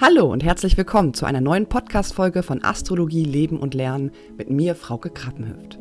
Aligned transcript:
Hallo 0.00 0.26
und 0.26 0.42
herzlich 0.42 0.76
willkommen 0.76 1.14
zu 1.14 1.24
einer 1.24 1.40
neuen 1.40 1.68
Podcast-Folge 1.68 2.42
von 2.42 2.64
Astrologie, 2.64 3.22
Leben 3.22 3.60
und 3.60 3.74
Lernen 3.74 4.10
mit 4.36 4.50
mir, 4.50 4.74
Frauke 4.74 5.08
Krappenhüft. 5.08 5.78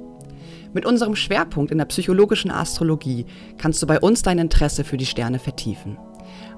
Mit 0.71 0.85
unserem 0.85 1.15
Schwerpunkt 1.15 1.71
in 1.71 1.79
der 1.79 1.85
psychologischen 1.85 2.51
Astrologie 2.51 3.25
kannst 3.57 3.81
du 3.81 3.87
bei 3.87 3.99
uns 3.99 4.21
dein 4.21 4.37
Interesse 4.37 4.83
für 4.83 4.97
die 4.97 5.07
Sterne 5.07 5.39
vertiefen. 5.39 5.97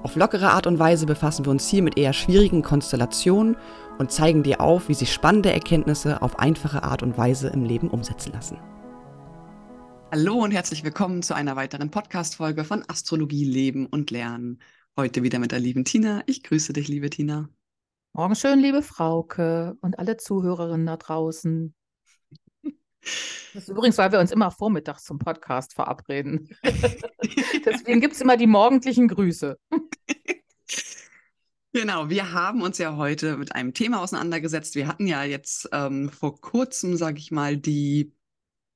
Auf 0.02 0.16
lockere 0.16 0.50
Art 0.50 0.66
und 0.66 0.78
Weise 0.78 1.06
befassen 1.06 1.46
wir 1.46 1.50
uns 1.50 1.66
hier 1.66 1.82
mit 1.82 1.96
eher 1.96 2.12
schwierigen 2.12 2.60
Konstellationen 2.60 3.56
und 3.96 4.12
zeigen 4.12 4.42
dir 4.42 4.60
auf, 4.60 4.90
wie 4.90 4.94
sich 4.94 5.10
spannende 5.10 5.50
Erkenntnisse 5.50 6.20
auf 6.20 6.38
einfache 6.38 6.82
Art 6.82 7.02
und 7.02 7.16
Weise 7.16 7.48
im 7.48 7.64
Leben 7.64 7.88
umsetzen 7.88 8.34
lassen. 8.34 8.58
Hallo 10.12 10.34
und 10.34 10.50
herzlich 10.50 10.84
willkommen 10.84 11.22
zu 11.22 11.34
einer 11.34 11.56
weiteren 11.56 11.90
Podcast-Folge 11.90 12.64
von 12.64 12.84
Astrologie, 12.86 13.44
Leben 13.44 13.86
und 13.86 14.10
Lernen. 14.10 14.58
Heute 14.98 15.22
wieder 15.22 15.38
mit 15.38 15.52
der 15.52 15.60
lieben 15.60 15.84
Tina. 15.84 16.22
Ich 16.24 16.42
grüße 16.42 16.72
dich, 16.72 16.88
liebe 16.88 17.10
Tina. 17.10 17.50
Morgen 18.14 18.34
schön, 18.34 18.60
liebe 18.60 18.80
Frauke 18.80 19.76
und 19.82 19.98
alle 19.98 20.16
Zuhörerinnen 20.16 20.86
da 20.86 20.96
draußen. 20.96 21.74
Das 22.62 22.72
ist 23.52 23.68
übrigens, 23.68 23.98
weil 23.98 24.10
wir 24.10 24.20
uns 24.20 24.30
immer 24.30 24.50
vormittags 24.50 25.04
zum 25.04 25.18
Podcast 25.18 25.74
verabreden. 25.74 26.48
Deswegen 27.66 28.00
gibt 28.00 28.14
es 28.14 28.22
immer 28.22 28.38
die 28.38 28.46
morgendlichen 28.46 29.08
Grüße. 29.08 29.58
Genau, 31.74 32.08
wir 32.08 32.32
haben 32.32 32.62
uns 32.62 32.78
ja 32.78 32.96
heute 32.96 33.36
mit 33.36 33.54
einem 33.54 33.74
Thema 33.74 34.00
auseinandergesetzt. 34.00 34.76
Wir 34.76 34.88
hatten 34.88 35.06
ja 35.06 35.24
jetzt 35.24 35.68
ähm, 35.72 36.08
vor 36.08 36.40
kurzem, 36.40 36.96
sage 36.96 37.18
ich 37.18 37.30
mal, 37.30 37.58
die 37.58 38.14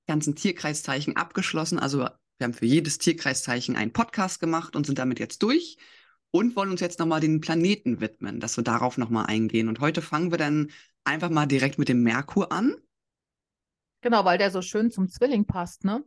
ganzen 0.06 0.36
Tierkreiszeichen 0.36 1.16
abgeschlossen. 1.16 1.78
Also 1.78 2.00
wir 2.00 2.44
haben 2.44 2.52
für 2.52 2.66
jedes 2.66 2.98
Tierkreiszeichen 2.98 3.74
einen 3.74 3.94
Podcast 3.94 4.38
gemacht 4.38 4.76
und 4.76 4.84
sind 4.84 4.98
damit 4.98 5.18
jetzt 5.18 5.42
durch 5.42 5.78
und 6.30 6.56
wollen 6.56 6.70
uns 6.70 6.80
jetzt 6.80 6.98
nochmal 6.98 7.20
den 7.20 7.40
Planeten 7.40 8.00
widmen, 8.00 8.40
dass 8.40 8.56
wir 8.56 8.64
darauf 8.64 8.98
nochmal 8.98 9.26
eingehen. 9.26 9.68
Und 9.68 9.80
heute 9.80 10.02
fangen 10.02 10.30
wir 10.30 10.38
dann 10.38 10.70
einfach 11.04 11.30
mal 11.30 11.46
direkt 11.46 11.78
mit 11.78 11.88
dem 11.88 12.02
Merkur 12.02 12.52
an. 12.52 12.76
Genau, 14.02 14.24
weil 14.24 14.38
der 14.38 14.50
so 14.50 14.62
schön 14.62 14.90
zum 14.90 15.08
Zwilling 15.08 15.44
passt, 15.44 15.84
ne? 15.84 16.04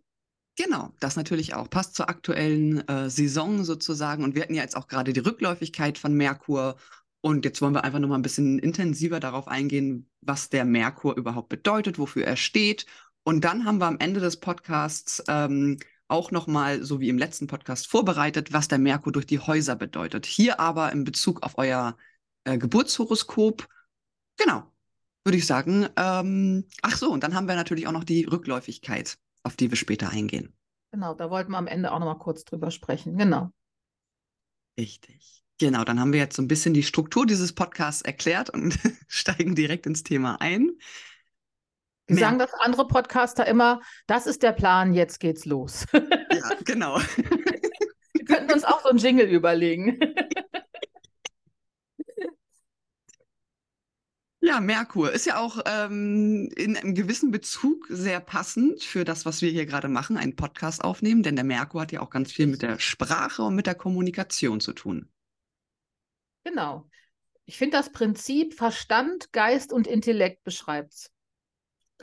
Genau, 0.56 0.94
das 1.00 1.16
natürlich 1.16 1.56
auch. 1.56 1.70
Passt 1.70 1.96
zur 1.96 2.10
aktuellen 2.10 2.88
äh, 2.88 3.10
Saison 3.10 3.64
sozusagen. 3.64 4.24
Und 4.24 4.36
wir 4.36 4.44
hatten 4.44 4.54
ja 4.54 4.62
jetzt 4.62 4.78
auch 4.78 4.88
gerade 4.88 5.12
die 5.12 5.20
Rückläufigkeit 5.20 5.98
von 5.98 6.14
Merkur. 6.14 6.78
Und 7.22 7.44
jetzt 7.46 7.62
wollen 7.62 7.74
wir 7.74 7.84
einfach 7.84 8.00
nochmal 8.00 8.20
ein 8.20 8.24
bisschen 8.24 8.60
intensiver 8.60 9.20
darauf 9.20 9.48
eingehen, 9.48 10.10
was 10.22 10.50
der 10.50 10.66
Merkur 10.66 11.16
überhaupt 11.16 11.50
bedeutet, 11.50 11.98
wofür 11.98 12.26
er 12.26 12.36
steht. 12.36 12.86
Und 13.24 13.44
dann 13.44 13.66
haben 13.66 13.80
wir 13.80 13.88
am 13.88 14.00
Ende 14.00 14.20
des 14.20 14.40
Podcasts 14.40 15.24
ähm, 15.28 15.80
auch 16.14 16.31
nochmal, 16.31 16.83
so 16.83 17.00
wie 17.00 17.09
im 17.09 17.17
letzten 17.17 17.47
Podcast, 17.47 17.88
vorbereitet, 17.88 18.53
was 18.53 18.67
der 18.67 18.78
Merkur 18.78 19.11
durch 19.11 19.25
die 19.25 19.39
Häuser 19.39 19.75
bedeutet. 19.75 20.25
Hier 20.28 20.59
aber 20.59 20.92
in 20.92 21.03
Bezug 21.03 21.44
auf 21.44 21.58
euer 21.58 21.97
äh, 22.44 22.58
Geburtshoroskop. 22.58 23.67
Genau, 24.38 24.64
würde 25.25 25.38
ich 25.38 25.47
sagen. 25.47 25.89
Ähm, 25.97 26.66
ach 26.84 26.95
so, 26.95 27.11
und 27.11 27.23
dann 27.23 27.34
haben 27.34 27.47
wir 27.47 27.56
natürlich 27.56 27.88
auch 27.88 27.91
noch 27.91 28.03
die 28.03 28.25
Rückläufigkeit, 28.25 29.17
auf 29.41 29.56
die 29.56 29.72
wir 29.72 29.75
später 29.75 30.09
eingehen. 30.09 30.53
Genau, 30.91 31.16
da 31.16 31.31
wollten 31.31 31.52
wir 31.52 31.58
am 31.58 31.67
Ende 31.67 31.91
auch 31.91 32.00
nochmal 32.00 32.19
kurz 32.19 32.45
drüber 32.45 32.69
sprechen. 32.69 33.17
Genau. 33.17 33.50
Richtig. 34.78 35.44
Genau, 35.59 35.84
dann 35.84 36.00
haben 36.00 36.14
wir 36.14 36.19
jetzt 36.19 36.36
so 36.36 36.44
ein 36.44 36.47
bisschen 36.47 36.75
die 36.75 36.84
Struktur 36.84 37.25
dieses 37.25 37.53
Podcasts 37.53 38.03
erklärt 38.03 38.52
und 38.52 38.78
steigen 39.08 39.56
direkt 39.56 39.88
ins 39.88 40.03
Thema 40.03 40.39
ein. 40.41 40.72
Wie 42.08 42.16
sagen 42.16 42.38
das 42.38 42.54
andere 42.56 42.88
Podcaster 42.88 43.48
immer, 43.48 43.82
das 44.08 44.28
ist 44.28 44.44
der 44.44 44.52
Plan, 44.52 44.94
jetzt 44.94 45.20
geht's 45.20 45.46
los. 45.46 45.86
Ja, 46.34 46.50
genau. 46.66 47.00
Wir 48.14 48.26
könnten 48.26 48.52
uns 48.54 48.64
auch 48.64 48.82
so 48.82 48.90
einen 48.90 48.98
Jingle 48.98 49.28
überlegen. 49.28 50.00
Ja, 54.46 54.59
Merkur 54.59 55.14
ist 55.14 55.26
ja 55.26 55.38
auch 55.40 55.62
ähm, 55.66 56.50
in 56.58 56.76
einem 56.76 56.96
gewissen 56.96 57.31
Bezug 57.31 57.86
sehr 57.88 58.20
passend 58.20 58.84
für 58.84 59.06
das, 59.06 59.25
was 59.25 59.41
wir 59.41 59.50
hier 59.50 59.66
gerade 59.66 59.88
machen, 59.88 60.18
einen 60.18 60.35
Podcast 60.35 60.84
aufnehmen, 60.84 61.24
denn 61.24 61.38
der 61.38 61.46
Merkur 61.46 61.80
hat 61.80 61.94
ja 61.94 62.02
auch 62.02 62.09
ganz 62.09 62.34
viel 62.34 62.47
mit 62.47 62.62
der 62.62 62.78
Sprache 62.78 63.44
und 63.44 63.56
mit 63.56 63.68
der 63.68 63.75
Kommunikation 63.75 64.59
zu 64.59 64.74
tun. 64.74 65.08
Genau. 66.44 66.90
Ich 67.46 67.58
finde 67.58 67.78
das 67.78 67.94
Prinzip 67.94 68.53
Verstand, 68.53 69.31
Geist 69.31 69.72
und 69.72 69.88
Intellekt 69.88 70.44
beschreibt 70.44 70.91
es. 70.91 71.12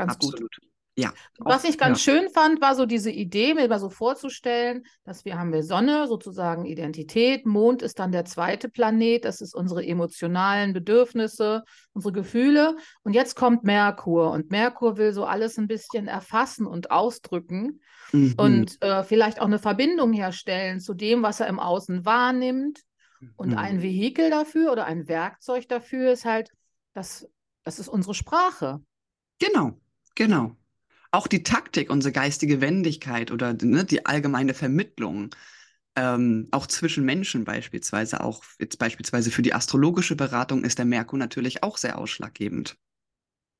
Ganz 0.00 0.14
Absolut. 0.14 0.40
gut. 0.40 0.58
Ja. 0.96 1.12
Was 1.38 1.64
ich 1.64 1.76
ganz 1.76 2.04
ja. 2.04 2.12
schön 2.12 2.30
fand, 2.30 2.62
war 2.62 2.74
so 2.74 2.86
diese 2.86 3.10
Idee, 3.10 3.52
mir 3.52 3.68
mal 3.68 3.78
so 3.78 3.90
vorzustellen, 3.90 4.84
dass 5.04 5.26
wir 5.26 5.38
haben 5.38 5.52
wir 5.52 5.62
Sonne, 5.62 6.06
sozusagen 6.08 6.64
Identität, 6.64 7.44
Mond 7.44 7.82
ist 7.82 7.98
dann 7.98 8.12
der 8.12 8.24
zweite 8.24 8.70
Planet, 8.70 9.26
das 9.26 9.42
ist 9.42 9.54
unsere 9.54 9.84
emotionalen 9.84 10.72
Bedürfnisse, 10.72 11.64
unsere 11.92 12.12
Gefühle. 12.12 12.76
Und 13.02 13.12
jetzt 13.14 13.36
kommt 13.36 13.62
Merkur 13.62 14.30
und 14.30 14.50
Merkur 14.50 14.96
will 14.96 15.12
so 15.12 15.26
alles 15.26 15.58
ein 15.58 15.68
bisschen 15.68 16.08
erfassen 16.08 16.66
und 16.66 16.90
ausdrücken 16.90 17.80
mhm. 18.12 18.34
und 18.38 18.82
äh, 18.82 19.04
vielleicht 19.04 19.40
auch 19.42 19.46
eine 19.46 19.58
Verbindung 19.58 20.14
herstellen 20.14 20.80
zu 20.80 20.94
dem, 20.94 21.22
was 21.22 21.40
er 21.40 21.48
im 21.48 21.60
Außen 21.60 22.06
wahrnimmt. 22.06 22.80
Und 23.36 23.50
mhm. 23.50 23.58
ein 23.58 23.82
Vehikel 23.82 24.30
dafür 24.30 24.72
oder 24.72 24.86
ein 24.86 25.06
Werkzeug 25.06 25.68
dafür 25.68 26.12
ist 26.12 26.24
halt, 26.24 26.50
das, 26.94 27.28
das 27.64 27.78
ist 27.78 27.88
unsere 27.88 28.14
Sprache. 28.14 28.80
Genau, 29.38 29.78
genau. 30.20 30.54
Auch 31.12 31.26
die 31.26 31.42
Taktik, 31.42 31.90
unsere 31.90 32.12
geistige 32.12 32.60
Wendigkeit 32.60 33.30
oder 33.30 33.54
ne, 33.54 33.86
die 33.86 34.04
allgemeine 34.04 34.52
Vermittlung, 34.52 35.34
ähm, 35.96 36.46
auch 36.50 36.66
zwischen 36.66 37.06
Menschen 37.06 37.44
beispielsweise, 37.44 38.22
auch 38.22 38.44
jetzt 38.58 38.78
beispielsweise 38.78 39.30
für 39.30 39.40
die 39.40 39.54
astrologische 39.54 40.16
Beratung 40.16 40.62
ist 40.62 40.78
der 40.78 40.84
Merkur 40.84 41.18
natürlich 41.18 41.62
auch 41.62 41.78
sehr 41.78 41.98
ausschlaggebend. 41.98 42.76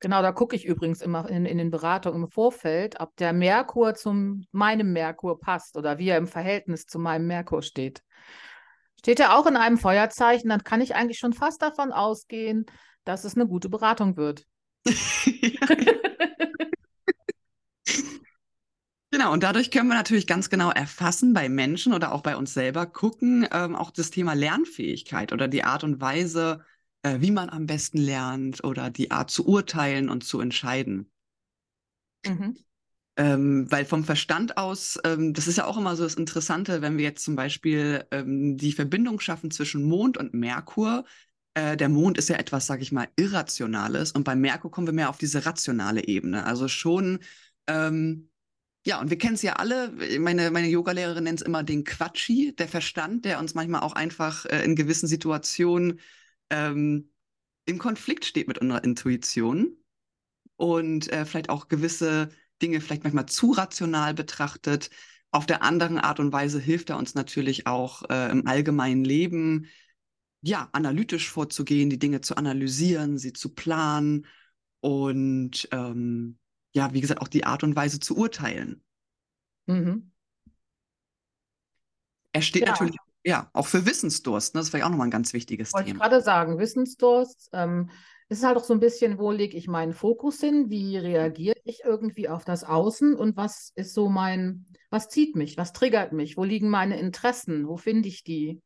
Genau, 0.01 0.21
da 0.21 0.31
gucke 0.31 0.55
ich 0.55 0.65
übrigens 0.65 1.01
immer 1.01 1.27
in, 1.29 1.47
in 1.47 1.57
den 1.57 1.71
Beratungen 1.71 2.23
im 2.23 2.29
Vorfeld, 2.29 2.99
ob 2.99 3.15
der 3.15 3.33
Merkur 3.33 3.95
zu 3.95 4.39
meinem 4.51 4.93
Merkur 4.93 5.39
passt 5.39 5.77
oder 5.77 5.97
wie 5.97 6.09
er 6.09 6.17
im 6.17 6.27
Verhältnis 6.27 6.85
zu 6.85 6.99
meinem 6.99 7.25
Merkur 7.25 7.63
steht. 7.63 8.03
Steht 8.99 9.19
er 9.19 9.35
auch 9.35 9.47
in 9.47 9.57
einem 9.57 9.79
Feuerzeichen, 9.79 10.49
dann 10.49 10.63
kann 10.63 10.79
ich 10.79 10.93
eigentlich 10.93 11.17
schon 11.17 11.33
fast 11.33 11.63
davon 11.63 11.91
ausgehen, 11.91 12.67
dass 13.03 13.23
es 13.23 13.35
eine 13.35 13.47
gute 13.47 13.67
Beratung 13.67 14.15
wird. 14.15 14.45
Genau, 19.21 19.33
und 19.33 19.43
dadurch 19.43 19.69
können 19.69 19.87
wir 19.87 19.93
natürlich 19.93 20.25
ganz 20.25 20.49
genau 20.49 20.71
erfassen 20.71 21.31
bei 21.31 21.47
Menschen 21.47 21.93
oder 21.93 22.11
auch 22.11 22.21
bei 22.21 22.35
uns 22.35 22.55
selber 22.55 22.87
gucken, 22.87 23.47
ähm, 23.51 23.75
auch 23.75 23.91
das 23.91 24.09
Thema 24.09 24.33
Lernfähigkeit 24.33 25.31
oder 25.31 25.47
die 25.47 25.63
Art 25.63 25.83
und 25.83 26.01
Weise, 26.01 26.65
äh, 27.03 27.21
wie 27.21 27.29
man 27.29 27.51
am 27.51 27.67
besten 27.67 27.99
lernt 27.99 28.63
oder 28.63 28.89
die 28.89 29.11
Art 29.11 29.29
zu 29.29 29.45
urteilen 29.45 30.09
und 30.09 30.23
zu 30.23 30.39
entscheiden. 30.39 31.11
Mhm. 32.25 32.57
Ähm, 33.15 33.71
weil 33.71 33.85
vom 33.85 34.05
Verstand 34.05 34.57
aus, 34.57 34.97
ähm, 35.03 35.35
das 35.35 35.47
ist 35.47 35.59
ja 35.59 35.65
auch 35.65 35.77
immer 35.77 35.95
so 35.95 36.01
das 36.01 36.15
Interessante, 36.15 36.81
wenn 36.81 36.97
wir 36.97 37.03
jetzt 37.03 37.23
zum 37.23 37.35
Beispiel 37.35 38.03
ähm, 38.09 38.57
die 38.57 38.71
Verbindung 38.71 39.19
schaffen 39.19 39.51
zwischen 39.51 39.83
Mond 39.83 40.17
und 40.17 40.33
Merkur, 40.33 41.05
äh, 41.53 41.77
der 41.77 41.89
Mond 41.89 42.17
ist 42.17 42.29
ja 42.29 42.37
etwas, 42.37 42.65
sag 42.65 42.81
ich 42.81 42.91
mal, 42.91 43.07
Irrationales 43.17 44.13
und 44.13 44.23
bei 44.23 44.35
Merkur 44.35 44.71
kommen 44.71 44.87
wir 44.87 44.95
mehr 44.95 45.11
auf 45.11 45.19
diese 45.19 45.45
rationale 45.45 46.07
Ebene. 46.07 46.43
Also 46.43 46.67
schon, 46.67 47.19
ähm, 47.67 48.30
ja, 48.83 48.99
und 48.99 49.09
wir 49.09 49.17
kennen 49.17 49.35
es 49.35 49.43
ja 49.43 49.53
alle, 49.53 49.91
meine, 50.19 50.49
meine 50.49 50.67
Yogalehrerin 50.67 51.23
nennt 51.23 51.41
es 51.41 51.45
immer 51.45 51.63
den 51.63 51.83
Quatschi, 51.83 52.55
der 52.55 52.67
Verstand, 52.67 53.25
der 53.25 53.39
uns 53.39 53.53
manchmal 53.53 53.81
auch 53.81 53.93
einfach 53.93 54.45
äh, 54.45 54.63
in 54.63 54.75
gewissen 54.75 55.07
Situationen 55.07 55.99
ähm, 56.49 57.11
im 57.65 57.77
Konflikt 57.77 58.25
steht 58.25 58.47
mit 58.47 58.57
unserer 58.57 58.83
Intuition 58.83 59.77
und 60.55 61.11
äh, 61.11 61.25
vielleicht 61.25 61.49
auch 61.49 61.67
gewisse 61.67 62.29
Dinge 62.61 62.81
vielleicht 62.81 63.03
manchmal 63.03 63.27
zu 63.27 63.51
rational 63.51 64.13
betrachtet. 64.13 64.89
Auf 65.31 65.45
der 65.45 65.63
anderen 65.63 65.97
Art 65.97 66.19
und 66.19 66.33
Weise 66.33 66.59
hilft 66.59 66.89
er 66.89 66.97
uns 66.97 67.13
natürlich 67.15 67.67
auch 67.67 68.03
äh, 68.09 68.31
im 68.31 68.47
allgemeinen 68.47 69.03
Leben, 69.03 69.67
ja, 70.41 70.69
analytisch 70.71 71.29
vorzugehen, 71.29 71.91
die 71.91 71.99
Dinge 71.99 72.21
zu 72.21 72.35
analysieren, 72.35 73.19
sie 73.19 73.31
zu 73.31 73.53
planen 73.53 74.25
und 74.79 75.69
ähm, 75.71 76.39
ja, 76.73 76.93
wie 76.93 77.01
gesagt, 77.01 77.21
auch 77.21 77.27
die 77.27 77.45
Art 77.45 77.63
und 77.63 77.75
Weise 77.75 77.99
zu 77.99 78.15
urteilen. 78.17 78.83
Mhm. 79.65 80.11
Er 82.33 82.41
steht 82.41 82.63
ja. 82.63 82.71
natürlich 82.71 82.95
ja, 83.23 83.49
auch 83.53 83.67
für 83.67 83.85
Wissensdurst. 83.85 84.55
Ne? 84.55 84.61
Das 84.61 84.73
wäre 84.73 84.85
auch 84.85 84.89
nochmal 84.89 85.07
ein 85.07 85.11
ganz 85.11 85.33
wichtiges 85.33 85.73
Wollte 85.73 85.87
Thema. 85.87 85.99
Wollte 85.99 86.11
gerade 86.11 86.23
sagen, 86.23 86.57
Wissensdurst. 86.57 87.49
Ähm, 87.53 87.89
ist 88.29 88.45
halt 88.45 88.57
auch 88.57 88.63
so 88.63 88.73
ein 88.73 88.79
bisschen, 88.79 89.19
wo 89.19 89.29
lege 89.29 89.57
ich 89.57 89.67
meinen 89.67 89.93
Fokus 89.93 90.39
hin? 90.39 90.69
Wie 90.69 90.97
reagiere 90.97 91.59
ich 91.65 91.83
irgendwie 91.83 92.29
auf 92.29 92.45
das 92.45 92.63
Außen? 92.63 93.13
Und 93.15 93.35
was 93.35 93.73
ist 93.75 93.93
so 93.93 94.07
mein, 94.07 94.65
was 94.89 95.09
zieht 95.09 95.35
mich? 95.35 95.57
Was 95.57 95.73
triggert 95.73 96.13
mich? 96.13 96.37
Wo 96.37 96.45
liegen 96.45 96.69
meine 96.69 96.97
Interessen? 96.97 97.67
Wo 97.67 97.75
finde 97.75 98.07
ich 98.07 98.23
die? 98.23 98.61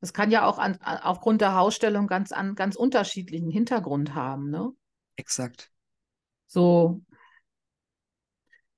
Das 0.00 0.14
kann 0.14 0.30
ja 0.30 0.46
auch 0.46 0.58
an, 0.58 0.78
aufgrund 0.80 1.42
der 1.42 1.54
Hausstellung 1.54 2.06
ganz, 2.06 2.32
an, 2.32 2.54
ganz 2.54 2.76
unterschiedlichen 2.76 3.50
Hintergrund 3.50 4.14
haben, 4.14 4.50
ne? 4.50 4.70
Exakt. 5.16 5.70
So, 6.46 7.02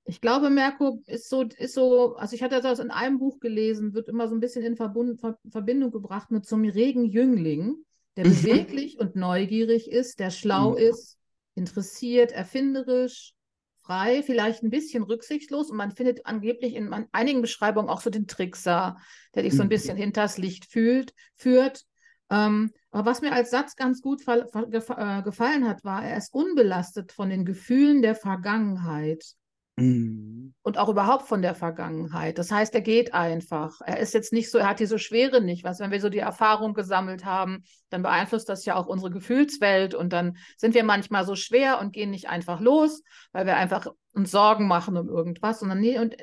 ich 0.07 0.21
glaube, 0.21 0.49
Merkur 0.49 1.01
ist 1.05 1.29
so, 1.29 1.43
ist 1.43 1.73
so, 1.73 2.15
also 2.15 2.33
ich 2.33 2.41
hatte 2.41 2.61
das 2.61 2.79
in 2.79 2.91
einem 2.91 3.19
Buch 3.19 3.39
gelesen, 3.39 3.93
wird 3.93 4.07
immer 4.07 4.29
so 4.29 4.35
ein 4.35 4.39
bisschen 4.39 4.63
in 4.63 4.77
Verbund, 4.77 5.19
Verbindung 5.49 5.91
gebracht 5.91 6.31
mit 6.31 6.45
so 6.45 6.55
einem 6.55 6.69
regen 6.69 7.03
Jüngling, 7.03 7.75
der 8.15 8.25
mhm. 8.25 8.29
beweglich 8.29 8.99
und 8.99 9.17
neugierig 9.17 9.91
ist, 9.91 10.19
der 10.19 10.31
schlau 10.31 10.71
mhm. 10.71 10.77
ist, 10.77 11.17
interessiert, 11.55 12.31
erfinderisch, 12.31 13.33
frei, 13.81 14.23
vielleicht 14.23 14.63
ein 14.63 14.69
bisschen 14.69 15.03
rücksichtslos 15.03 15.69
und 15.69 15.77
man 15.77 15.91
findet 15.91 16.25
angeblich 16.25 16.75
in 16.75 16.93
einigen 17.11 17.41
Beschreibungen 17.41 17.89
auch 17.89 18.01
so 18.01 18.09
den 18.09 18.27
Trickser, 18.27 18.97
der 19.35 19.43
dich 19.43 19.53
so 19.53 19.61
ein 19.61 19.67
mhm. 19.67 19.71
bisschen 19.71 19.97
hinters 19.97 20.37
Licht 20.37 20.65
fühlt, 20.71 21.13
führt. 21.35 21.83
Ähm, 22.29 22.71
aber 22.91 23.09
was 23.09 23.21
mir 23.21 23.33
als 23.33 23.51
Satz 23.51 23.75
ganz 23.75 24.01
gut 24.01 24.21
äh, 24.27 25.21
gefallen 25.21 25.67
hat, 25.67 25.83
war, 25.83 26.05
er 26.05 26.17
ist 26.17 26.33
unbelastet 26.33 27.11
von 27.11 27.29
den 27.29 27.43
Gefühlen 27.43 28.01
der 28.01 28.15
Vergangenheit. 28.15 29.36
Mhm. 29.77 30.53
Und 30.63 30.77
auch 30.77 30.89
überhaupt 30.89 31.27
von 31.27 31.41
der 31.41 31.55
Vergangenheit. 31.55 32.37
Das 32.37 32.51
heißt, 32.51 32.73
er 32.75 32.81
geht 32.81 33.13
einfach. 33.13 33.79
Er 33.85 33.99
ist 33.99 34.13
jetzt 34.13 34.33
nicht 34.33 34.51
so, 34.51 34.57
er 34.57 34.67
hat 34.67 34.79
diese 34.79 34.99
Schwere 34.99 35.39
nicht. 35.39 35.63
Was, 35.63 35.79
wenn 35.79 35.91
wir 35.91 36.01
so 36.01 36.09
die 36.09 36.17
Erfahrung 36.17 36.73
gesammelt 36.73 37.23
haben, 37.23 37.63
dann 37.89 38.01
beeinflusst 38.01 38.49
das 38.49 38.65
ja 38.65 38.75
auch 38.75 38.87
unsere 38.87 39.11
Gefühlswelt 39.11 39.93
und 39.93 40.11
dann 40.11 40.37
sind 40.57 40.73
wir 40.73 40.83
manchmal 40.83 41.25
so 41.25 41.35
schwer 41.35 41.79
und 41.79 41.93
gehen 41.93 42.09
nicht 42.09 42.27
einfach 42.27 42.59
los, 42.59 43.01
weil 43.31 43.45
wir 43.45 43.55
einfach 43.55 43.87
uns 44.13 44.31
Sorgen 44.31 44.67
machen 44.67 44.97
um 44.97 45.07
irgendwas, 45.07 45.59
sondern 45.59 45.79
nee, 45.79 45.99
und 45.99 46.17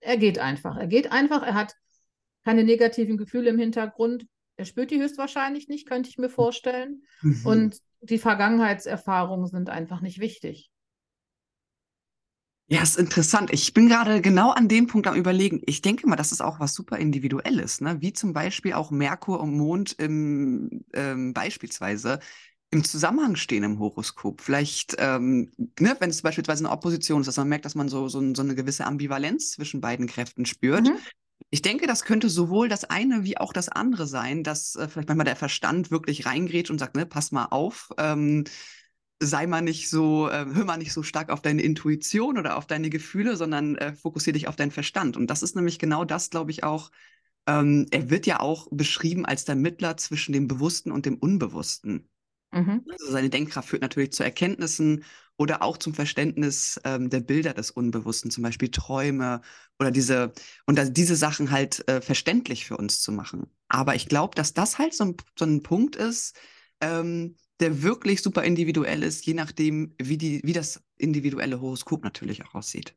er 0.00 0.16
geht 0.16 0.38
einfach. 0.38 0.76
Er 0.76 0.86
geht 0.86 1.10
einfach, 1.10 1.42
er 1.42 1.54
hat 1.54 1.74
keine 2.44 2.64
negativen 2.64 3.16
Gefühle 3.16 3.50
im 3.50 3.58
Hintergrund. 3.58 4.26
Er 4.56 4.66
spürt 4.66 4.90
die 4.90 5.00
höchstwahrscheinlich 5.00 5.68
nicht, 5.68 5.88
könnte 5.88 6.10
ich 6.10 6.18
mir 6.18 6.28
vorstellen. 6.28 7.02
Mhm. 7.22 7.46
Und 7.46 7.78
die 8.02 8.18
Vergangenheitserfahrungen 8.18 9.46
sind 9.46 9.68
einfach 9.68 10.00
nicht 10.00 10.20
wichtig. 10.20 10.69
Ja, 12.72 12.82
ist 12.82 12.98
interessant. 12.98 13.52
Ich 13.52 13.74
bin 13.74 13.88
gerade 13.88 14.20
genau 14.20 14.50
an 14.50 14.68
dem 14.68 14.86
Punkt 14.86 15.08
am 15.08 15.16
Überlegen. 15.16 15.60
Ich 15.66 15.82
denke 15.82 16.06
mal, 16.06 16.14
das 16.14 16.30
ist 16.30 16.40
auch 16.40 16.60
was 16.60 16.72
super 16.72 16.98
Individuelles, 16.98 17.80
ne? 17.80 18.00
Wie 18.00 18.12
zum 18.12 18.32
Beispiel 18.32 18.74
auch 18.74 18.92
Merkur 18.92 19.40
und 19.40 19.56
Mond 19.56 19.96
im, 19.98 20.84
ähm, 20.92 21.32
beispielsweise 21.32 22.20
im 22.70 22.84
Zusammenhang 22.84 23.34
stehen 23.34 23.64
im 23.64 23.80
Horoskop. 23.80 24.40
Vielleicht, 24.40 24.94
ähm, 24.98 25.50
ne, 25.80 25.96
wenn 25.98 26.10
es 26.10 26.22
beispielsweise 26.22 26.64
eine 26.64 26.72
Opposition 26.72 27.22
ist, 27.22 27.26
dass 27.26 27.38
man 27.38 27.48
merkt, 27.48 27.64
dass 27.64 27.74
man 27.74 27.88
so, 27.88 28.06
so, 28.08 28.20
so 28.34 28.42
eine 28.42 28.54
gewisse 28.54 28.86
Ambivalenz 28.86 29.50
zwischen 29.50 29.80
beiden 29.80 30.06
Kräften 30.06 30.46
spürt. 30.46 30.86
Mhm. 30.88 30.96
Ich 31.50 31.62
denke, 31.62 31.88
das 31.88 32.04
könnte 32.04 32.28
sowohl 32.28 32.68
das 32.68 32.84
eine 32.84 33.24
wie 33.24 33.36
auch 33.36 33.52
das 33.52 33.68
andere 33.68 34.06
sein, 34.06 34.44
dass 34.44 34.76
äh, 34.76 34.86
vielleicht 34.86 35.08
manchmal 35.08 35.24
der 35.24 35.34
Verstand 35.34 35.90
wirklich 35.90 36.24
reingrätscht 36.24 36.70
und 36.70 36.78
sagt, 36.78 36.94
ne, 36.94 37.04
pass 37.04 37.32
mal 37.32 37.46
auf. 37.46 37.90
Ähm, 37.98 38.44
sei 39.20 39.46
mal 39.46 39.60
nicht 39.60 39.90
so, 39.90 40.28
äh, 40.28 40.46
hör 40.52 40.64
mal 40.64 40.78
nicht 40.78 40.92
so 40.92 41.02
stark 41.02 41.30
auf 41.30 41.42
deine 41.42 41.62
Intuition 41.62 42.38
oder 42.38 42.56
auf 42.56 42.66
deine 42.66 42.90
Gefühle, 42.90 43.36
sondern 43.36 43.76
äh, 43.76 43.92
fokussiere 43.92 44.32
dich 44.34 44.48
auf 44.48 44.56
deinen 44.56 44.70
Verstand. 44.70 45.16
Und 45.16 45.28
das 45.28 45.42
ist 45.42 45.54
nämlich 45.54 45.78
genau 45.78 46.04
das, 46.04 46.30
glaube 46.30 46.50
ich, 46.50 46.64
auch. 46.64 46.90
Ähm, 47.46 47.86
er 47.90 48.10
wird 48.10 48.26
ja 48.26 48.40
auch 48.40 48.68
beschrieben 48.70 49.26
als 49.26 49.44
der 49.44 49.56
Mittler 49.56 49.96
zwischen 49.96 50.32
dem 50.32 50.48
Bewussten 50.48 50.90
und 50.90 51.06
dem 51.06 51.16
Unbewussten. 51.16 52.08
Mhm. 52.52 52.84
Also 52.90 53.10
seine 53.10 53.30
Denkkraft 53.30 53.68
führt 53.68 53.82
natürlich 53.82 54.12
zu 54.12 54.24
Erkenntnissen 54.24 55.04
oder 55.36 55.62
auch 55.62 55.76
zum 55.76 55.94
Verständnis 55.94 56.80
ähm, 56.84 57.08
der 57.08 57.20
Bilder 57.20 57.54
des 57.54 57.70
Unbewussten, 57.70 58.30
zum 58.30 58.42
Beispiel 58.42 58.70
Träume 58.70 59.40
oder 59.78 59.90
diese, 59.90 60.32
und 60.66 60.76
da, 60.76 60.84
diese 60.84 61.16
Sachen 61.16 61.50
halt 61.50 61.86
äh, 61.88 62.00
verständlich 62.00 62.66
für 62.66 62.76
uns 62.76 63.00
zu 63.00 63.12
machen. 63.12 63.50
Aber 63.68 63.94
ich 63.94 64.08
glaube, 64.08 64.34
dass 64.34 64.52
das 64.52 64.78
halt 64.78 64.94
so 64.94 65.04
ein, 65.04 65.16
so 65.38 65.44
ein 65.44 65.62
Punkt 65.62 65.96
ist, 65.96 66.36
ähm, 66.80 67.36
der 67.60 67.82
wirklich 67.82 68.22
super 68.22 68.42
individuell 68.42 69.02
ist, 69.02 69.24
je 69.26 69.34
nachdem, 69.34 69.94
wie, 70.00 70.18
die, 70.18 70.40
wie 70.44 70.52
das 70.52 70.82
individuelle 70.96 71.60
Horoskop 71.60 72.02
natürlich 72.02 72.44
auch 72.44 72.54
aussieht. 72.54 72.94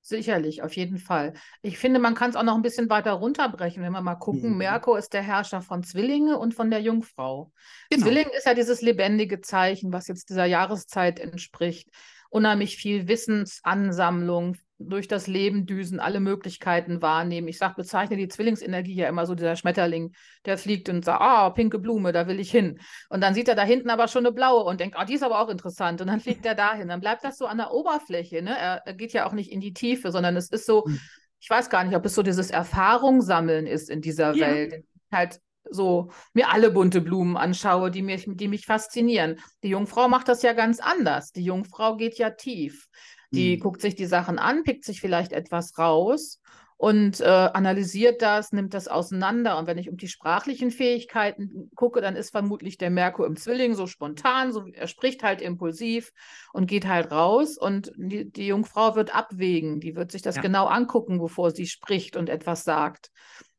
Sicherlich, 0.00 0.62
auf 0.62 0.76
jeden 0.76 0.98
Fall. 0.98 1.32
Ich 1.62 1.78
finde, 1.78 1.98
man 1.98 2.14
kann 2.14 2.30
es 2.30 2.36
auch 2.36 2.44
noch 2.44 2.54
ein 2.54 2.62
bisschen 2.62 2.88
weiter 2.88 3.10
runterbrechen, 3.12 3.82
wenn 3.82 3.90
wir 3.90 4.00
mal 4.00 4.14
gucken. 4.14 4.52
Mhm. 4.52 4.58
Merkur 4.58 4.96
ist 4.96 5.12
der 5.12 5.22
Herrscher 5.22 5.62
von 5.62 5.82
Zwillinge 5.82 6.38
und 6.38 6.54
von 6.54 6.70
der 6.70 6.80
Jungfrau. 6.80 7.52
Genau. 7.90 8.04
Zwilling 8.04 8.28
ist 8.36 8.46
ja 8.46 8.54
dieses 8.54 8.82
lebendige 8.82 9.40
Zeichen, 9.40 9.92
was 9.92 10.06
jetzt 10.06 10.30
dieser 10.30 10.44
Jahreszeit 10.44 11.18
entspricht. 11.18 11.88
Unheimlich 12.30 12.76
viel 12.76 13.08
Wissensansammlung, 13.08 14.56
durch 14.78 15.08
das 15.08 15.26
Leben 15.26 15.64
düsen, 15.64 16.00
alle 16.00 16.20
Möglichkeiten 16.20 17.00
wahrnehmen. 17.00 17.48
Ich 17.48 17.58
sage, 17.58 17.74
bezeichne 17.76 18.16
die 18.16 18.28
Zwillingsenergie 18.28 18.94
ja 18.94 19.08
immer 19.08 19.24
so, 19.24 19.34
dieser 19.34 19.56
Schmetterling, 19.56 20.12
der 20.44 20.58
fliegt 20.58 20.88
und 20.88 21.04
sagt, 21.04 21.20
ah, 21.20 21.46
oh, 21.46 21.50
pinke 21.50 21.78
Blume, 21.78 22.12
da 22.12 22.26
will 22.26 22.40
ich 22.40 22.50
hin. 22.50 22.78
Und 23.08 23.22
dann 23.22 23.34
sieht 23.34 23.48
er 23.48 23.54
da 23.54 23.62
hinten 23.62 23.88
aber 23.88 24.08
schon 24.08 24.26
eine 24.26 24.34
blaue 24.34 24.64
und 24.64 24.80
denkt, 24.80 24.96
ah, 24.96 25.02
oh, 25.02 25.06
die 25.06 25.14
ist 25.14 25.22
aber 25.22 25.40
auch 25.40 25.48
interessant. 25.48 26.00
Und 26.00 26.08
dann 26.08 26.20
fliegt 26.20 26.44
er 26.44 26.54
dahin. 26.54 26.88
Dann 26.88 27.00
bleibt 27.00 27.24
das 27.24 27.38
so 27.38 27.46
an 27.46 27.56
der 27.56 27.72
Oberfläche. 27.72 28.42
Ne? 28.42 28.56
Er, 28.56 28.82
geht 28.94 29.12
ja 29.12 29.26
auch 29.26 29.32
nicht 29.32 29.50
in 29.50 29.60
die 29.60 29.72
Tiefe, 29.72 30.10
sondern 30.10 30.36
es 30.36 30.50
ist 30.50 30.66
so, 30.66 30.84
hm. 30.84 31.00
ich 31.40 31.48
weiß 31.48 31.70
gar 31.70 31.82
nicht, 31.84 31.96
ob 31.96 32.04
es 32.04 32.14
so 32.14 32.22
dieses 32.22 32.50
Erfahrungssammeln 32.50 33.66
ist 33.66 33.88
in 33.88 34.02
dieser 34.02 34.34
ja. 34.34 34.46
Welt. 34.46 34.84
Halt 35.10 35.40
so 35.70 36.10
mir 36.32 36.50
alle 36.50 36.70
bunte 36.70 37.00
Blumen 37.00 37.36
anschaue, 37.36 37.90
die 37.90 38.02
mich, 38.02 38.26
die 38.28 38.48
mich 38.48 38.66
faszinieren. 38.66 39.40
Die 39.62 39.68
Jungfrau 39.68 40.08
macht 40.08 40.28
das 40.28 40.42
ja 40.42 40.52
ganz 40.52 40.80
anders. 40.80 41.32
Die 41.32 41.44
Jungfrau 41.44 41.96
geht 41.96 42.18
ja 42.18 42.30
tief. 42.30 42.86
Die 43.32 43.56
mhm. 43.56 43.60
guckt 43.60 43.80
sich 43.80 43.94
die 43.94 44.06
Sachen 44.06 44.38
an, 44.38 44.62
pickt 44.62 44.84
sich 44.84 45.00
vielleicht 45.00 45.32
etwas 45.32 45.78
raus 45.78 46.40
und 46.78 47.20
äh, 47.20 47.24
analysiert 47.24 48.20
das, 48.20 48.52
nimmt 48.52 48.74
das 48.74 48.86
auseinander. 48.86 49.58
Und 49.58 49.66
wenn 49.66 49.78
ich 49.78 49.88
um 49.88 49.96
die 49.96 50.08
sprachlichen 50.08 50.70
Fähigkeiten 50.70 51.70
gucke, 51.74 52.02
dann 52.02 52.16
ist 52.16 52.30
vermutlich 52.30 52.76
der 52.76 52.90
Merkur 52.90 53.26
im 53.26 53.36
Zwilling 53.36 53.74
so 53.74 53.86
spontan, 53.86 54.52
so, 54.52 54.66
er 54.66 54.86
spricht 54.86 55.22
halt 55.22 55.40
impulsiv 55.40 56.12
und 56.52 56.66
geht 56.66 56.86
halt 56.86 57.10
raus. 57.10 57.56
Und 57.56 57.92
die, 57.96 58.30
die 58.30 58.48
Jungfrau 58.48 58.94
wird 58.94 59.14
abwägen, 59.14 59.80
die 59.80 59.96
wird 59.96 60.12
sich 60.12 60.20
das 60.20 60.36
ja. 60.36 60.42
genau 60.42 60.66
angucken, 60.66 61.18
bevor 61.18 61.50
sie 61.50 61.66
spricht 61.66 62.14
und 62.14 62.28
etwas 62.28 62.64
sagt. 62.64 63.10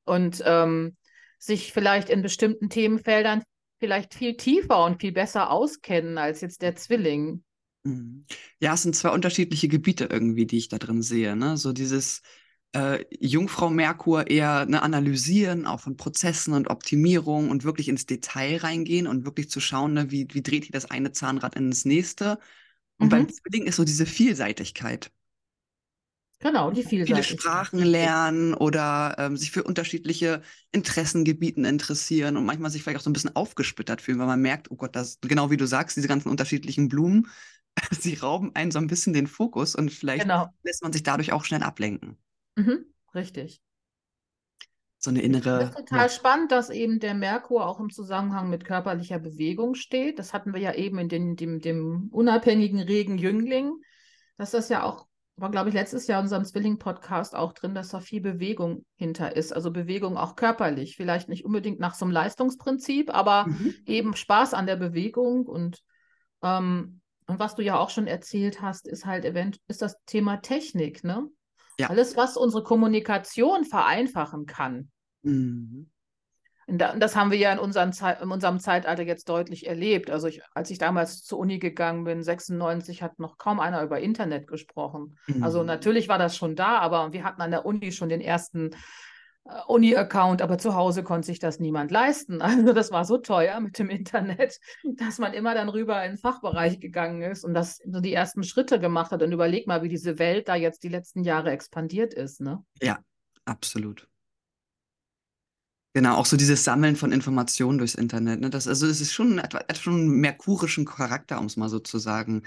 Und 0.06 0.44
ähm, 0.46 0.96
sich 1.40 1.74
vielleicht 1.74 2.10
in 2.10 2.22
bestimmten 2.22 2.70
Themenfeldern 2.70 3.44
vielleicht 3.80 4.14
viel 4.14 4.38
tiefer 4.38 4.84
und 4.86 5.02
viel 5.02 5.12
besser 5.12 5.52
auskennen 5.52 6.18
als 6.20 6.42
jetzt 6.42 6.62
der 6.62 6.76
Zwilling. 6.76 7.44
Mhm. 7.88 8.26
Ja, 8.60 8.74
es 8.74 8.84
sind 8.84 8.96
zwei 8.96 9.10
unterschiedliche 9.10 9.68
Gebiete 9.68 10.06
irgendwie, 10.06 10.46
die 10.46 10.58
ich 10.58 10.70
da 10.70 10.78
drin 10.78 11.02
sehe. 11.02 11.36
Ne? 11.36 11.58
So 11.58 11.74
dieses 11.74 12.22
äh, 12.74 13.06
Jungfrau 13.20 13.70
Merkur 13.70 14.28
eher 14.28 14.66
ne, 14.66 14.82
analysieren, 14.82 15.66
auch 15.66 15.80
von 15.80 15.98
Prozessen 15.98 16.54
und 16.54 16.70
Optimierung 16.70 17.50
und 17.50 17.64
wirklich 17.64 17.88
ins 17.88 18.06
Detail 18.06 18.58
reingehen 18.58 19.08
und 19.08 19.26
wirklich 19.26 19.50
zu 19.50 19.60
schauen, 19.60 19.94
ne, 19.94 20.12
wie, 20.12 20.28
wie 20.32 20.44
dreht 20.44 20.66
hier 20.66 20.74
das 20.74 20.92
eine 20.92 21.12
Zahnrad 21.12 21.56
ins 21.56 21.86
nächste. 21.86 22.40
Und 22.98 23.08
mhm. 23.08 23.12
beim 23.12 23.30
Zwilling 23.30 23.68
ist 23.68 23.78
so 23.78 23.86
diese 23.86 24.06
Vielseitigkeit. 24.06 25.12
Genau, 26.40 26.70
die 26.70 26.84
Vielseitigkeit. 26.84 27.26
Viele 27.26 27.40
Sprachen 27.40 27.80
lernen 27.80 28.54
oder 28.54 29.16
ähm, 29.18 29.38
sich 29.38 29.50
für 29.50 29.64
unterschiedliche 29.64 30.44
Interessengebieten 30.72 31.66
interessieren 31.66 32.38
und 32.38 32.46
manchmal 32.46 32.70
sich 32.70 32.84
vielleicht 32.84 33.00
auch 33.00 33.04
so 33.04 33.10
ein 33.10 33.14
bisschen 33.14 33.36
aufgesplittert 33.36 34.02
fühlen, 34.02 34.20
weil 34.20 34.28
man 34.28 34.42
merkt, 34.42 34.70
oh 34.70 34.76
Gott, 34.76 34.96
das 34.96 35.20
genau 35.22 35.50
wie 35.50 35.58
du 35.58 35.66
sagst, 35.66 35.98
diese 35.98 36.08
ganzen 36.08 36.30
unterschiedlichen 36.30 36.90
Blumen, 36.90 37.28
sie 37.92 38.16
rauben 38.16 38.52
einen 38.56 38.72
so 38.72 38.80
ein 38.80 38.88
bisschen 38.88 39.14
den 39.14 39.28
Fokus 39.28 39.76
und 39.76 39.92
vielleicht 39.92 40.24
genau. 40.24 40.48
lässt 40.64 40.84
man 40.84 40.94
sich 40.94 41.04
dadurch 41.04 41.32
auch 41.32 41.46
schnell 41.46 41.64
ablenken. 41.64 42.18
Mhm, 42.56 42.86
richtig. 43.14 43.62
So 45.00 45.12
eine 45.12 45.22
innere. 45.22 45.60
Das 45.60 45.70
ist 45.70 45.78
total 45.78 46.08
ja. 46.08 46.10
spannend, 46.10 46.52
dass 46.52 46.70
eben 46.72 47.00
der 47.00 47.14
Merkur 47.14 47.68
auch 47.68 47.80
im 47.80 47.92
Zusammenhang 47.92 48.50
mit 48.50 48.66
körperlicher 48.66 49.20
Bewegung 49.20 49.76
steht. 49.76 50.18
Das 50.18 50.34
hatten 50.34 50.54
wir 50.54 50.60
ja 50.60 50.74
eben 50.74 50.98
in 50.98 51.08
den, 51.08 51.36
dem, 51.36 51.60
dem 51.60 52.10
unabhängigen 52.12 52.80
regen 52.80 53.20
Jüngling, 53.20 53.74
dass 54.38 54.52
das 54.52 54.70
ja 54.70 54.82
auch, 54.82 55.06
war 55.36 55.52
glaube 55.52 55.70
ich 55.70 55.76
letztes 55.76 56.08
Jahr 56.08 56.20
in 56.20 56.26
unserem 56.26 56.46
Zwilling-Podcast 56.46 57.36
auch 57.36 57.54
drin, 57.54 57.76
dass 57.76 57.90
da 57.90 58.00
viel 58.00 58.22
Bewegung 58.22 58.86
hinter 58.96 59.36
ist. 59.36 59.54
Also 59.54 59.70
Bewegung 59.70 60.18
auch 60.18 60.36
körperlich. 60.36 60.96
Vielleicht 60.96 61.30
nicht 61.30 61.46
unbedingt 61.46 61.80
nach 61.80 61.94
so 61.94 62.06
einem 62.06 62.12
Leistungsprinzip, 62.14 63.14
aber 63.14 63.46
mhm. 63.46 63.76
eben 63.86 64.16
Spaß 64.16 64.56
an 64.56 64.66
der 64.66 64.78
Bewegung 64.78 65.46
und 65.46 65.84
ähm, 66.42 67.02
und 67.28 67.40
was 67.40 67.56
du 67.56 67.62
ja 67.62 67.78
auch 67.78 67.90
schon 67.90 68.08
erzählt 68.08 68.62
hast, 68.62 68.88
ist 68.88 69.06
halt 69.06 69.26
event 69.26 69.60
ist 69.68 69.82
das 69.82 69.98
Thema 70.06 70.38
Technik, 70.38 71.04
ne? 71.04 71.28
Ja. 71.80 71.90
Alles, 71.90 72.18
was 72.18 72.38
unsere 72.38 72.64
Kommunikation 72.64 73.64
vereinfachen 73.64 74.46
kann. 74.48 74.90
Mhm. 75.22 75.92
Und 76.70 76.80
das 76.80 77.16
haben 77.16 77.32
wir 77.32 77.38
ja 77.38 77.54
in, 77.54 77.60
unseren 77.60 77.94
in 78.22 78.30
unserem 78.30 78.60
Zeitalter 78.60 79.04
jetzt 79.04 79.30
deutlich 79.30 79.68
erlebt. 79.68 80.10
Also 80.10 80.28
ich, 80.28 80.42
als 80.54 80.70
ich 80.70 80.80
damals 80.80 81.24
zur 81.24 81.40
Uni 81.40 81.60
gegangen 81.60 82.04
bin, 82.04 82.22
96, 82.22 83.02
hat 83.02 83.20
noch 83.20 83.38
kaum 83.38 83.62
einer 83.62 83.82
über 83.84 84.02
Internet 84.02 84.48
gesprochen. 84.48 85.18
Also 85.28 85.38
mhm. 85.38 85.44
Also 85.44 85.64
natürlich 85.64 86.10
war 86.10 86.18
das 86.18 86.36
schon 86.36 86.58
da, 86.58 86.80
aber 86.80 87.14
wir 87.14 87.24
hatten 87.24 87.42
an 87.42 87.52
der 87.52 87.66
Uni 87.66 87.94
schon 87.94 88.10
den 88.10 88.20
ersten 88.20 88.72
Uni-Account, 89.68 90.42
aber 90.42 90.58
zu 90.58 90.76
Hause 90.76 91.04
konnte 91.04 91.26
sich 91.26 91.40
das 91.40 91.60
niemand 91.60 91.92
leisten. 91.92 92.42
Also 92.58 92.74
das 92.74 92.92
war 92.92 93.06
so 93.06 93.18
teuer 93.18 93.60
mit 93.60 93.78
dem 93.78 93.90
Internet, 93.90 94.60
dass 94.84 95.20
man 95.20 95.34
immer 95.34 95.54
dann 95.54 95.70
rüber 95.70 96.04
in 96.04 96.14
den 96.14 96.18
Fachbereich 96.18 96.80
gegangen 96.80 97.22
ist 97.22 97.44
und 97.44 97.54
das 97.54 97.80
so 97.86 98.00
die 98.00 98.14
ersten 98.14 98.44
Schritte 98.44 98.80
gemacht 98.80 99.12
hat. 99.12 99.22
Und 99.22 99.32
überleg 99.32 99.68
mal, 99.68 99.84
wie 99.84 99.90
diese 99.90 100.18
Welt 100.18 100.48
da 100.48 100.56
jetzt 100.56 100.84
die 100.84 100.90
letzten 100.90 101.24
Jahre 101.24 101.52
expandiert 101.52 102.14
ist, 102.14 102.42
ne? 102.42 102.64
Ja, 102.82 103.00
absolut. 103.46 104.08
Genau, 105.94 106.16
auch 106.16 106.26
so 106.26 106.38
dieses 106.38 106.64
Sammeln 106.64 106.96
von 106.96 107.12
Informationen 107.12 107.80
durchs 107.80 107.96
Internet. 107.96 108.40
Ne? 108.40 108.50
Das, 108.50 108.68
also 108.68 108.86
es 108.86 109.02
ist 109.02 109.14
schon 109.14 109.40
etwa, 109.40 109.62
schon 109.74 110.08
merkurischen 110.08 110.86
Charakter, 110.86 111.40
um 111.40 111.48
es 111.48 111.58
mal 111.58 111.70
so 111.70 111.80
zu 111.80 111.98
sagen. 111.98 112.44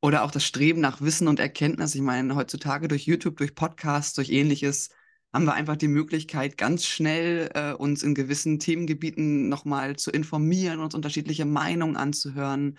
Oder 0.00 0.24
auch 0.24 0.30
das 0.30 0.44
Streben 0.44 0.80
nach 0.80 1.00
Wissen 1.00 1.28
und 1.28 1.40
Erkenntnis. 1.40 1.94
Ich 1.94 2.02
meine, 2.02 2.34
heutzutage 2.34 2.88
durch 2.88 3.04
YouTube, 3.04 3.36
durch 3.36 3.54
Podcasts, 3.54 4.14
durch 4.14 4.30
ähnliches 4.30 4.90
haben 5.32 5.44
wir 5.44 5.54
einfach 5.54 5.76
die 5.76 5.88
Möglichkeit, 5.88 6.56
ganz 6.56 6.86
schnell 6.86 7.50
äh, 7.54 7.72
uns 7.72 8.02
in 8.02 8.14
gewissen 8.14 8.58
Themengebieten 8.58 9.48
nochmal 9.48 9.96
zu 9.96 10.10
informieren, 10.10 10.80
uns 10.80 10.94
unterschiedliche 10.94 11.44
Meinungen 11.44 11.96
anzuhören. 11.96 12.78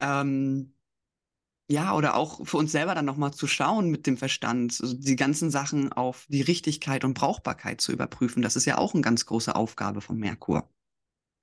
Ähm, 0.00 0.72
ja, 1.68 1.94
oder 1.94 2.14
auch 2.14 2.46
für 2.46 2.58
uns 2.58 2.72
selber 2.72 2.94
dann 2.94 3.06
nochmal 3.06 3.32
zu 3.32 3.46
schauen 3.46 3.90
mit 3.90 4.06
dem 4.06 4.16
Verstand, 4.16 4.78
also 4.82 4.94
die 4.96 5.16
ganzen 5.16 5.50
Sachen 5.50 5.92
auf 5.92 6.26
die 6.28 6.42
Richtigkeit 6.42 7.04
und 7.04 7.14
Brauchbarkeit 7.14 7.80
zu 7.80 7.92
überprüfen. 7.92 8.42
Das 8.42 8.56
ist 8.56 8.66
ja 8.66 8.76
auch 8.76 8.92
eine 8.92 9.02
ganz 9.02 9.24
große 9.24 9.54
Aufgabe 9.54 10.00
von 10.00 10.18
Merkur. 10.18 10.68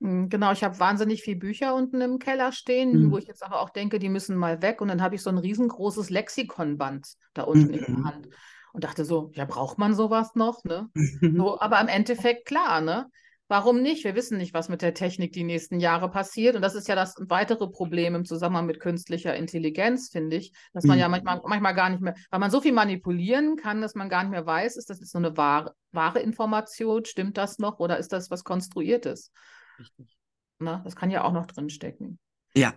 Hm, 0.00 0.28
genau, 0.28 0.52
ich 0.52 0.62
habe 0.62 0.78
wahnsinnig 0.78 1.22
viele 1.22 1.38
Bücher 1.38 1.74
unten 1.74 2.00
im 2.00 2.18
Keller 2.18 2.52
stehen, 2.52 3.04
mhm. 3.06 3.10
wo 3.10 3.18
ich 3.18 3.26
jetzt 3.26 3.42
aber 3.42 3.60
auch 3.60 3.70
denke, 3.70 3.98
die 3.98 4.08
müssen 4.08 4.36
mal 4.36 4.62
weg. 4.62 4.80
Und 4.80 4.88
dann 4.88 5.02
habe 5.02 5.14
ich 5.14 5.22
so 5.22 5.30
ein 5.30 5.38
riesengroßes 5.38 6.10
Lexikonband 6.10 7.14
da 7.34 7.42
unten 7.42 7.68
mhm. 7.68 7.74
in 7.74 7.80
der 7.80 7.90
mhm. 7.90 8.04
Hand 8.04 8.28
und 8.72 8.84
dachte 8.84 9.04
so, 9.04 9.30
ja, 9.34 9.44
braucht 9.44 9.78
man 9.78 9.94
sowas 9.94 10.34
noch? 10.34 10.64
Ne? 10.64 10.88
so, 11.36 11.60
aber 11.60 11.80
im 11.80 11.88
Endeffekt 11.88 12.46
klar, 12.46 12.80
ne? 12.80 13.10
Warum 13.48 13.82
nicht? 13.82 14.04
Wir 14.04 14.14
wissen 14.14 14.38
nicht, 14.38 14.54
was 14.54 14.70
mit 14.70 14.80
der 14.80 14.94
Technik 14.94 15.32
die 15.32 15.44
nächsten 15.44 15.78
Jahre 15.78 16.10
passiert. 16.10 16.56
Und 16.56 16.62
das 16.62 16.74
ist 16.74 16.88
ja 16.88 16.94
das 16.94 17.16
weitere 17.18 17.68
Problem 17.68 18.14
im 18.14 18.24
Zusammenhang 18.24 18.64
mit 18.64 18.80
künstlicher 18.80 19.36
Intelligenz, 19.36 20.08
finde 20.08 20.36
ich, 20.36 20.52
dass 20.72 20.84
man 20.84 20.96
mhm. 20.96 21.00
ja 21.02 21.08
manchmal, 21.10 21.42
manchmal 21.44 21.74
gar 21.74 21.90
nicht 21.90 22.00
mehr, 22.00 22.14
weil 22.30 22.40
man 22.40 22.50
so 22.50 22.62
viel 22.62 22.72
manipulieren 22.72 23.56
kann, 23.56 23.82
dass 23.82 23.94
man 23.94 24.08
gar 24.08 24.22
nicht 24.22 24.30
mehr 24.30 24.46
weiß, 24.46 24.76
ist 24.76 24.88
das 24.88 25.00
jetzt 25.00 25.12
so 25.12 25.18
eine 25.18 25.36
wahre, 25.36 25.74
wahre 25.90 26.20
Information, 26.20 27.04
stimmt 27.04 27.36
das 27.36 27.58
noch 27.58 27.78
oder 27.78 27.98
ist 27.98 28.14
das 28.14 28.30
was 28.30 28.42
Konstruiertes? 28.42 29.32
Richtig. 29.78 30.16
Na, 30.58 30.80
das 30.84 30.96
kann 30.96 31.10
ja 31.10 31.22
auch 31.22 31.32
noch 31.32 31.44
drinstecken. 31.44 32.18
Ja, 32.54 32.72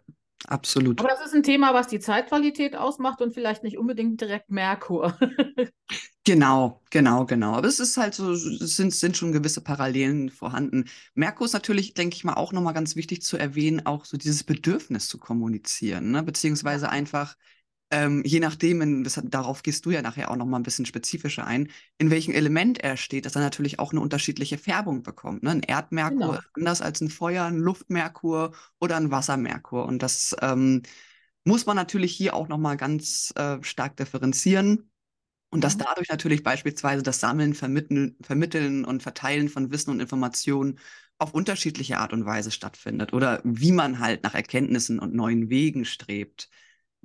absolut. 0.48 1.00
Aber 1.00 1.10
das 1.10 1.26
ist 1.26 1.34
ein 1.34 1.44
Thema, 1.44 1.74
was 1.74 1.88
die 1.88 2.00
Zeitqualität 2.00 2.76
ausmacht 2.76 3.22
und 3.22 3.34
vielleicht 3.34 3.64
nicht 3.64 3.78
unbedingt 3.78 4.22
direkt 4.22 4.50
Merkur. 4.50 5.18
Genau, 6.28 6.82
genau, 6.90 7.28
genau. 7.28 7.54
Aber 7.54 7.68
es 7.68 7.80
ist 7.80 7.98
halt 7.98 8.16
so, 8.16 8.32
es 8.32 8.76
sind, 8.76 8.92
sind 8.96 9.16
schon 9.16 9.32
gewisse 9.32 9.62
Parallelen 9.62 10.32
vorhanden. 10.32 10.86
Merkur 11.14 11.46
ist 11.46 11.54
natürlich, 11.54 11.94
denke 11.94 12.16
ich 12.16 12.24
mal, 12.24 12.34
auch 12.34 12.52
nochmal 12.52 12.74
ganz 12.74 12.96
wichtig 12.96 13.22
zu 13.22 13.38
erwähnen, 13.38 13.86
auch 13.86 14.06
so 14.06 14.18
dieses 14.18 14.44
Bedürfnis 14.44 15.08
zu 15.08 15.20
kommunizieren, 15.20 16.10
ne? 16.10 16.24
beziehungsweise 16.24 16.90
einfach, 16.90 17.36
ähm, 17.92 18.24
je 18.26 18.40
nachdem, 18.40 18.82
in, 18.82 19.04
das, 19.04 19.22
darauf 19.26 19.62
gehst 19.62 19.86
du 19.86 19.92
ja 19.92 20.02
nachher 20.02 20.32
auch 20.32 20.36
nochmal 20.36 20.60
ein 20.60 20.64
bisschen 20.64 20.86
spezifischer 20.86 21.46
ein, 21.46 21.70
in 21.98 22.10
welchem 22.10 22.34
Element 22.34 22.80
er 22.80 22.98
steht, 22.98 23.26
dass 23.26 23.36
er 23.36 23.42
natürlich 23.42 23.80
auch 23.80 23.92
eine 23.92 24.02
unterschiedliche 24.02 24.58
Färbung 24.58 25.04
bekommt. 25.04 25.44
Ne? 25.44 25.52
Ein 25.52 25.62
Erdmerkur 25.62 26.28
genau. 26.28 26.40
anders 26.56 26.82
als 26.82 27.02
ein 27.02 27.10
Feuer, 27.10 27.46
ein 27.46 27.58
Luftmerkur 27.58 28.54
oder 28.80 28.98
ein 28.98 29.12
Wassermerkur. 29.12 29.86
Und 29.86 30.02
das 30.02 30.36
ähm, 30.42 30.82
muss 31.44 31.68
man 31.68 31.76
natürlich 31.76 32.14
hier 32.16 32.34
auch 32.34 32.48
nochmal 32.48 32.76
ganz 32.76 33.32
äh, 33.36 33.58
stark 33.62 33.98
differenzieren. 33.98 34.90
Und 35.52 35.64
dass 35.64 35.78
mhm. 35.78 35.84
dadurch 35.86 36.10
natürlich 36.10 36.42
beispielsweise 36.42 37.04
das 37.04 37.20
Sammeln, 37.20 37.54
Vermitteln, 37.54 38.18
Vermitteln 38.22 38.84
und 38.84 39.04
Verteilen 39.04 39.48
von 39.48 39.72
Wissen 39.72 39.92
und 39.92 40.00
Informationen 40.00 40.80
auf 41.18 41.34
unterschiedliche 41.34 42.00
Art 42.00 42.14
und 42.14 42.26
Weise 42.26 42.52
stattfindet 42.52 43.14
oder 43.14 43.42
wie 43.46 43.72
man 43.72 44.00
halt 44.00 44.24
nach 44.24 44.34
Erkenntnissen 44.34 45.00
und 45.00 45.14
neuen 45.14 45.50
Wegen 45.50 45.86
strebt 45.86 46.50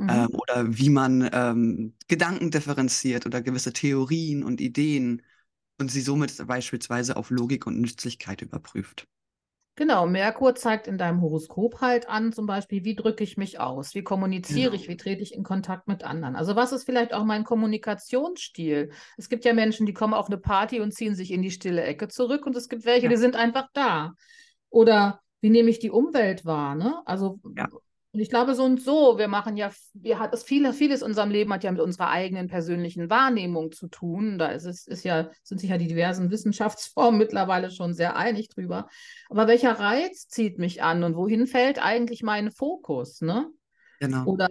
mhm. 0.01 0.09
ähm, 0.09 0.29
oder 0.33 0.79
wie 0.79 0.91
man 0.91 1.29
ähm, 1.33 1.95
Gedanken 2.09 2.51
differenziert 2.51 3.27
oder 3.27 3.43
gewisse 3.43 3.73
Theorien 3.73 4.43
und 4.43 4.61
Ideen 4.61 5.23
und 5.79 5.91
sie 5.91 6.01
somit 6.01 6.47
beispielsweise 6.47 7.17
auf 7.17 7.31
Logik 7.31 7.67
und 7.67 7.81
Nützlichkeit 7.81 8.43
überprüft. 8.43 9.07
Genau, 9.77 10.07
Merkur 10.07 10.55
zeigt 10.55 10.89
in 10.89 10.99
deinem 10.99 11.23
Horoskop 11.23 11.81
halt 11.81 12.07
an, 12.07 12.35
zum 12.35 12.45
Beispiel, 12.45 12.85
wie 12.85 12.95
drücke 12.95 13.25
ich 13.25 13.39
mich 13.39 13.61
aus, 13.61 13.95
wie 13.95 14.03
kommuniziere 14.03 14.73
genau. 14.73 14.75
ich, 14.75 14.89
wie 14.89 14.97
trete 14.99 15.23
ich 15.23 15.33
in 15.33 15.43
Kontakt 15.43 15.89
mit 15.89 16.05
anderen. 16.05 16.37
Also 16.37 16.55
was 16.55 16.73
ist 16.73 16.85
vielleicht 16.85 17.15
auch 17.15 17.25
mein 17.25 17.45
Kommunikationsstil? 17.45 18.91
Es 19.17 19.31
gibt 19.31 19.47
ja 19.47 19.55
Menschen, 19.55 19.87
die 19.87 19.95
kommen 19.95 20.13
auf 20.13 20.27
eine 20.27 20.37
Party 20.37 20.81
und 20.81 20.93
ziehen 20.93 21.15
sich 21.15 21.31
in 21.31 21.41
die 21.41 21.51
stille 21.51 21.83
Ecke 21.83 22.09
zurück 22.09 22.45
und 22.45 22.57
es 22.57 22.69
gibt 22.69 22.85
welche, 22.85 23.07
ja. 23.07 23.11
die 23.11 23.17
sind 23.17 23.37
einfach 23.37 23.69
da. 23.73 24.13
Oder 24.69 25.21
wie 25.41 25.51
nehme 25.51 25.71
ich 25.71 25.79
die 25.79 25.91
Umwelt 25.91 26.45
wahr? 26.45 26.75
Ne? 26.75 27.01
Also 27.07 27.41
ja. 27.57 27.67
Und 28.13 28.19
ich 28.19 28.29
glaube, 28.29 28.57
so 28.57 28.65
und 28.65 28.83
so, 28.83 29.19
wir 29.19 29.29
machen 29.29 29.57
ja, 29.57 29.71
wir 29.95 30.19
hat 30.19 30.35
es 30.35 30.43
vieles, 30.43 30.77
vieles 30.77 31.03
in 31.03 31.09
unserem 31.09 31.31
Leben 31.31 31.53
hat 31.53 31.63
ja 31.63 31.71
mit 31.71 31.81
unserer 31.81 32.11
eigenen 32.11 32.49
persönlichen 32.49 33.09
Wahrnehmung 33.09 33.71
zu 33.71 33.87
tun. 33.87 34.37
Da 34.37 34.49
ist 34.49 34.65
es, 34.65 34.89
ist 34.89 35.05
ja, 35.05 35.31
sind 35.45 35.59
sich 35.59 35.71
ja 35.71 35.79
die 35.79 35.87
diversen 35.87 36.31
Wissenschaftsformen 36.31 37.19
mittlerweile 37.19 37.71
schon 37.71 37.95
sehr 37.95 38.17
einig 38.17 38.49
drüber. 38.49 38.89
Aber 39.29 39.47
welcher 39.47 39.73
Reiz 39.79 40.27
zieht 40.27 40.59
mich 40.59 40.83
an 40.83 41.05
und 41.05 41.15
wohin 41.15 41.47
fällt 41.47 41.81
eigentlich 41.81 42.25
mein 42.25 42.51
Fokus, 42.51 43.21
ne? 43.21 43.49
Genau. 44.01 44.25
Oder 44.25 44.49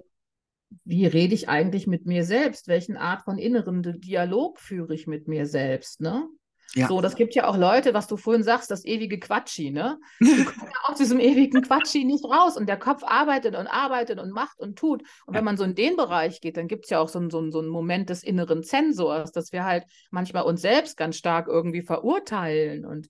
wie 0.86 1.06
rede 1.06 1.34
ich 1.34 1.50
eigentlich 1.50 1.86
mit 1.86 2.06
mir 2.06 2.24
selbst? 2.24 2.70
Welchen 2.70 2.96
Art 2.96 3.24
von 3.24 3.38
inneren 3.38 3.82
Dialog 4.00 4.60
führe 4.60 4.94
ich 4.94 5.06
mit 5.06 5.28
mir 5.28 5.46
selbst, 5.46 6.00
ne? 6.00 6.30
Ja. 6.76 6.88
So, 6.88 7.02
das 7.02 7.16
gibt 7.16 7.34
ja 7.36 7.48
auch 7.48 7.58
Leute, 7.58 7.94
was 7.94 8.08
du 8.08 8.16
vorhin 8.16 8.44
sagst, 8.44 8.70
das 8.70 8.86
ewige 8.86 9.20
Quatschi, 9.20 9.72
ne? 9.72 10.00
Du 10.20 10.46
kommst 10.46 10.62
ja 10.62 10.80
aus 10.84 10.98
diesem 10.98 11.20
ewigen 11.20 11.62
Quatschi 11.62 12.06
nicht 12.06 12.24
raus 12.26 12.58
und 12.58 12.68
der 12.68 12.78
Kopf 12.78 13.04
arbeitet 13.04 13.56
und 13.56 13.68
arbeitet 13.68 14.20
und 14.20 14.32
macht 14.32 14.60
und 14.60 14.78
tut. 14.78 15.02
Und 15.26 15.34
ja. 15.34 15.40
wenn 15.40 15.46
man 15.46 15.58
so 15.58 15.64
in 15.64 15.76
den 15.76 15.96
Bereich 15.96 16.42
geht, 16.42 16.58
dann 16.58 16.68
gibt 16.68 16.86
es 16.86 16.92
ja 16.92 17.00
auch 17.00 17.10
so, 17.10 17.20
so, 17.30 17.50
so 17.50 17.60
einen 17.60 17.70
Moment 17.70 18.10
des 18.10 18.24
inneren 18.24 18.64
Zensors, 18.64 19.32
dass 19.32 19.52
wir 19.52 19.66
halt 19.66 19.86
manchmal 20.12 20.44
uns 20.44 20.62
selbst 20.62 20.98
ganz 20.98 21.18
stark 21.18 21.48
irgendwie 21.48 21.82
verurteilen. 21.82 22.86
Und 22.86 23.08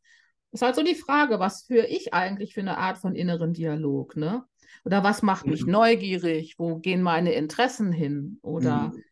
es 0.52 0.62
ist 0.62 0.62
halt 0.62 0.76
so 0.76 0.84
die 0.84 0.96
Frage, 0.96 1.40
was 1.40 1.64
führe 1.64 1.88
ich 1.88 2.14
eigentlich 2.14 2.54
für 2.54 2.62
eine 2.62 2.78
Art 2.78 2.98
von 2.98 3.14
inneren 3.14 3.54
Dialog, 3.54 4.16
ne? 4.16 4.46
Oder 4.86 5.04
was 5.04 5.22
macht 5.22 5.46
mich 5.46 5.66
mhm. 5.66 5.74
neugierig? 5.74 6.56
Wo 6.58 6.78
gehen 6.78 7.02
meine 7.02 7.34
Interessen 7.34 7.92
hin? 7.92 8.40
Oder 8.42 8.92
mhm 8.94 9.04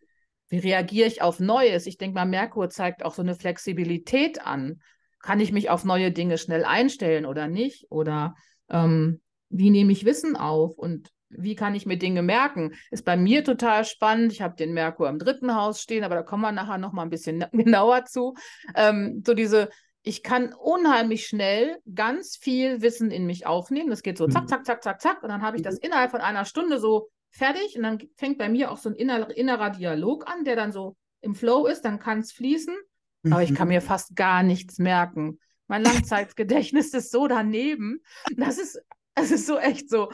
wie 0.49 0.59
reagiere 0.59 1.07
ich 1.07 1.21
auf 1.21 1.39
Neues? 1.39 1.87
Ich 1.87 1.97
denke 1.97 2.15
mal, 2.15 2.25
Merkur 2.25 2.69
zeigt 2.69 3.03
auch 3.03 3.13
so 3.13 3.21
eine 3.21 3.35
Flexibilität 3.35 4.45
an. 4.45 4.81
Kann 5.21 5.39
ich 5.39 5.51
mich 5.51 5.69
auf 5.69 5.83
neue 5.83 6.11
Dinge 6.11 6.37
schnell 6.37 6.63
einstellen 6.63 7.25
oder 7.25 7.47
nicht? 7.47 7.87
Oder 7.89 8.35
ähm, 8.69 9.21
wie 9.49 9.69
nehme 9.69 9.91
ich 9.91 10.05
Wissen 10.05 10.35
auf 10.35 10.77
und 10.77 11.11
wie 11.29 11.55
kann 11.55 11.75
ich 11.75 11.85
mir 11.85 11.97
Dinge 11.97 12.21
merken? 12.21 12.73
Ist 12.91 13.03
bei 13.03 13.17
mir 13.17 13.43
total 13.43 13.83
spannend. 13.83 14.31
Ich 14.31 14.41
habe 14.41 14.55
den 14.55 14.73
Merkur 14.73 15.09
im 15.09 15.19
dritten 15.19 15.55
Haus 15.55 15.81
stehen, 15.81 16.03
aber 16.03 16.15
da 16.15 16.23
kommen 16.23 16.43
wir 16.43 16.51
nachher 16.51 16.77
noch 16.77 16.93
mal 16.93 17.03
ein 17.03 17.09
bisschen 17.09 17.45
genauer 17.51 18.05
zu. 18.05 18.35
Ähm, 18.75 19.23
so 19.25 19.33
diese, 19.33 19.69
ich 20.03 20.23
kann 20.23 20.53
unheimlich 20.53 21.27
schnell 21.27 21.79
ganz 21.93 22.37
viel 22.37 22.81
Wissen 22.81 23.11
in 23.11 23.25
mich 23.25 23.45
aufnehmen. 23.45 23.89
Das 23.89 24.03
geht 24.03 24.17
so 24.17 24.27
zack, 24.27 24.43
mhm. 24.43 24.47
zack, 24.47 24.65
zack, 24.65 24.83
zack, 24.83 25.01
zack. 25.01 25.23
Und 25.23 25.29
dann 25.29 25.41
habe 25.41 25.57
ich 25.57 25.63
das 25.63 25.75
mhm. 25.75 25.87
innerhalb 25.87 26.11
von 26.11 26.21
einer 26.21 26.45
Stunde 26.45 26.79
so 26.79 27.09
fertig 27.29 27.75
und 27.75 27.83
dann 27.83 27.99
fängt 28.15 28.37
bei 28.37 28.49
mir 28.49 28.71
auch 28.71 28.77
so 28.77 28.89
ein 28.89 28.95
inner, 28.95 29.29
innerer 29.35 29.69
Dialog 29.69 30.27
an, 30.27 30.43
der 30.43 30.55
dann 30.55 30.71
so 30.71 30.95
im 31.21 31.35
Flow 31.35 31.65
ist, 31.65 31.81
dann 31.81 31.99
kann 31.99 32.19
es 32.19 32.31
fließen, 32.31 32.75
mhm. 33.23 33.33
aber 33.33 33.43
ich 33.43 33.53
kann 33.53 33.67
mir 33.67 33.81
mhm. 33.81 33.85
fast 33.85 34.15
gar 34.15 34.43
nichts 34.43 34.79
merken. 34.79 35.39
Mein 35.67 35.83
Langzeitgedächtnis 35.83 36.93
ist 36.93 37.11
so 37.11 37.27
daneben. 37.27 38.01
Das 38.37 38.57
ist, 38.57 38.79
es 39.15 39.31
ist 39.31 39.47
so 39.47 39.57
echt 39.57 39.89
so. 39.89 40.11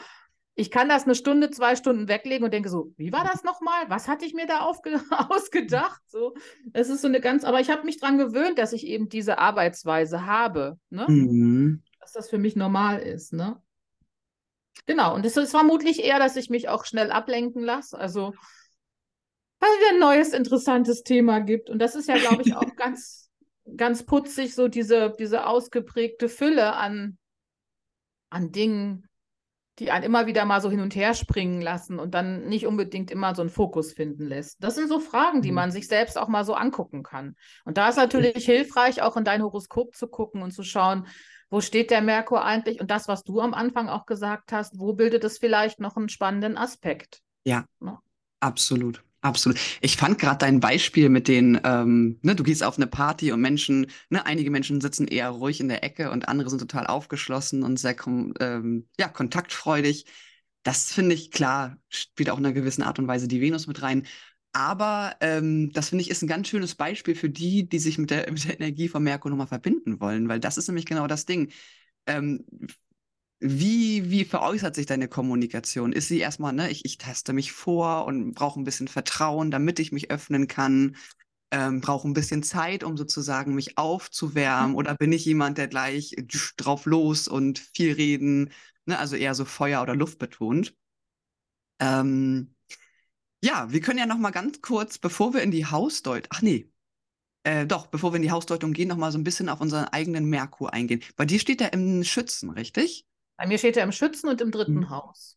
Ich 0.56 0.70
kann 0.70 0.88
das 0.88 1.04
eine 1.04 1.16
Stunde, 1.16 1.50
zwei 1.50 1.74
Stunden 1.74 2.06
weglegen 2.06 2.44
und 2.44 2.54
denke 2.54 2.68
so, 2.68 2.92
wie 2.96 3.12
war 3.12 3.24
das 3.24 3.42
nochmal? 3.42 3.88
Was 3.88 4.06
hatte 4.06 4.24
ich 4.24 4.34
mir 4.34 4.46
da 4.46 4.60
ausgedacht? 5.28 6.00
So, 6.06 6.34
es 6.72 6.88
ist 6.88 7.02
so 7.02 7.08
eine 7.08 7.20
ganz, 7.20 7.44
aber 7.44 7.60
ich 7.60 7.70
habe 7.70 7.84
mich 7.84 7.98
daran 7.98 8.18
gewöhnt, 8.18 8.58
dass 8.58 8.72
ich 8.72 8.86
eben 8.86 9.08
diese 9.08 9.38
Arbeitsweise 9.38 10.26
habe, 10.26 10.78
ne? 10.90 11.06
Mhm. 11.08 11.82
Dass 12.00 12.12
das 12.12 12.28
für 12.28 12.38
mich 12.38 12.54
normal 12.54 13.00
ist, 13.00 13.32
ne? 13.32 13.60
Genau, 14.86 15.14
und 15.14 15.24
es 15.24 15.36
ist 15.36 15.50
vermutlich 15.50 16.04
eher, 16.04 16.18
dass 16.18 16.36
ich 16.36 16.50
mich 16.50 16.68
auch 16.68 16.84
schnell 16.84 17.10
ablenken 17.10 17.62
lasse. 17.62 17.98
Also, 17.98 18.34
weil 19.60 19.70
es 19.70 19.92
ein 19.92 19.98
neues, 19.98 20.32
interessantes 20.32 21.02
Thema 21.02 21.40
gibt. 21.40 21.70
Und 21.70 21.78
das 21.78 21.94
ist 21.94 22.08
ja, 22.08 22.18
glaube 22.18 22.42
ich, 22.44 22.54
auch 22.56 22.76
ganz, 22.76 23.30
ganz 23.76 24.04
putzig, 24.04 24.54
so 24.54 24.68
diese, 24.68 25.14
diese 25.18 25.46
ausgeprägte 25.46 26.28
Fülle 26.28 26.74
an, 26.74 27.18
an 28.28 28.52
Dingen, 28.52 29.08
die 29.78 29.90
einen 29.90 30.04
immer 30.04 30.26
wieder 30.26 30.44
mal 30.44 30.60
so 30.60 30.70
hin 30.70 30.80
und 30.80 30.94
her 30.94 31.14
springen 31.14 31.60
lassen 31.60 31.98
und 31.98 32.14
dann 32.14 32.46
nicht 32.46 32.66
unbedingt 32.66 33.10
immer 33.10 33.34
so 33.34 33.42
einen 33.42 33.50
Fokus 33.50 33.92
finden 33.92 34.26
lässt. 34.26 34.62
Das 34.62 34.76
sind 34.76 34.88
so 34.88 35.00
Fragen, 35.00 35.42
die 35.42 35.50
mhm. 35.50 35.56
man 35.56 35.72
sich 35.72 35.88
selbst 35.88 36.16
auch 36.18 36.28
mal 36.28 36.44
so 36.44 36.54
angucken 36.54 37.02
kann. 37.02 37.34
Und 37.64 37.76
da 37.78 37.88
ist 37.88 37.96
natürlich 37.96 38.44
hilfreich, 38.44 39.02
auch 39.02 39.16
in 39.16 39.24
dein 39.24 39.42
Horoskop 39.42 39.94
zu 39.96 40.06
gucken 40.06 40.42
und 40.42 40.52
zu 40.52 40.62
schauen, 40.62 41.06
wo 41.54 41.60
steht 41.60 41.92
der 41.92 42.02
Merkur 42.02 42.44
eigentlich? 42.44 42.80
Und 42.80 42.90
das, 42.90 43.06
was 43.06 43.22
du 43.22 43.40
am 43.40 43.54
Anfang 43.54 43.88
auch 43.88 44.06
gesagt 44.06 44.50
hast, 44.50 44.76
wo 44.76 44.92
bildet 44.92 45.22
es 45.22 45.38
vielleicht 45.38 45.78
noch 45.78 45.96
einen 45.96 46.08
spannenden 46.08 46.56
Aspekt? 46.56 47.22
Ja, 47.44 47.64
ja. 47.80 48.02
absolut. 48.40 49.04
Absolut. 49.20 49.58
Ich 49.80 49.96
fand 49.96 50.18
gerade 50.18 50.38
dein 50.38 50.58
Beispiel 50.58 51.08
mit 51.08 51.28
den, 51.28 51.58
ähm, 51.64 52.18
ne, 52.22 52.34
du 52.34 52.42
gehst 52.42 52.64
auf 52.64 52.76
eine 52.76 52.88
Party 52.88 53.30
und 53.30 53.40
Menschen, 53.40 53.86
ne, 54.10 54.26
einige 54.26 54.50
Menschen 54.50 54.80
sitzen 54.80 55.06
eher 55.06 55.30
ruhig 55.30 55.60
in 55.60 55.68
der 55.68 55.84
Ecke 55.84 56.10
und 56.10 56.28
andere 56.28 56.50
sind 56.50 56.58
total 56.58 56.88
aufgeschlossen 56.88 57.62
und 57.62 57.78
sehr 57.78 57.96
ähm, 58.40 58.88
ja, 58.98 59.08
kontaktfreudig. 59.08 60.06
Das 60.64 60.92
finde 60.92 61.14
ich 61.14 61.30
klar, 61.30 61.78
spielt 61.88 62.30
auch 62.30 62.38
in 62.38 62.44
einer 62.44 62.52
gewissen 62.52 62.82
Art 62.82 62.98
und 62.98 63.06
Weise 63.06 63.28
die 63.28 63.40
Venus 63.40 63.68
mit 63.68 63.80
rein. 63.80 64.06
Aber 64.54 65.16
ähm, 65.20 65.72
das 65.72 65.90
finde 65.90 66.02
ich 66.02 66.10
ist 66.10 66.22
ein 66.22 66.28
ganz 66.28 66.48
schönes 66.48 66.74
Beispiel 66.74 67.14
für 67.14 67.28
die, 67.28 67.68
die 67.68 67.78
sich 67.78 67.98
mit 67.98 68.10
der, 68.10 68.30
mit 68.30 68.44
der 68.44 68.58
Energie 68.60 68.88
von 68.88 69.02
Merkur 69.02 69.30
nochmal 69.30 69.48
verbinden 69.48 70.00
wollen, 70.00 70.28
weil 70.28 70.40
das 70.40 70.56
ist 70.56 70.68
nämlich 70.68 70.86
genau 70.86 71.06
das 71.06 71.26
Ding. 71.26 71.50
Ähm, 72.06 72.44
wie, 73.40 74.10
wie 74.10 74.24
veräußert 74.24 74.74
sich 74.74 74.86
deine 74.86 75.08
Kommunikation? 75.08 75.92
Ist 75.92 76.08
sie 76.08 76.20
erstmal, 76.20 76.52
ne, 76.52 76.70
ich, 76.70 76.84
ich 76.84 76.98
teste 76.98 77.32
mich 77.32 77.52
vor 77.52 78.06
und 78.06 78.32
brauche 78.32 78.58
ein 78.58 78.64
bisschen 78.64 78.88
Vertrauen, 78.88 79.50
damit 79.50 79.80
ich 79.80 79.92
mich 79.92 80.10
öffnen 80.10 80.46
kann? 80.46 80.96
ähm, 81.54 81.80
brauche 81.80 82.08
ein 82.08 82.14
bisschen 82.14 82.42
Zeit, 82.42 82.82
um 82.82 82.96
sozusagen 82.96 83.54
mich 83.54 83.78
aufzuwärmen 83.78 84.72
mhm. 84.72 84.76
oder 84.76 84.96
bin 84.96 85.12
ich 85.12 85.24
jemand, 85.24 85.56
der 85.56 85.68
gleich 85.68 86.16
drauf 86.56 86.84
los 86.84 87.28
und 87.28 87.60
viel 87.60 87.92
reden, 87.92 88.50
ne? 88.86 88.98
also 88.98 89.14
eher 89.14 89.36
so 89.36 89.44
Feuer- 89.44 89.82
oder 89.82 89.94
Luft 89.94 90.18
betont. 90.18 90.74
Ähm, 91.78 92.53
ja, 93.44 93.70
wir 93.70 93.80
können 93.80 93.98
ja 93.98 94.06
noch 94.06 94.18
mal 94.18 94.30
ganz 94.30 94.62
kurz, 94.62 94.98
bevor 94.98 95.34
wir 95.34 95.42
in 95.42 95.50
die 95.50 95.66
Hausdeutung, 95.66 96.28
ach 96.30 96.42
nee, 96.42 96.70
äh, 97.42 97.66
doch, 97.66 97.88
bevor 97.88 98.12
wir 98.12 98.16
in 98.16 98.22
die 98.22 98.30
Hausdeutung 98.30 98.72
gehen, 98.72 98.88
noch 98.88 98.96
mal 98.96 99.12
so 99.12 99.18
ein 99.18 99.24
bisschen 99.24 99.50
auf 99.50 99.60
unseren 99.60 99.84
eigenen 99.84 100.24
Merkur 100.24 100.72
eingehen. 100.72 101.02
Bei 101.16 101.26
dir 101.26 101.38
steht 101.38 101.60
er 101.60 101.74
im 101.74 102.02
Schützen, 102.04 102.48
richtig? 102.50 103.06
Bei 103.36 103.46
mir 103.46 103.58
steht 103.58 103.76
er 103.76 103.84
im 103.84 103.92
Schützen 103.92 104.28
und 104.28 104.40
im 104.40 104.50
dritten 104.50 104.76
mhm. 104.76 104.90
Haus. 104.90 105.36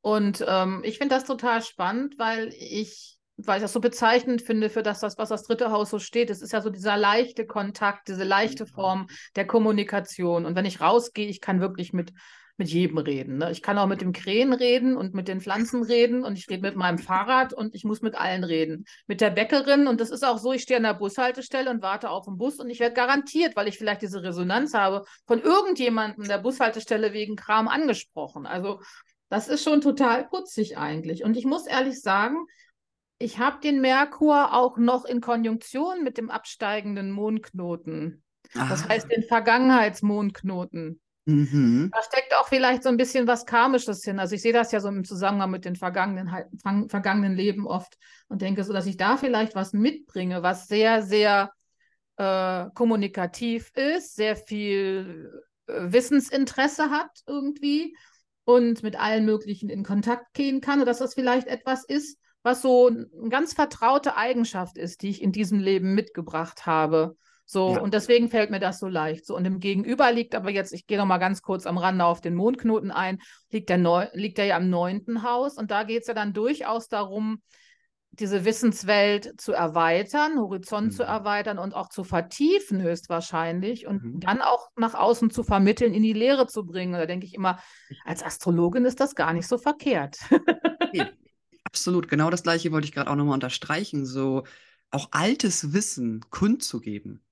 Und 0.00 0.44
ähm, 0.46 0.82
ich 0.84 0.98
finde 0.98 1.14
das 1.14 1.24
total 1.24 1.62
spannend, 1.62 2.18
weil 2.18 2.48
ich 2.58 3.18
weil 3.36 3.56
ich 3.56 3.62
das 3.62 3.72
so 3.72 3.80
bezeichnend 3.80 4.42
finde 4.42 4.70
für 4.70 4.84
das, 4.84 5.02
was 5.02 5.28
das 5.28 5.42
dritte 5.42 5.72
Haus 5.72 5.90
so 5.90 5.98
steht. 5.98 6.30
Es 6.30 6.40
ist 6.40 6.52
ja 6.52 6.60
so 6.60 6.70
dieser 6.70 6.96
leichte 6.96 7.46
Kontakt, 7.46 8.06
diese 8.06 8.22
leichte 8.22 8.64
Form 8.64 9.08
der 9.34 9.44
Kommunikation. 9.44 10.46
Und 10.46 10.54
wenn 10.54 10.64
ich 10.64 10.80
rausgehe, 10.80 11.26
ich 11.26 11.40
kann 11.40 11.60
wirklich 11.60 11.92
mit, 11.92 12.12
mit 12.56 12.68
jedem 12.68 12.98
reden. 12.98 13.38
Ne? 13.38 13.50
Ich 13.50 13.62
kann 13.62 13.78
auch 13.78 13.86
mit 13.86 14.00
dem 14.00 14.12
Krähen 14.12 14.52
reden 14.52 14.96
und 14.96 15.14
mit 15.14 15.28
den 15.28 15.40
Pflanzen 15.40 15.82
reden 15.82 16.24
und 16.24 16.38
ich 16.38 16.48
rede 16.48 16.62
mit 16.62 16.76
meinem 16.76 16.98
Fahrrad 16.98 17.52
und 17.52 17.74
ich 17.74 17.84
muss 17.84 18.00
mit 18.00 18.14
allen 18.14 18.44
reden. 18.44 18.84
Mit 19.06 19.20
der 19.20 19.30
Bäckerin 19.30 19.86
und 19.86 20.00
das 20.00 20.10
ist 20.10 20.24
auch 20.24 20.38
so, 20.38 20.52
ich 20.52 20.62
stehe 20.62 20.76
an 20.76 20.84
der 20.84 20.94
Bushaltestelle 20.94 21.70
und 21.70 21.82
warte 21.82 22.10
auf 22.10 22.26
den 22.26 22.36
Bus 22.36 22.60
und 22.60 22.70
ich 22.70 22.80
werde 22.80 22.94
garantiert, 22.94 23.56
weil 23.56 23.68
ich 23.68 23.78
vielleicht 23.78 24.02
diese 24.02 24.22
Resonanz 24.22 24.74
habe, 24.74 25.04
von 25.26 25.40
irgendjemandem 25.40 26.28
der 26.28 26.38
Bushaltestelle 26.38 27.12
wegen 27.12 27.36
Kram 27.36 27.66
angesprochen. 27.66 28.46
Also 28.46 28.80
das 29.28 29.48
ist 29.48 29.64
schon 29.64 29.80
total 29.80 30.28
putzig 30.28 30.78
eigentlich. 30.78 31.24
Und 31.24 31.36
ich 31.36 31.44
muss 31.44 31.66
ehrlich 31.66 32.00
sagen, 32.00 32.46
ich 33.18 33.38
habe 33.38 33.60
den 33.60 33.80
Merkur 33.80 34.52
auch 34.54 34.76
noch 34.76 35.04
in 35.04 35.20
Konjunktion 35.20 36.04
mit 36.04 36.18
dem 36.18 36.30
absteigenden 36.30 37.10
Mondknoten. 37.10 38.22
Ah. 38.54 38.68
Das 38.68 38.88
heißt 38.88 39.10
den 39.10 39.22
Vergangenheitsmondknoten. 39.22 41.00
Mhm. 41.26 41.90
Da 41.92 42.02
steckt 42.02 42.34
auch 42.34 42.48
vielleicht 42.48 42.82
so 42.82 42.90
ein 42.90 42.96
bisschen 42.96 43.26
was 43.26 43.46
Karmisches 43.46 44.04
hin. 44.04 44.18
Also 44.18 44.34
ich 44.34 44.42
sehe 44.42 44.52
das 44.52 44.72
ja 44.72 44.80
so 44.80 44.88
im 44.88 45.04
Zusammenhang 45.04 45.50
mit 45.50 45.64
den 45.64 45.76
vergangenen, 45.76 46.30
vergangenen 46.88 47.34
Leben 47.34 47.66
oft 47.66 47.96
und 48.28 48.42
denke 48.42 48.62
so, 48.62 48.72
dass 48.72 48.86
ich 48.86 48.96
da 48.96 49.16
vielleicht 49.16 49.54
was 49.54 49.72
mitbringe, 49.72 50.42
was 50.42 50.68
sehr, 50.68 51.02
sehr 51.02 51.52
äh, 52.16 52.66
kommunikativ 52.74 53.72
ist, 53.74 54.16
sehr 54.16 54.36
viel 54.36 55.32
äh, 55.66 55.92
Wissensinteresse 55.92 56.90
hat 56.90 57.10
irgendwie 57.26 57.96
und 58.44 58.82
mit 58.82 59.00
allen 59.00 59.24
möglichen 59.24 59.70
in 59.70 59.82
Kontakt 59.82 60.34
gehen 60.34 60.60
kann. 60.60 60.80
Und 60.80 60.86
dass 60.86 60.98
das 60.98 61.14
vielleicht 61.14 61.46
etwas 61.46 61.84
ist, 61.84 62.18
was 62.42 62.60
so 62.60 62.88
eine 62.88 63.08
ganz 63.30 63.54
vertraute 63.54 64.16
Eigenschaft 64.16 64.76
ist, 64.76 65.00
die 65.00 65.08
ich 65.08 65.22
in 65.22 65.32
diesem 65.32 65.58
Leben 65.58 65.94
mitgebracht 65.94 66.66
habe. 66.66 67.16
So, 67.46 67.74
ja. 67.74 67.80
und 67.80 67.92
deswegen 67.92 68.28
fällt 68.28 68.50
mir 68.50 68.60
das 68.60 68.78
so 68.78 68.88
leicht. 68.88 69.26
So, 69.26 69.36
und 69.36 69.44
im 69.44 69.60
Gegenüber 69.60 70.10
liegt 70.12 70.34
aber 70.34 70.50
jetzt, 70.50 70.72
ich 70.72 70.86
gehe 70.86 70.98
noch 70.98 71.06
mal 71.06 71.18
ganz 71.18 71.42
kurz 71.42 71.66
am 71.66 71.78
Rande 71.78 72.04
auf 72.04 72.20
den 72.20 72.34
Mondknoten 72.34 72.90
ein, 72.90 73.20
liegt 73.50 73.68
der, 73.68 73.78
Neu 73.78 74.06
liegt 74.12 74.38
der 74.38 74.46
ja 74.46 74.56
im 74.56 74.70
neunten 74.70 75.22
Haus. 75.22 75.56
Und 75.56 75.70
da 75.70 75.82
geht 75.82 76.02
es 76.02 76.08
ja 76.08 76.14
dann 76.14 76.32
durchaus 76.32 76.88
darum, 76.88 77.42
diese 78.18 78.44
Wissenswelt 78.44 79.40
zu 79.40 79.52
erweitern, 79.52 80.38
Horizont 80.38 80.86
mhm. 80.86 80.90
zu 80.92 81.02
erweitern 81.02 81.58
und 81.58 81.74
auch 81.74 81.88
zu 81.88 82.04
vertiefen, 82.04 82.80
höchstwahrscheinlich, 82.80 83.86
und 83.86 84.04
mhm. 84.04 84.20
dann 84.20 84.40
auch 84.40 84.68
nach 84.76 84.94
außen 84.94 85.30
zu 85.30 85.42
vermitteln, 85.42 85.92
in 85.92 86.02
die 86.02 86.12
Lehre 86.12 86.46
zu 86.46 86.64
bringen. 86.64 86.92
Da 86.92 87.06
denke 87.06 87.26
ich 87.26 87.34
immer, 87.34 87.58
als 88.04 88.22
Astrologin 88.22 88.84
ist 88.84 89.00
das 89.00 89.14
gar 89.14 89.32
nicht 89.32 89.48
so 89.48 89.58
verkehrt. 89.58 90.18
Absolut, 91.64 92.08
genau 92.08 92.30
das 92.30 92.44
gleiche 92.44 92.70
wollte 92.70 92.86
ich 92.86 92.92
gerade 92.92 93.10
auch 93.10 93.16
nochmal 93.16 93.34
unterstreichen, 93.34 94.06
so 94.06 94.44
auch 94.92 95.08
altes 95.10 95.72
Wissen 95.72 96.20
kundzugeben. 96.30 97.23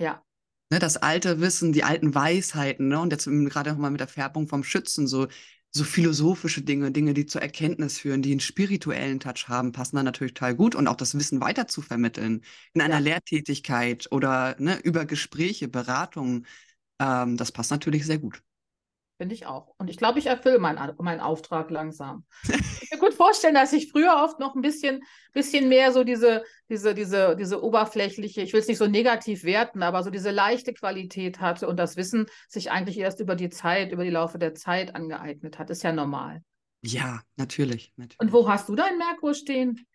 Ja. 0.00 0.24
Ne, 0.70 0.78
das 0.78 0.96
alte 0.96 1.40
Wissen, 1.40 1.72
die 1.72 1.84
alten 1.84 2.14
Weisheiten, 2.14 2.88
ne? 2.88 3.00
Und 3.00 3.12
jetzt 3.12 3.26
gerade 3.26 3.70
nochmal 3.70 3.90
mit 3.90 4.00
der 4.00 4.08
Färbung 4.08 4.48
vom 4.48 4.62
Schützen, 4.64 5.06
so, 5.06 5.26
so 5.72 5.84
philosophische 5.84 6.62
Dinge, 6.62 6.92
Dinge, 6.92 7.12
die 7.12 7.26
zur 7.26 7.42
Erkenntnis 7.42 7.98
führen, 7.98 8.22
die 8.22 8.30
einen 8.30 8.40
spirituellen 8.40 9.20
Touch 9.20 9.48
haben, 9.48 9.72
passen 9.72 9.96
da 9.96 10.02
natürlich 10.02 10.34
total 10.34 10.54
gut 10.54 10.74
und 10.74 10.88
auch 10.88 10.96
das 10.96 11.16
Wissen 11.16 11.40
weiter 11.40 11.66
zu 11.66 11.82
vermitteln 11.82 12.42
in 12.72 12.80
einer 12.80 12.94
ja. 12.94 13.00
Lehrtätigkeit 13.00 14.08
oder 14.10 14.56
ne, 14.58 14.78
über 14.82 15.04
Gespräche, 15.06 15.68
Beratungen, 15.68 16.46
ähm, 17.00 17.36
das 17.36 17.52
passt 17.52 17.70
natürlich 17.70 18.06
sehr 18.06 18.18
gut. 18.18 18.42
Finde 19.18 19.34
ich 19.34 19.46
auch. 19.46 19.74
Und 19.76 19.90
ich 19.90 19.98
glaube, 19.98 20.18
ich 20.18 20.26
erfülle 20.26 20.58
meinen 20.58 20.94
mein 20.98 21.20
Auftrag 21.20 21.70
langsam. 21.70 22.24
gut 23.00 23.14
vorstellen, 23.14 23.54
dass 23.54 23.72
ich 23.72 23.90
früher 23.90 24.22
oft 24.22 24.38
noch 24.38 24.54
ein 24.54 24.62
bisschen, 24.62 25.02
bisschen 25.32 25.68
mehr 25.68 25.92
so 25.92 26.04
diese, 26.04 26.44
diese, 26.68 26.94
diese, 26.94 27.36
diese 27.36 27.62
oberflächliche, 27.62 28.42
ich 28.42 28.52
will 28.52 28.60
es 28.60 28.68
nicht 28.68 28.78
so 28.78 28.86
negativ 28.86 29.44
werten, 29.44 29.82
aber 29.82 30.02
so 30.02 30.10
diese 30.10 30.30
leichte 30.30 30.72
Qualität 30.72 31.40
hatte 31.40 31.66
und 31.68 31.76
das 31.76 31.96
Wissen 31.96 32.26
sich 32.48 32.70
eigentlich 32.70 32.98
erst 32.98 33.20
über 33.20 33.34
die 33.34 33.50
Zeit, 33.50 33.92
über 33.92 34.04
die 34.04 34.10
Laufe 34.10 34.38
der 34.38 34.54
Zeit 34.54 34.94
angeeignet 34.94 35.58
hat. 35.58 35.70
Ist 35.70 35.82
ja 35.82 35.92
normal. 35.92 36.42
Ja, 36.82 37.20
natürlich. 37.36 37.92
natürlich. 37.96 38.20
Und 38.20 38.32
wo 38.32 38.48
hast 38.48 38.68
du 38.68 38.74
deinen 38.74 38.98
Merkur 38.98 39.34
stehen? 39.34 39.86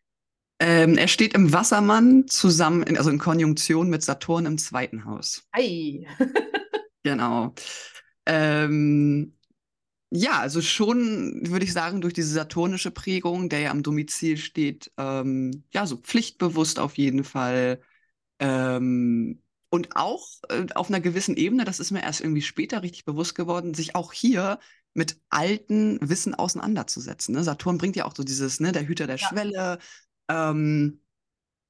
Ähm, 0.60 0.98
er 0.98 1.08
steht 1.08 1.34
im 1.34 1.52
Wassermann 1.52 2.28
zusammen, 2.28 2.84
in, 2.84 2.98
also 2.98 3.10
in 3.10 3.18
Konjunktion 3.18 3.90
mit 3.90 4.04
Saturn 4.04 4.46
im 4.46 4.58
zweiten 4.58 5.06
Haus. 5.06 5.44
Ei. 5.52 6.06
genau. 7.04 7.54
Ähm, 8.26 9.36
ja, 10.12 10.40
also 10.40 10.62
schon, 10.62 11.42
würde 11.50 11.66
ich 11.66 11.74
sagen, 11.74 12.02
durch 12.02 12.14
diese 12.14 12.34
saturnische 12.34 12.92
Prägung, 12.92 13.50
der 13.50 13.60
ja 13.60 13.72
am 13.72 13.84
Domizil 13.84 14.38
steht, 14.38 14.92
ähm, 14.98 15.64
ja, 15.72 15.86
so 15.88 15.98
pflichtbewusst 15.98 16.80
auf 16.80 16.98
jeden 16.98 17.24
Fall. 17.24 17.82
Ähm, 18.40 19.42
und 19.70 19.96
auch 19.96 20.28
äh, 20.50 20.66
auf 20.76 20.90
einer 20.90 21.02
gewissen 21.02 21.36
Ebene, 21.36 21.66
das 21.66 21.80
ist 21.80 21.92
mir 21.92 22.04
erst 22.04 22.22
irgendwie 22.22 22.42
später 22.42 22.82
richtig 22.84 23.06
bewusst 23.06 23.36
geworden, 23.36 23.74
sich 23.74 23.96
auch 23.96 24.14
hier 24.14 24.60
mit 24.94 25.20
alten 25.30 26.00
Wissen 26.02 26.34
auseinanderzusetzen. 26.34 27.36
Ne? 27.36 27.44
Saturn 27.44 27.78
bringt 27.78 27.96
ja 27.96 28.06
auch 28.06 28.16
so 28.16 28.24
dieses, 28.24 28.60
ne, 28.60 28.72
der 28.72 28.88
Hüter 28.88 29.08
der 29.08 29.18
ja. 29.18 29.28
Schwelle, 29.28 29.80
ähm, 30.30 31.02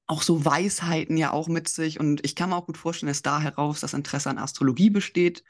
auch 0.06 0.22
so 0.22 0.44
Weisheiten 0.44 1.16
ja 1.16 1.32
auch 1.32 1.48
mit 1.48 1.68
sich. 1.68 1.98
Und 1.98 2.24
ich 2.24 2.36
kann 2.36 2.50
mir 2.50 2.56
auch 2.56 2.66
gut 2.66 2.76
vorstellen, 2.76 3.08
dass 3.08 3.22
da 3.22 3.40
heraus 3.40 3.80
das 3.80 3.94
Interesse 3.94 4.30
an 4.30 4.38
Astrologie 4.38 4.90
besteht 4.90 5.42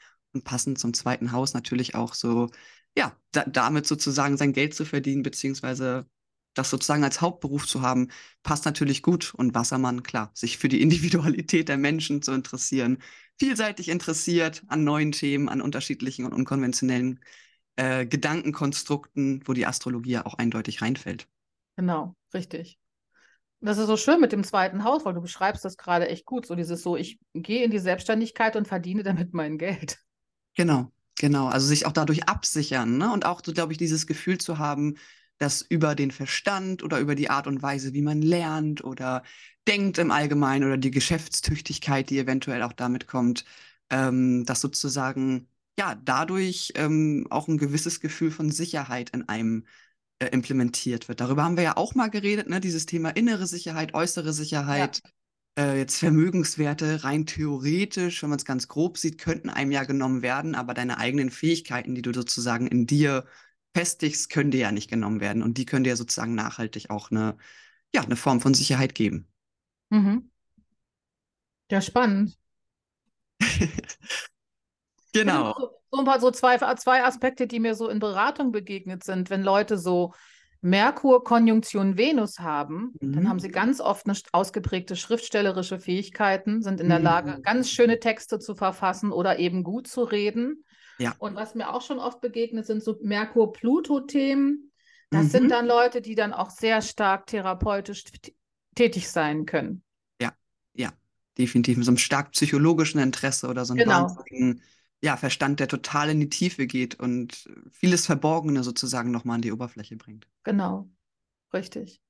passend 0.43 0.79
zum 0.79 0.93
zweiten 0.93 1.31
Haus 1.31 1.53
natürlich 1.53 1.95
auch 1.95 2.13
so, 2.13 2.49
ja, 2.97 3.15
da, 3.31 3.45
damit 3.45 3.87
sozusagen 3.87 4.37
sein 4.37 4.53
Geld 4.53 4.73
zu 4.73 4.85
verdienen, 4.85 5.23
beziehungsweise 5.23 6.07
das 6.53 6.69
sozusagen 6.69 7.03
als 7.03 7.21
Hauptberuf 7.21 7.67
zu 7.67 7.81
haben, 7.81 8.09
passt 8.43 8.65
natürlich 8.65 9.03
gut. 9.03 9.33
Und 9.35 9.53
Wassermann, 9.53 10.03
klar, 10.03 10.31
sich 10.33 10.57
für 10.57 10.69
die 10.69 10.81
Individualität 10.81 11.69
der 11.69 11.77
Menschen 11.77 12.21
zu 12.21 12.31
interessieren, 12.31 12.97
vielseitig 13.39 13.89
interessiert 13.89 14.63
an 14.67 14.83
neuen 14.83 15.11
Themen, 15.11 15.49
an 15.49 15.61
unterschiedlichen 15.61 16.25
und 16.25 16.33
unkonventionellen 16.33 17.19
äh, 17.75 18.05
Gedankenkonstrukten, 18.05 19.43
wo 19.45 19.53
die 19.53 19.67
Astrologie 19.67 20.11
ja 20.11 20.25
auch 20.25 20.33
eindeutig 20.35 20.81
reinfällt. 20.81 21.27
Genau, 21.75 22.15
richtig. 22.33 22.79
Das 23.59 23.77
ist 23.77 23.87
so 23.87 23.97
schön 23.97 24.19
mit 24.19 24.31
dem 24.31 24.43
zweiten 24.43 24.83
Haus, 24.83 25.05
weil 25.05 25.13
du 25.13 25.21
beschreibst 25.21 25.65
das 25.65 25.77
gerade 25.77 26.07
echt 26.07 26.25
gut. 26.25 26.45
So 26.45 26.55
dieses 26.55 26.83
so, 26.83 26.95
ich 26.95 27.19
gehe 27.33 27.63
in 27.63 27.71
die 27.71 27.79
Selbstständigkeit 27.79 28.55
und 28.55 28.67
verdiene 28.67 29.03
damit 29.03 29.33
mein 29.33 29.57
Geld. 29.57 29.99
Genau, 30.57 30.91
genau. 31.19 31.47
Also 31.47 31.67
sich 31.67 31.85
auch 31.85 31.91
dadurch 31.91 32.27
absichern, 32.27 32.97
ne? 32.97 33.11
Und 33.13 33.25
auch 33.25 33.41
so, 33.45 33.53
glaube 33.53 33.71
ich, 33.73 33.77
dieses 33.77 34.07
Gefühl 34.07 34.37
zu 34.39 34.57
haben, 34.57 34.95
dass 35.37 35.61
über 35.61 35.93
den 35.95 36.09
Verstand 36.11 36.81
oder 36.83 36.99
über 36.99 37.13
die 37.15 37.29
Art 37.29 37.45
und 37.47 37.61
Weise, 37.61 37.93
wie 37.93 38.01
man 38.01 38.21
lernt 38.21 38.83
oder 38.83 39.23
denkt 39.67 39.99
im 39.99 40.09
Allgemeinen 40.11 40.65
oder 40.65 40.77
die 40.77 40.91
Geschäftstüchtigkeit, 40.91 42.09
die 42.09 42.17
eventuell 42.17 42.63
auch 42.63 42.73
damit 42.73 43.07
kommt, 43.07 43.45
ähm, 43.91 44.45
dass 44.45 44.61
sozusagen 44.61 45.47
ja 45.77 45.93
dadurch 45.95 46.73
ähm, 46.75 47.27
auch 47.29 47.47
ein 47.47 47.59
gewisses 47.59 47.99
Gefühl 47.99 48.31
von 48.31 48.49
Sicherheit 48.49 49.11
in 49.11 49.29
einem 49.29 49.65
äh, 50.19 50.27
implementiert 50.27 51.07
wird. 51.07 51.21
Darüber 51.21 51.43
haben 51.43 51.57
wir 51.57 51.63
ja 51.65 51.77
auch 51.77 51.95
mal 51.95 52.09
geredet, 52.09 52.49
ne? 52.49 52.61
Dieses 52.61 52.87
Thema 52.87 53.11
innere 53.11 53.47
Sicherheit, 53.47 53.93
äußere 53.93 54.33
Sicherheit. 54.33 55.01
Ja 55.03 55.11
äh, 55.57 55.77
jetzt 55.77 55.97
Vermögenswerte 55.97 57.03
rein 57.03 57.25
theoretisch, 57.25 58.21
wenn 58.21 58.29
man 58.29 58.37
es 58.39 58.45
ganz 58.45 58.67
grob 58.67 58.97
sieht, 58.97 59.17
könnten 59.17 59.49
einem 59.49 59.71
ja 59.71 59.83
genommen 59.83 60.21
werden, 60.21 60.55
aber 60.55 60.73
deine 60.73 60.97
eigenen 60.99 61.31
Fähigkeiten, 61.31 61.95
die 61.95 62.01
du 62.01 62.13
sozusagen 62.13 62.67
in 62.67 62.85
dir 62.85 63.25
festigst, 63.73 64.29
können 64.29 64.51
dir 64.51 64.61
ja 64.61 64.71
nicht 64.71 64.89
genommen 64.89 65.19
werden. 65.19 65.43
Und 65.43 65.57
die 65.57 65.65
können 65.65 65.83
dir 65.83 65.95
sozusagen 65.95 66.35
nachhaltig 66.35 66.89
auch 66.89 67.11
eine, 67.11 67.37
ja, 67.93 68.01
eine 68.01 68.15
Form 68.15 68.39
von 68.39 68.53
Sicherheit 68.53 68.95
geben. 68.95 69.27
Mhm. 69.89 70.29
Ja, 71.69 71.81
spannend. 71.81 72.37
genau. 75.13 75.53
So, 75.57 75.71
so, 75.91 75.99
ein 75.99 76.05
paar 76.05 76.19
so 76.19 76.31
zwei, 76.31 76.57
zwei 76.75 77.03
Aspekte, 77.03 77.47
die 77.47 77.59
mir 77.59 77.75
so 77.75 77.89
in 77.89 77.99
Beratung 77.99 78.51
begegnet 78.51 79.03
sind, 79.03 79.29
wenn 79.29 79.43
Leute 79.43 79.77
so 79.77 80.13
Merkur 80.69 81.23
Konjunktion 81.23 81.97
Venus 81.97 82.39
haben, 82.39 82.93
mhm. 82.99 83.13
dann 83.13 83.29
haben 83.29 83.39
sie 83.39 83.49
ganz 83.49 83.79
oft 83.79 84.07
eine 84.07 84.17
ausgeprägte 84.31 84.95
schriftstellerische 84.95 85.79
Fähigkeiten, 85.79 86.61
sind 86.61 86.81
in 86.81 86.89
der 86.89 86.99
Lage, 86.99 87.37
mhm. 87.37 87.41
ganz 87.43 87.69
schöne 87.69 87.99
Texte 87.99 88.39
zu 88.39 88.55
verfassen 88.55 89.11
oder 89.11 89.39
eben 89.39 89.63
gut 89.63 89.87
zu 89.87 90.03
reden. 90.03 90.63
Ja. 90.99 91.15
Und 91.19 91.35
was 91.35 91.55
mir 91.55 91.73
auch 91.73 91.81
schon 91.81 91.99
oft 91.99 92.21
begegnet, 92.21 92.65
sind 92.65 92.83
so 92.83 92.97
Merkur-Pluto-Themen. 93.01 94.71
Das 95.09 95.25
mhm. 95.25 95.29
sind 95.29 95.51
dann 95.51 95.67
Leute, 95.67 96.01
die 96.01 96.15
dann 96.15 96.33
auch 96.33 96.49
sehr 96.49 96.81
stark 96.81 97.27
therapeutisch 97.27 98.03
tätig 98.75 99.09
sein 99.09 99.45
können. 99.45 99.83
Ja, 100.77 100.91
definitiv 101.37 101.77
mit 101.77 101.85
so 101.85 101.91
einem 101.91 101.97
stark 101.97 102.31
psychologischen 102.31 102.99
Interesse 102.99 103.47
oder 103.47 103.65
so 103.65 103.73
einem 103.73 103.83
genau. 103.83 104.03
wahnsinnigen 104.03 104.61
ja, 105.01 105.15
Verstand, 105.15 105.59
der 105.59 105.67
total 105.67 106.09
in 106.09 106.19
die 106.19 106.29
Tiefe 106.29 106.65
geht 106.65 106.99
und 106.99 107.47
vieles 107.71 108.05
Verborgene 108.05 108.63
sozusagen 108.63 109.11
nochmal 109.11 109.35
an 109.35 109.41
die 109.41 109.51
Oberfläche 109.51 109.95
bringt. 109.95 110.27
Genau, 110.43 110.89
richtig. 111.53 112.01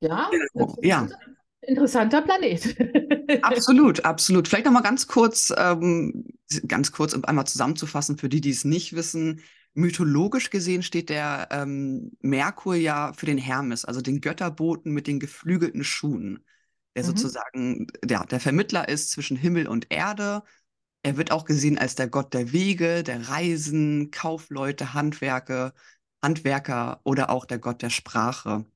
Ja, 0.00 0.30
genau. 0.30 0.76
ja. 0.82 1.08
interessanter 1.62 2.22
Planet. 2.22 2.76
absolut, 3.42 4.04
absolut. 4.04 4.46
Vielleicht 4.46 4.66
nochmal 4.66 4.82
ganz 4.82 5.08
kurz, 5.08 5.52
ähm, 5.56 6.26
ganz 6.68 6.92
kurz, 6.92 7.14
um 7.14 7.24
einmal 7.24 7.46
zusammenzufassen, 7.46 8.16
für 8.16 8.28
die, 8.28 8.40
die 8.40 8.50
es 8.50 8.64
nicht 8.64 8.94
wissen. 8.94 9.40
Mythologisch 9.74 10.50
gesehen 10.50 10.82
steht 10.82 11.08
der 11.10 11.48
ähm, 11.50 12.12
Merkur 12.20 12.76
ja 12.76 13.12
für 13.12 13.26
den 13.26 13.38
Hermes, 13.38 13.84
also 13.84 14.00
den 14.00 14.20
Götterboten 14.20 14.92
mit 14.92 15.06
den 15.06 15.20
geflügelten 15.20 15.84
Schuhen, 15.84 16.44
der 16.94 17.02
mhm. 17.02 17.08
sozusagen 17.08 17.86
der, 18.04 18.24
der 18.26 18.40
Vermittler 18.40 18.88
ist 18.88 19.10
zwischen 19.10 19.36
Himmel 19.36 19.66
und 19.66 19.86
Erde 19.90 20.42
er 21.02 21.16
wird 21.16 21.30
auch 21.30 21.44
gesehen 21.44 21.78
als 21.78 21.94
der 21.94 22.08
Gott 22.08 22.34
der 22.34 22.52
Wege, 22.52 23.02
der 23.02 23.28
Reisen, 23.28 24.10
Kaufleute, 24.10 24.94
Handwerke, 24.94 25.72
Handwerker 26.22 27.00
oder 27.04 27.30
auch 27.30 27.44
der 27.44 27.58
Gott 27.58 27.82
der 27.82 27.90
Sprache. 27.90 28.66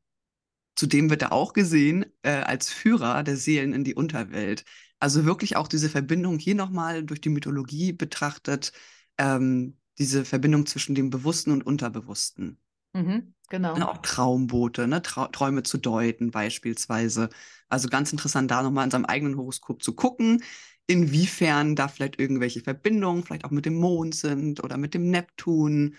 Zudem 0.77 1.11
wird 1.11 1.23
er 1.23 1.33
auch 1.33 1.53
gesehen 1.53 2.07
äh, 2.23 2.31
als 2.31 2.71
Führer 2.71 3.23
der 3.23 3.37
Seelen 3.37 3.73
in 3.73 3.85
die 3.85 3.95
Unterwelt. 3.95 4.65
Also 4.99 5.25
wirklich 5.25 5.57
auch 5.57 5.69
diese 5.69 5.89
Verbindung 5.89 6.39
hier 6.39 6.55
nochmal 6.55 7.03
durch 7.03 7.21
die 7.21 7.29
Mythologie 7.29 7.93
betrachtet, 7.93 8.73
ähm, 9.19 9.77
diese 9.99 10.25
Verbindung 10.25 10.65
zwischen 10.67 10.95
dem 10.95 11.11
Bewussten 11.11 11.51
und 11.51 11.67
Unterbewussten. 11.67 12.59
Mhm, 12.95 13.35
genau. 13.51 13.75
Und 13.75 13.83
auch 13.83 13.99
Traumboote, 13.99 14.87
ne? 14.87 15.03
Trau 15.03 15.27
Träume 15.27 15.63
zu 15.63 15.79
deuten 15.79 16.31
beispielsweise. 16.31 17.29
Also 17.69 17.89
ganz 17.89 18.13
interessant, 18.13 18.51
da 18.51 18.63
nochmal 18.63 18.85
in 18.85 18.91
seinem 18.91 19.05
eigenen 19.05 19.37
Horoskop 19.37 19.83
zu 19.83 19.95
gucken 19.95 20.43
inwiefern 20.93 21.75
da 21.77 21.89
vielleicht 21.89 22.19
irgendwelche 22.19 22.61
Verbindungen, 22.61 23.25
vielleicht 23.25 23.45
auch 23.45 23.51
mit 23.51 23.67
dem 23.67 23.75
Mond 23.75 24.15
sind 24.15 24.63
oder 24.63 24.77
mit 24.77 24.95
dem 24.95 25.11
Neptun. 25.11 25.97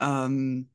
Ähm, 0.00 0.70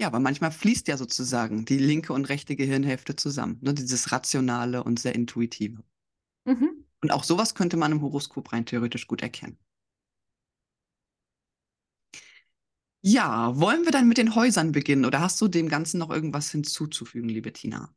ja, 0.00 0.06
aber 0.06 0.20
manchmal 0.20 0.50
fließt 0.50 0.88
ja 0.88 0.96
sozusagen 0.96 1.64
die 1.64 1.78
linke 1.78 2.12
und 2.12 2.26
rechte 2.28 2.56
Gehirnhälfte 2.56 3.16
zusammen. 3.16 3.58
Ne? 3.60 3.74
Dieses 3.74 4.12
Rationale 4.12 4.84
und 4.84 4.98
sehr 5.00 5.14
Intuitive. 5.14 5.82
Mhm. 6.44 6.84
Und 7.02 7.10
auch 7.12 7.24
sowas 7.24 7.54
könnte 7.54 7.76
man 7.76 7.92
im 7.92 8.02
Horoskop 8.02 8.52
rein 8.52 8.66
theoretisch 8.66 9.06
gut 9.06 9.22
erkennen. 9.22 9.58
Ja, 13.02 13.58
wollen 13.58 13.84
wir 13.84 13.92
dann 13.92 14.08
mit 14.08 14.18
den 14.18 14.34
Häusern 14.34 14.72
beginnen 14.72 15.04
oder 15.06 15.20
hast 15.20 15.40
du 15.40 15.48
dem 15.48 15.68
Ganzen 15.68 15.98
noch 15.98 16.10
irgendwas 16.10 16.50
hinzuzufügen, 16.50 17.28
liebe 17.28 17.52
Tina? 17.52 17.94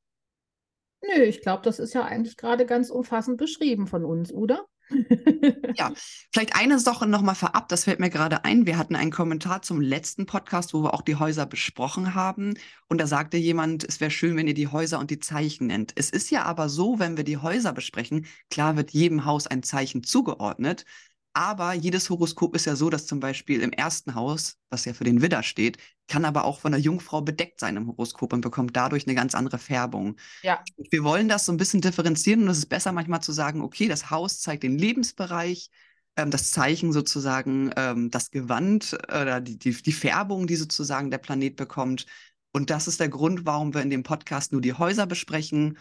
Nö, 1.03 1.23
ich 1.23 1.41
glaube, 1.41 1.63
das 1.63 1.79
ist 1.79 1.93
ja 1.93 2.05
eigentlich 2.05 2.37
gerade 2.37 2.65
ganz 2.65 2.89
umfassend 2.89 3.37
beschrieben 3.37 3.87
von 3.87 4.05
uns, 4.05 4.31
oder? 4.31 4.65
ja, 5.75 5.91
vielleicht 6.31 6.55
eine 6.55 6.79
Sache 6.79 7.07
nochmal 7.07 7.35
vorab, 7.35 7.67
das 7.69 7.85
fällt 7.85 7.99
mir 7.99 8.09
gerade 8.09 8.45
ein. 8.45 8.65
Wir 8.65 8.77
hatten 8.77 8.95
einen 8.95 9.11
Kommentar 9.11 9.61
zum 9.61 9.81
letzten 9.81 10.25
Podcast, 10.25 10.73
wo 10.73 10.83
wir 10.83 10.93
auch 10.93 11.01
die 11.01 11.15
Häuser 11.15 11.45
besprochen 11.45 12.15
haben. 12.15 12.53
Und 12.87 13.01
da 13.01 13.07
sagte 13.07 13.37
jemand, 13.37 13.83
es 13.83 13.99
wäre 13.99 14.11
schön, 14.11 14.37
wenn 14.37 14.47
ihr 14.47 14.53
die 14.53 14.67
Häuser 14.67 14.99
und 14.99 15.11
die 15.11 15.19
Zeichen 15.19 15.67
nennt. 15.67 15.91
Es 15.95 16.09
ist 16.09 16.31
ja 16.31 16.43
aber 16.43 16.69
so, 16.69 16.99
wenn 16.99 17.17
wir 17.17 17.23
die 17.23 17.37
Häuser 17.37 17.73
besprechen, 17.73 18.25
klar 18.49 18.77
wird 18.77 18.91
jedem 18.91 19.25
Haus 19.25 19.47
ein 19.47 19.63
Zeichen 19.63 20.03
zugeordnet. 20.03 20.85
Aber 21.33 21.73
jedes 21.73 22.09
Horoskop 22.09 22.55
ist 22.55 22.65
ja 22.65 22.75
so, 22.75 22.89
dass 22.91 23.07
zum 23.07 23.19
Beispiel 23.19 23.61
im 23.61 23.71
ersten 23.71 24.13
Haus, 24.13 24.57
was 24.69 24.85
ja 24.85 24.93
für 24.93 25.03
den 25.03 25.21
Widder 25.21 25.41
steht, 25.41 25.77
kann 26.07 26.25
aber 26.25 26.43
auch 26.43 26.59
von 26.59 26.71
der 26.71 26.81
Jungfrau 26.81 27.21
bedeckt 27.21 27.59
sein 27.59 27.77
im 27.77 27.87
Horoskop 27.87 28.33
und 28.33 28.41
bekommt 28.41 28.75
dadurch 28.75 29.07
eine 29.07 29.15
ganz 29.15 29.35
andere 29.35 29.57
Färbung. 29.57 30.17
Ja. 30.41 30.63
Wir 30.89 31.03
wollen 31.03 31.29
das 31.29 31.45
so 31.45 31.51
ein 31.51 31.57
bisschen 31.57 31.81
differenzieren 31.81 32.43
und 32.43 32.49
es 32.49 32.59
ist 32.59 32.65
besser 32.67 32.91
manchmal 32.91 33.21
zu 33.21 33.31
sagen, 33.31 33.61
okay, 33.61 33.87
das 33.87 34.09
Haus 34.09 34.41
zeigt 34.41 34.63
den 34.63 34.77
Lebensbereich, 34.77 35.69
ähm, 36.15 36.29
das 36.29 36.51
Zeichen 36.51 36.91
sozusagen, 36.91 37.71
ähm, 37.77 38.11
das 38.11 38.31
Gewand 38.31 38.97
oder 39.07 39.41
die, 39.41 39.57
die, 39.57 39.73
die 39.73 39.93
Färbung, 39.93 40.47
die 40.47 40.55
sozusagen 40.55 41.09
der 41.09 41.17
Planet 41.17 41.55
bekommt. 41.55 42.05
Und 42.51 42.69
das 42.69 42.87
ist 42.87 42.99
der 42.99 43.09
Grund, 43.09 43.45
warum 43.45 43.73
wir 43.73 43.81
in 43.81 43.89
dem 43.89 44.03
Podcast 44.03 44.51
nur 44.51 44.61
die 44.61 44.73
Häuser 44.73 45.07
besprechen 45.07 45.77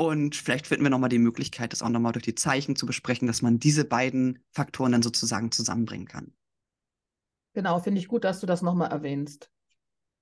und 0.00 0.36
vielleicht 0.36 0.68
finden 0.68 0.84
wir 0.84 0.90
nochmal 0.90 1.08
die 1.08 1.18
Möglichkeit, 1.18 1.72
das 1.72 1.82
auch 1.82 1.88
nochmal 1.88 2.12
durch 2.12 2.24
die 2.24 2.36
Zeichen 2.36 2.76
zu 2.76 2.86
besprechen, 2.86 3.26
dass 3.26 3.42
man 3.42 3.58
diese 3.58 3.84
beiden 3.84 4.38
Faktoren 4.52 4.92
dann 4.92 5.02
sozusagen 5.02 5.50
zusammenbringen 5.50 6.06
kann. 6.06 6.32
Genau, 7.52 7.80
finde 7.80 8.00
ich 8.00 8.06
gut, 8.06 8.22
dass 8.22 8.38
du 8.38 8.46
das 8.46 8.62
nochmal 8.62 8.92
erwähnst. 8.92 9.50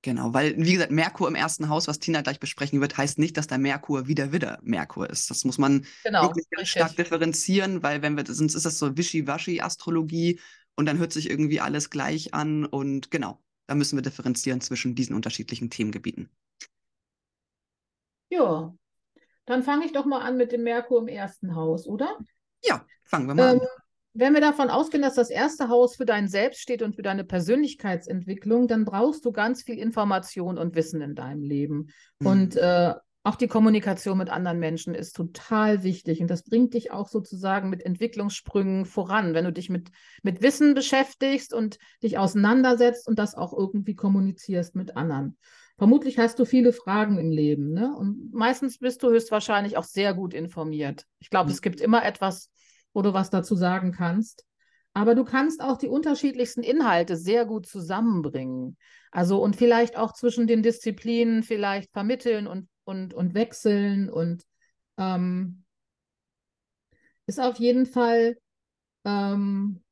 Genau, 0.07 0.33
weil, 0.33 0.57
wie 0.57 0.75
gesagt, 0.75 0.92
Merkur 0.92 1.27
im 1.27 1.35
ersten 1.35 1.69
Haus, 1.69 1.88
was 1.88 1.99
Tina 1.99 2.21
gleich 2.21 2.38
besprechen 2.38 2.81
wird, 2.81 2.97
heißt 2.97 3.19
nicht, 3.19 3.37
dass 3.37 3.49
der 3.49 3.59
Merkur 3.59 4.07
wieder 4.07 4.31
wieder 4.31 4.61
Merkur 4.62 5.11
ist. 5.11 5.29
Das 5.31 5.45
muss 5.45 5.59
man 5.59 5.85
genau, 6.05 6.23
wirklich 6.23 6.49
ganz 6.49 6.69
stark 6.69 6.95
differenzieren, 6.95 7.83
weil 7.83 8.03
wenn 8.03 8.16
wir, 8.16 8.25
sonst 8.25 8.55
ist 8.55 8.64
das 8.64 8.79
so 8.79 8.97
Wischiwaschi-Astrologie 8.97 10.38
und 10.77 10.87
dann 10.87 10.99
hört 10.99 11.12
sich 11.12 11.29
irgendwie 11.29 11.61
alles 11.61 11.90
gleich 11.90 12.33
an 12.35 12.66
und 12.66 13.11
genau, 13.11 13.42
da 13.66 13.75
müssen 13.75 13.97
wir 13.97 14.03
differenzieren 14.03 14.61
zwischen 14.61 14.95
diesen 14.95 15.16
unterschiedlichen 15.16 15.71
Themengebieten. 15.71 16.31
Ja, 18.29 18.73
dann 19.45 19.64
fange 19.64 19.87
ich 19.87 19.92
doch 19.92 20.05
mal 20.05 20.21
an 20.21 20.37
mit 20.37 20.53
dem 20.53 20.62
Merkur 20.62 21.01
im 21.01 21.09
ersten 21.09 21.57
Haus, 21.57 21.88
oder? 21.88 22.16
Ja, 22.62 22.87
fangen 23.03 23.27
wir 23.27 23.35
mal 23.35 23.55
ähm, 23.55 23.61
an. 23.61 23.66
Wenn 24.18 24.33
wir 24.33 24.40
davon 24.40 24.70
ausgehen, 24.70 25.02
dass 25.02 25.14
das 25.14 25.29
erste 25.29 25.68
Haus 25.68 25.96
für 25.96 26.07
dein 26.07 26.26
Selbst 26.26 26.61
steht 26.61 26.81
und 26.81 26.96
für 26.96 27.02
deine 27.02 27.24
Persönlichkeitsentwicklung, 27.24 28.66
dann 28.66 28.87
brauchst 28.87 29.24
du 29.24 29.33
ganz 29.33 29.62
viel 29.62 29.79
Information 29.79 30.57
und 30.57 30.74
Wissen 30.74 31.02
in 31.02 31.14
deinem 31.14 31.42
Leben. 31.42 31.88
Mhm. 32.20 32.26
Und 32.26 32.57
äh, 32.57 32.94
auch 33.26 33.35
die 33.35 33.48
Kommunikation 33.48 34.16
mit 34.16 34.31
anderen 34.31 34.61
Menschen 34.61 34.94
ist 34.94 35.16
total 35.16 35.83
wichtig 35.83 36.20
und 36.20 36.31
das 36.31 36.44
bringt 36.44 36.74
dich 36.74 36.92
auch 36.92 37.09
sozusagen 37.09 37.68
mit 37.70 37.85
Entwicklungssprüngen 37.85 38.87
voran, 38.87 39.35
wenn 39.35 39.44
du 39.44 39.52
dich 39.52 39.68
mit, 39.68 39.90
mit 40.22 40.42
Wissen 40.42 40.74
beschäftigst 40.74 41.52
und 41.52 41.79
dich 42.05 42.18
auseinandersetzt 42.18 43.09
und 43.09 43.18
das 43.18 43.35
auch 43.35 43.52
irgendwie 43.52 43.96
kommunizierst 43.96 44.76
mit 44.76 44.96
anderen. 44.96 45.37
Vermutlich 45.76 46.18
hast 46.18 46.38
du 46.38 46.44
viele 46.44 46.72
Fragen 46.72 47.18
im 47.18 47.31
Leben, 47.31 47.72
ne? 47.72 47.94
Und 47.94 48.33
meistens 48.33 48.79
bist 48.79 49.02
du 49.02 49.11
höchstwahrscheinlich 49.11 49.76
auch 49.76 49.85
sehr 49.85 50.14
gut 50.14 50.33
informiert. 50.33 51.05
Ich 51.18 51.29
glaube, 51.29 51.48
mhm. 51.48 51.55
es 51.55 51.62
gibt 51.62 51.81
immer 51.81 52.05
etwas, 52.05 52.50
wo 52.96 53.02
du 53.02 53.12
was 53.12 53.28
dazu 53.28 53.54
sagen 53.54 53.92
kannst. 53.92 54.46
Aber 54.94 55.14
du 55.14 55.24
kannst 55.24 55.61
auch 55.61 55.76
die 55.76 55.87
unterschiedlichsten 55.87 56.62
Inhalte 56.62 57.18
sehr 57.18 57.44
gut 57.44 57.66
zusammenbringen. 57.66 58.78
Also 59.11 59.42
und 59.42 59.54
vielleicht 59.54 59.98
auch 59.98 60.14
zwischen 60.14 60.46
den 60.46 60.62
Disziplinen 60.62 61.42
vielleicht 61.42 61.92
vermitteln 61.92 62.46
und, 62.46 62.70
und, 62.85 63.12
und 63.12 63.35
wechseln 63.35 64.09
und 64.09 64.44
ähm, 64.96 65.64
ist 67.26 67.38
auf 67.38 67.59
jeden 67.59 67.85
Fall 67.85 68.38
ähm, 69.04 69.82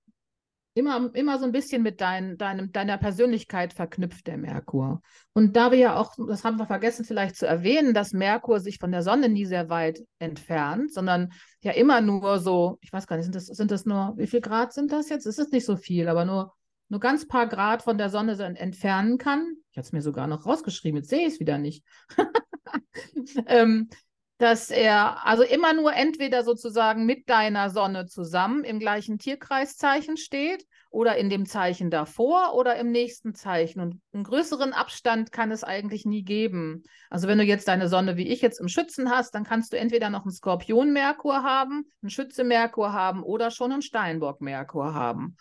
immer, 0.74 1.10
immer 1.14 1.38
so 1.38 1.44
ein 1.44 1.52
bisschen 1.52 1.82
mit 1.82 2.00
dein, 2.00 2.36
deinem, 2.36 2.72
deiner 2.72 2.98
Persönlichkeit 2.98 3.72
verknüpft, 3.72 4.26
der 4.26 4.36
Merkur. 4.36 5.00
Und 5.32 5.56
da 5.56 5.70
wir 5.70 5.78
ja 5.78 5.96
auch, 5.96 6.14
das 6.28 6.44
haben 6.44 6.58
wir 6.58 6.66
vergessen 6.66 7.04
vielleicht 7.04 7.36
zu 7.36 7.46
erwähnen, 7.46 7.94
dass 7.94 8.12
Merkur 8.12 8.58
sich 8.58 8.78
von 8.78 8.90
der 8.90 9.02
Sonne 9.02 9.28
nie 9.28 9.46
sehr 9.46 9.68
weit 9.68 10.00
entfernt, 10.18 10.92
sondern 10.92 11.32
ja 11.62 11.72
immer 11.72 12.00
nur 12.00 12.40
so, 12.40 12.78
ich 12.80 12.92
weiß 12.92 13.06
gar 13.06 13.16
nicht, 13.16 13.24
sind 13.24 13.36
das, 13.36 13.46
sind 13.46 13.70
das 13.70 13.86
nur, 13.86 14.14
wie 14.16 14.26
viel 14.26 14.40
Grad 14.40 14.72
sind 14.72 14.90
das 14.90 15.08
jetzt? 15.08 15.26
Es 15.26 15.38
ist 15.38 15.52
nicht 15.52 15.64
so 15.64 15.76
viel, 15.76 16.08
aber 16.08 16.24
nur, 16.24 16.52
nur 16.88 17.00
ganz 17.00 17.26
paar 17.26 17.46
Grad 17.46 17.82
von 17.82 17.96
der 17.96 18.10
Sonne 18.10 18.32
entfernen 18.56 19.16
kann. 19.16 19.56
Ich 19.70 19.78
hatte 19.78 19.86
es 19.86 19.92
mir 19.92 20.02
sogar 20.02 20.26
noch 20.26 20.44
rausgeschrieben, 20.44 20.98
jetzt 20.98 21.10
sehe 21.10 21.26
ich 21.26 21.34
es 21.34 21.40
wieder 21.40 21.58
nicht. 21.58 21.84
ähm, 23.46 23.88
dass 24.38 24.70
er 24.70 25.24
also 25.24 25.44
immer 25.44 25.72
nur 25.72 25.94
entweder 25.94 26.42
sozusagen 26.42 27.06
mit 27.06 27.28
deiner 27.28 27.70
Sonne 27.70 28.06
zusammen 28.06 28.64
im 28.64 28.80
gleichen 28.80 29.18
Tierkreiszeichen 29.18 30.16
steht 30.16 30.66
oder 30.90 31.16
in 31.16 31.30
dem 31.30 31.46
Zeichen 31.46 31.88
davor 31.90 32.54
oder 32.54 32.76
im 32.76 32.90
nächsten 32.90 33.34
Zeichen. 33.34 33.80
Und 33.80 34.00
einen 34.12 34.24
größeren 34.24 34.72
Abstand 34.72 35.30
kann 35.30 35.52
es 35.52 35.62
eigentlich 35.62 36.04
nie 36.04 36.24
geben. 36.24 36.82
Also 37.10 37.28
wenn 37.28 37.38
du 37.38 37.44
jetzt 37.44 37.68
deine 37.68 37.88
Sonne 37.88 38.16
wie 38.16 38.28
ich 38.28 38.42
jetzt 38.42 38.60
im 38.60 38.68
Schützen 38.68 39.08
hast, 39.10 39.34
dann 39.36 39.44
kannst 39.44 39.72
du 39.72 39.78
entweder 39.78 40.10
noch 40.10 40.22
einen 40.22 40.32
Skorpion-Merkur 40.32 41.44
haben, 41.44 41.84
einen 42.02 42.10
Schütze-Merkur 42.10 42.92
haben 42.92 43.22
oder 43.22 43.52
schon 43.52 43.72
einen 43.72 43.82
Steinbock-Merkur 43.82 44.94
haben. 44.94 45.36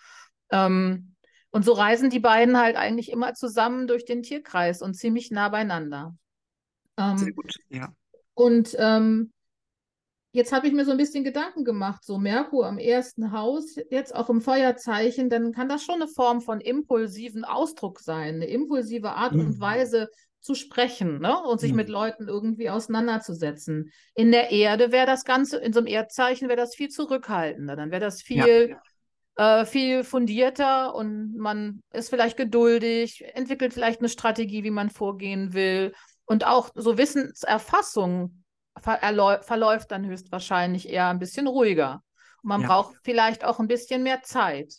Ähm, 0.51 1.15
und 1.49 1.65
so 1.65 1.73
reisen 1.73 2.10
die 2.10 2.19
beiden 2.19 2.58
halt 2.58 2.75
eigentlich 2.75 3.12
immer 3.12 3.34
zusammen 3.34 3.88
durch 3.88 4.06
den 4.06 4.23
Tierkreis 4.23 4.82
und 4.82 4.95
ziemlich 4.95 5.32
nah 5.32 5.49
beieinander. 5.49 6.15
Ähm, 6.97 7.17
Sehr 7.17 7.32
gut, 7.32 7.53
ja. 7.69 7.93
Und 8.34 8.76
ähm, 8.80 9.32
jetzt 10.34 10.52
habe 10.52 10.67
ich 10.67 10.74
mir 10.74 10.86
so 10.86 10.91
ein 10.91 10.98
bisschen 10.98 11.24
Gedanken 11.24 11.63
gemacht, 11.63 12.04
so 12.04 12.17
Merkur 12.17 12.67
im 12.67 12.80
ersten 12.80 13.32
Haus, 13.32 13.76
jetzt 13.89 14.15
auch 14.15 14.30
im 14.30 14.41
Feuerzeichen, 14.41 15.30
dann 15.30 15.52
kann 15.52 15.69
das 15.69 15.84
schon 15.84 15.96
eine 15.96 16.08
Form 16.08 16.41
von 16.41 16.60
impulsiven 16.60 17.46
Ausdruck 17.46 18.00
sein, 18.00 18.36
eine 18.36 18.48
impulsive 18.48 19.12
Art 19.12 19.34
mhm. 19.34 19.41
und 19.41 19.60
Weise 19.60 20.10
zu 20.41 20.56
sprechen 20.56 21.19
ne? 21.19 21.39
und 21.43 21.62
sich 21.62 21.72
mhm. 21.72 21.78
mit 21.78 21.89
Leuten 21.89 22.28
irgendwie 22.28 22.69
auseinanderzusetzen. 22.69 23.91
In 24.15 24.32
der 24.32 24.52
Erde 24.52 24.91
wäre 24.91 25.06
das 25.06 25.24
Ganze, 25.24 25.58
in 25.58 25.72
so 25.72 25.80
einem 25.80 25.88
Erdzeichen 25.88 26.50
wäre 26.50 26.58
das 26.58 26.76
viel 26.76 26.89
zurückhaltender, 26.89 27.76
dann 27.76 27.91
wäre 27.91 28.02
das 28.02 28.22
viel, 28.22 28.76
ja. 29.38 29.62
äh, 29.62 29.65
viel 29.65 30.04
fundierter 30.04 30.96
und 30.96 31.38
man 31.38 31.82
ist 31.93 32.10
vielleicht 32.10 32.38
geduldig, 32.38 33.24
entwickelt 33.36 33.74
vielleicht 33.74 34.00
eine 34.00 34.10
Strategie, 34.10 34.63
wie 34.63 34.72
man 34.72 34.89
vorgehen 34.89 35.54
will 35.54 35.93
und 36.34 36.48
auch 36.48 36.72
so 36.74 36.98
Wissenserfassung 36.98 38.43
verläuft 38.82 39.91
dann 39.91 40.04
höchstwahrscheinlich 40.04 40.89
eher 40.89 41.10
ein 41.10 41.19
bisschen 41.19 41.46
ruhiger. 41.46 42.04
Und 42.41 42.50
man 42.50 42.62
ja. 42.62 42.67
braucht 42.67 42.96
vielleicht 43.04 43.46
auch 43.46 43.60
ein 43.60 43.67
bisschen 43.67 44.02
mehr 44.02 44.24
Zeit. 44.24 44.74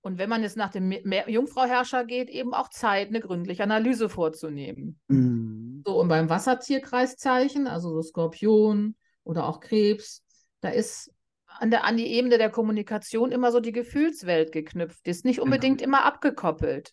Und 0.00 0.18
wenn 0.18 0.28
man 0.28 0.42
jetzt 0.42 0.56
nach 0.56 0.70
dem 0.70 0.92
Jungfrauherrscher 0.92 2.04
geht, 2.04 2.30
eben 2.30 2.54
auch 2.54 2.68
Zeit, 2.68 3.08
eine 3.08 3.18
gründliche 3.18 3.64
Analyse 3.64 4.08
vorzunehmen. 4.08 5.00
Mhm. 5.08 5.82
So, 5.84 6.00
und 6.00 6.06
beim 6.06 6.30
Wassertierkreiszeichen, 6.30 7.66
also 7.66 7.90
so 7.90 8.02
Skorpion 8.02 8.94
oder 9.24 9.48
auch 9.48 9.58
Krebs, 9.58 10.22
da 10.60 10.68
ist 10.68 11.10
an, 11.48 11.72
der, 11.72 11.82
an 11.82 11.96
die 11.96 12.06
Ebene 12.06 12.38
der 12.38 12.50
Kommunikation 12.50 13.32
immer 13.32 13.50
so 13.50 13.58
die 13.58 13.72
Gefühlswelt 13.72 14.52
geknüpft. 14.52 15.04
Die 15.04 15.10
ist 15.10 15.24
nicht 15.24 15.38
genau. 15.38 15.46
unbedingt 15.46 15.78
genau. 15.78 15.88
immer 15.88 16.04
abgekoppelt. 16.04 16.92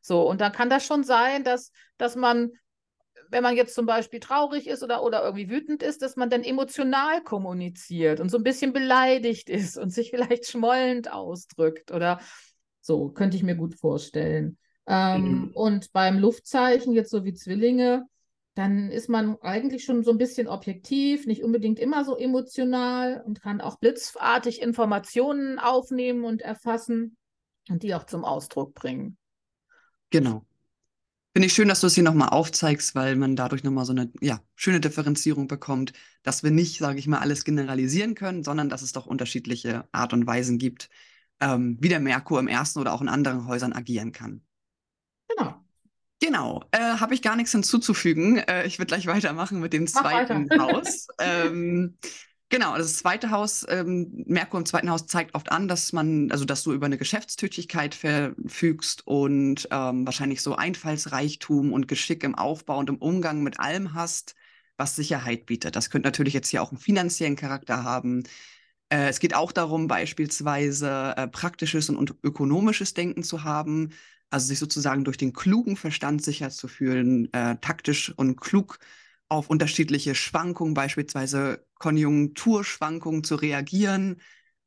So, 0.00 0.26
und 0.26 0.40
dann 0.40 0.52
kann 0.52 0.70
das 0.70 0.86
schon 0.86 1.04
sein, 1.04 1.44
dass, 1.44 1.72
dass 1.98 2.16
man, 2.16 2.52
wenn 3.30 3.42
man 3.42 3.56
jetzt 3.56 3.74
zum 3.74 3.86
Beispiel 3.86 4.20
traurig 4.20 4.66
ist 4.66 4.82
oder, 4.82 5.02
oder 5.02 5.22
irgendwie 5.24 5.50
wütend 5.50 5.82
ist, 5.82 6.02
dass 6.02 6.16
man 6.16 6.30
dann 6.30 6.42
emotional 6.42 7.22
kommuniziert 7.22 8.20
und 8.20 8.30
so 8.30 8.38
ein 8.38 8.44
bisschen 8.44 8.72
beleidigt 8.72 9.50
ist 9.50 9.76
und 9.76 9.90
sich 9.90 10.10
vielleicht 10.10 10.46
schmollend 10.46 11.12
ausdrückt 11.12 11.92
oder 11.92 12.20
so, 12.80 13.08
könnte 13.08 13.36
ich 13.36 13.42
mir 13.42 13.56
gut 13.56 13.74
vorstellen. 13.74 14.58
Ähm, 14.86 15.22
mhm. 15.22 15.50
Und 15.54 15.92
beim 15.92 16.18
Luftzeichen, 16.18 16.92
jetzt 16.92 17.10
so 17.10 17.24
wie 17.24 17.32
Zwillinge, 17.32 18.06
dann 18.54 18.90
ist 18.90 19.08
man 19.08 19.36
eigentlich 19.40 19.84
schon 19.84 20.04
so 20.04 20.12
ein 20.12 20.18
bisschen 20.18 20.46
objektiv, 20.46 21.26
nicht 21.26 21.42
unbedingt 21.42 21.80
immer 21.80 22.04
so 22.04 22.16
emotional 22.16 23.22
und 23.26 23.40
kann 23.40 23.60
auch 23.60 23.78
blitzartig 23.78 24.62
Informationen 24.62 25.58
aufnehmen 25.58 26.24
und 26.24 26.40
erfassen 26.42 27.16
und 27.68 27.82
die 27.82 27.94
auch 27.94 28.04
zum 28.04 28.24
Ausdruck 28.24 28.74
bringen. 28.74 29.16
Genau. 30.10 30.44
Finde 31.36 31.48
ich 31.48 31.52
schön, 31.52 31.66
dass 31.66 31.80
du 31.80 31.88
es 31.88 31.96
hier 31.96 32.04
nochmal 32.04 32.28
aufzeigst, 32.28 32.94
weil 32.94 33.16
man 33.16 33.34
dadurch 33.34 33.64
nochmal 33.64 33.84
so 33.84 33.90
eine 33.90 34.12
ja, 34.20 34.40
schöne 34.54 34.78
Differenzierung 34.78 35.48
bekommt, 35.48 35.92
dass 36.22 36.44
wir 36.44 36.52
nicht, 36.52 36.78
sage 36.78 37.00
ich 37.00 37.08
mal, 37.08 37.18
alles 37.18 37.42
generalisieren 37.42 38.14
können, 38.14 38.44
sondern 38.44 38.68
dass 38.68 38.82
es 38.82 38.92
doch 38.92 39.06
unterschiedliche 39.06 39.84
Art 39.90 40.12
und 40.12 40.28
Weisen 40.28 40.58
gibt, 40.58 40.90
ähm, 41.40 41.76
wie 41.80 41.88
der 41.88 41.98
Merkur 41.98 42.38
im 42.38 42.46
ersten 42.46 42.78
oder 42.78 42.92
auch 42.92 43.02
in 43.02 43.08
anderen 43.08 43.48
Häusern 43.48 43.72
agieren 43.72 44.12
kann. 44.12 44.42
Genau. 45.26 45.60
Genau, 46.20 46.62
äh, 46.70 46.78
habe 46.78 47.14
ich 47.14 47.22
gar 47.22 47.34
nichts 47.34 47.50
hinzuzufügen. 47.50 48.38
Äh, 48.38 48.66
ich 48.66 48.78
würde 48.78 48.86
gleich 48.86 49.08
weitermachen 49.08 49.58
mit 49.58 49.72
dem 49.72 49.88
zweiten 49.88 50.48
Haus. 50.56 51.08
ähm, 51.18 51.98
genau, 52.54 52.70
also 52.70 52.84
das 52.84 52.98
zweite 52.98 53.30
Haus, 53.32 53.66
ähm, 53.68 54.24
Merkur 54.26 54.60
im 54.60 54.66
zweiten 54.66 54.88
Haus 54.88 55.06
zeigt 55.06 55.34
oft 55.34 55.50
an, 55.50 55.66
dass 55.66 55.92
man, 55.92 56.30
also 56.30 56.44
dass 56.44 56.62
du 56.62 56.72
über 56.72 56.86
eine 56.86 56.98
Geschäftstüchtigkeit 56.98 57.96
verfügst 57.96 59.04
und 59.06 59.66
ähm, 59.72 60.06
wahrscheinlich 60.06 60.40
so 60.40 60.54
Einfallsreichtum 60.54 61.72
und 61.72 61.88
Geschick 61.88 62.22
im 62.22 62.36
Aufbau 62.36 62.78
und 62.78 62.88
im 62.88 62.98
Umgang 62.98 63.42
mit 63.42 63.58
allem 63.58 63.94
hast, 63.94 64.36
was 64.76 64.94
Sicherheit 64.94 65.46
bietet. 65.46 65.74
Das 65.74 65.90
könnte 65.90 66.06
natürlich 66.06 66.32
jetzt 66.32 66.48
hier 66.48 66.62
auch 66.62 66.70
einen 66.70 66.78
finanziellen 66.78 67.34
Charakter 67.36 67.82
haben. 67.82 68.22
Äh, 68.88 69.08
es 69.08 69.18
geht 69.18 69.34
auch 69.34 69.50
darum, 69.50 69.88
beispielsweise 69.88 71.14
äh, 71.16 71.26
praktisches 71.26 71.90
und 71.90 72.14
ökonomisches 72.22 72.94
Denken 72.94 73.24
zu 73.24 73.42
haben, 73.42 73.90
also 74.30 74.46
sich 74.46 74.60
sozusagen 74.60 75.04
durch 75.04 75.16
den 75.16 75.32
klugen 75.32 75.76
Verstand 75.76 76.22
sicher 76.22 76.50
zu 76.50 76.68
fühlen, 76.68 77.32
äh, 77.32 77.56
taktisch 77.60 78.12
und 78.16 78.40
klug 78.40 78.78
auf 79.28 79.50
unterschiedliche 79.50 80.14
Schwankungen, 80.14 80.74
beispielsweise 80.74 81.66
Konjunkturschwankungen 81.78 83.24
zu 83.24 83.36
reagieren. 83.36 84.20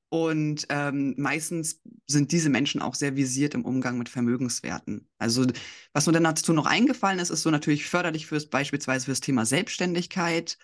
Und 0.10 0.68
ähm, 0.70 1.16
meistens 1.18 1.82
sind 2.08 2.32
diese 2.32 2.50
Menschen 2.50 2.82
auch 2.82 2.96
sehr 2.96 3.16
visiert 3.18 3.54
im 3.54 3.66
Umgang 3.66 3.98
mit 3.98 4.08
Vermögenswerten. 4.08 5.10
Also 5.18 5.46
was 5.94 6.08
mir 6.08 6.14
dann 6.14 6.24
dazu 6.24 6.54
noch 6.54 6.66
eingefallen 6.66 7.20
ist, 7.20 7.30
ist 7.30 7.42
so 7.42 7.52
natürlich 7.52 7.86
förderlich 7.88 8.26
fürs 8.26 8.50
beispielsweise 8.50 9.06
fürs 9.06 9.20
Thema 9.20 9.46
Selbstständigkeit, 9.46 10.58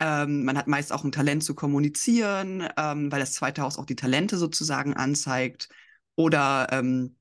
ähm, 0.00 0.44
man 0.44 0.58
hat 0.58 0.66
meist 0.66 0.92
auch 0.92 1.04
ein 1.04 1.12
Talent 1.12 1.44
zu 1.44 1.54
kommunizieren, 1.54 2.68
ähm, 2.76 3.12
weil 3.12 3.20
das 3.20 3.34
zweite 3.34 3.62
Haus 3.62 3.78
auch 3.78 3.86
die 3.86 3.96
Talente 3.96 4.36
sozusagen 4.38 4.94
anzeigt. 4.94 5.68
Oder 6.16 6.68
ähm, 6.72 7.16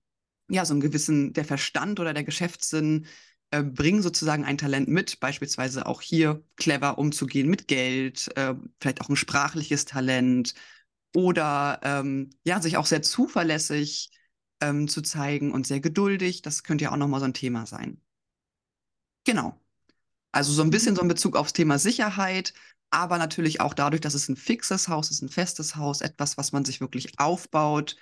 ja, 0.50 0.66
so 0.66 0.74
einen 0.74 0.82
gewissen, 0.82 1.34
der 1.34 1.46
Verstand 1.46 2.00
oder 2.00 2.14
der 2.14 2.24
Geschäftssinn 2.24 3.08
äh, 3.54 3.62
bringen 3.62 4.02
sozusagen 4.02 4.46
ein 4.46 4.58
Talent 4.58 4.88
mit, 4.88 5.20
beispielsweise 5.20 5.86
auch 5.86 6.02
hier 6.02 6.44
clever 6.56 6.98
umzugehen 6.98 7.48
mit 7.48 7.68
Geld, 7.68 8.36
äh, 8.36 8.56
vielleicht 8.80 9.00
auch 9.02 9.10
ein 9.10 9.16
sprachliches 9.16 9.86
Talent 9.86 10.56
oder 11.16 11.80
ähm, 11.84 12.32
ja, 12.44 12.60
sich 12.60 12.78
auch 12.78 12.88
sehr 12.88 13.04
zuverlässig 13.04 14.10
ähm, 14.60 14.88
zu 14.88 15.04
zeigen 15.04 15.52
und 15.52 15.68
sehr 15.68 15.82
geduldig. 15.82 16.42
Das 16.42 16.64
könnte 16.64 16.86
ja 16.86 16.92
auch 16.92 16.98
nochmal 16.98 17.20
so 17.20 17.28
ein 17.28 17.36
Thema 17.36 17.68
sein. 17.68 18.02
Genau. 19.24 19.60
Also 20.32 20.52
so 20.52 20.64
ein 20.64 20.72
bisschen 20.72 20.96
so 20.96 21.04
in 21.04 21.08
Bezug 21.08 21.36
aufs 21.36 21.54
Thema 21.54 21.78
Sicherheit, 21.78 22.56
aber 22.90 23.20
natürlich 23.20 23.62
auch 23.62 23.76
dadurch, 23.76 24.02
dass 24.02 24.16
es 24.16 24.30
ein 24.30 24.36
fixes 24.36 24.88
Haus 24.88 25.12
ist, 25.12 25.22
ein 25.22 25.30
festes 25.30 25.76
Haus, 25.76 26.02
etwas, 26.02 26.38
was 26.38 26.54
man 26.54 26.66
sich 26.66 26.82
wirklich 26.82 27.20
aufbaut 27.20 27.98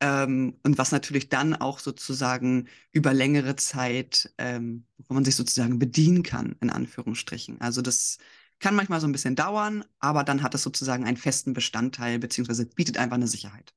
ähm, 0.00 0.58
und 0.62 0.78
was 0.78 0.92
natürlich 0.92 1.28
dann 1.28 1.54
auch 1.54 1.78
sozusagen 1.78 2.68
über 2.92 3.12
längere 3.12 3.56
Zeit, 3.56 4.32
ähm, 4.38 4.84
wo 5.08 5.14
man 5.14 5.24
sich 5.24 5.36
sozusagen 5.36 5.78
bedienen 5.78 6.22
kann, 6.22 6.56
in 6.60 6.70
Anführungsstrichen. 6.70 7.60
Also 7.60 7.82
das 7.82 8.18
kann 8.60 8.74
manchmal 8.74 9.00
so 9.00 9.06
ein 9.06 9.12
bisschen 9.12 9.36
dauern, 9.36 9.84
aber 9.98 10.24
dann 10.24 10.42
hat 10.42 10.54
es 10.54 10.62
sozusagen 10.62 11.04
einen 11.04 11.16
festen 11.16 11.52
Bestandteil, 11.52 12.18
beziehungsweise 12.18 12.66
bietet 12.66 12.98
einfach 12.98 13.16
eine 13.16 13.26
Sicherheit. 13.26 13.74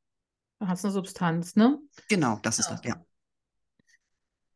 Da 0.59 0.67
hat 0.67 0.77
es 0.77 0.85
eine 0.85 0.93
Substanz, 0.93 1.55
ne? 1.55 1.79
Genau, 2.07 2.39
das 2.43 2.59
ist 2.59 2.69
ja. 2.69 2.75
das, 2.75 2.85
ja. 2.85 3.05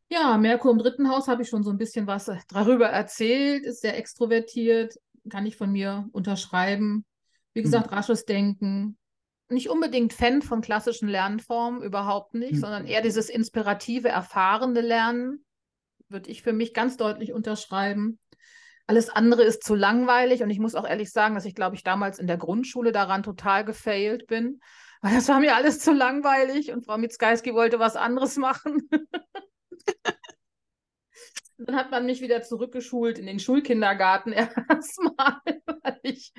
Ja, 0.08 0.38
Merkur 0.38 0.70
im 0.70 0.78
dritten 0.78 1.08
Haus 1.08 1.26
habe 1.26 1.42
ich 1.42 1.48
schon 1.48 1.64
so 1.64 1.70
ein 1.70 1.78
bisschen 1.78 2.06
was 2.06 2.30
darüber 2.48 2.86
erzählt, 2.86 3.64
ist 3.64 3.80
sehr 3.80 3.98
extrovertiert, 3.98 4.94
kann 5.28 5.46
ich 5.46 5.56
von 5.56 5.72
mir 5.72 6.08
unterschreiben. 6.12 7.04
Wie 7.54 7.62
gesagt, 7.62 7.90
mhm. 7.90 7.96
rasches 7.96 8.24
Denken. 8.24 8.98
Nicht 9.48 9.70
unbedingt 9.70 10.12
Fan 10.12 10.42
von 10.42 10.60
klassischen 10.60 11.08
Lernformen, 11.08 11.82
überhaupt 11.82 12.34
nicht, 12.34 12.54
mhm. 12.54 12.58
sondern 12.58 12.86
eher 12.86 13.02
dieses 13.02 13.28
inspirative, 13.28 14.08
erfahrene 14.08 14.80
Lernen, 14.80 15.44
würde 16.08 16.30
ich 16.30 16.42
für 16.42 16.52
mich 16.52 16.74
ganz 16.74 16.96
deutlich 16.96 17.32
unterschreiben. 17.32 18.18
Alles 18.88 19.08
andere 19.08 19.42
ist 19.42 19.64
zu 19.64 19.74
langweilig 19.74 20.42
und 20.42 20.50
ich 20.50 20.60
muss 20.60 20.74
auch 20.74 20.86
ehrlich 20.86 21.10
sagen, 21.10 21.34
dass 21.34 21.44
ich, 21.44 21.54
glaube 21.54 21.74
ich, 21.74 21.82
damals 21.82 22.18
in 22.18 22.26
der 22.26 22.36
Grundschule 22.36 22.92
daran 22.92 23.22
total 23.22 23.64
gefailt 23.64 24.26
bin, 24.26 24.60
weil 25.02 25.14
das 25.14 25.28
war 25.28 25.40
mir 25.40 25.54
alles 25.54 25.80
zu 25.80 25.92
langweilig 25.92 26.72
und 26.72 26.84
Frau 26.84 26.98
Mitzgalski 26.98 27.54
wollte 27.54 27.78
was 27.78 27.96
anderes 27.96 28.36
machen. 28.36 28.88
Dann 31.58 31.76
hat 31.76 31.90
man 31.90 32.04
mich 32.04 32.20
wieder 32.20 32.42
zurückgeschult 32.42 33.18
in 33.18 33.26
den 33.26 33.38
Schulkindergarten 33.38 34.32
erstmal, 34.68 35.40
ich, 36.02 36.32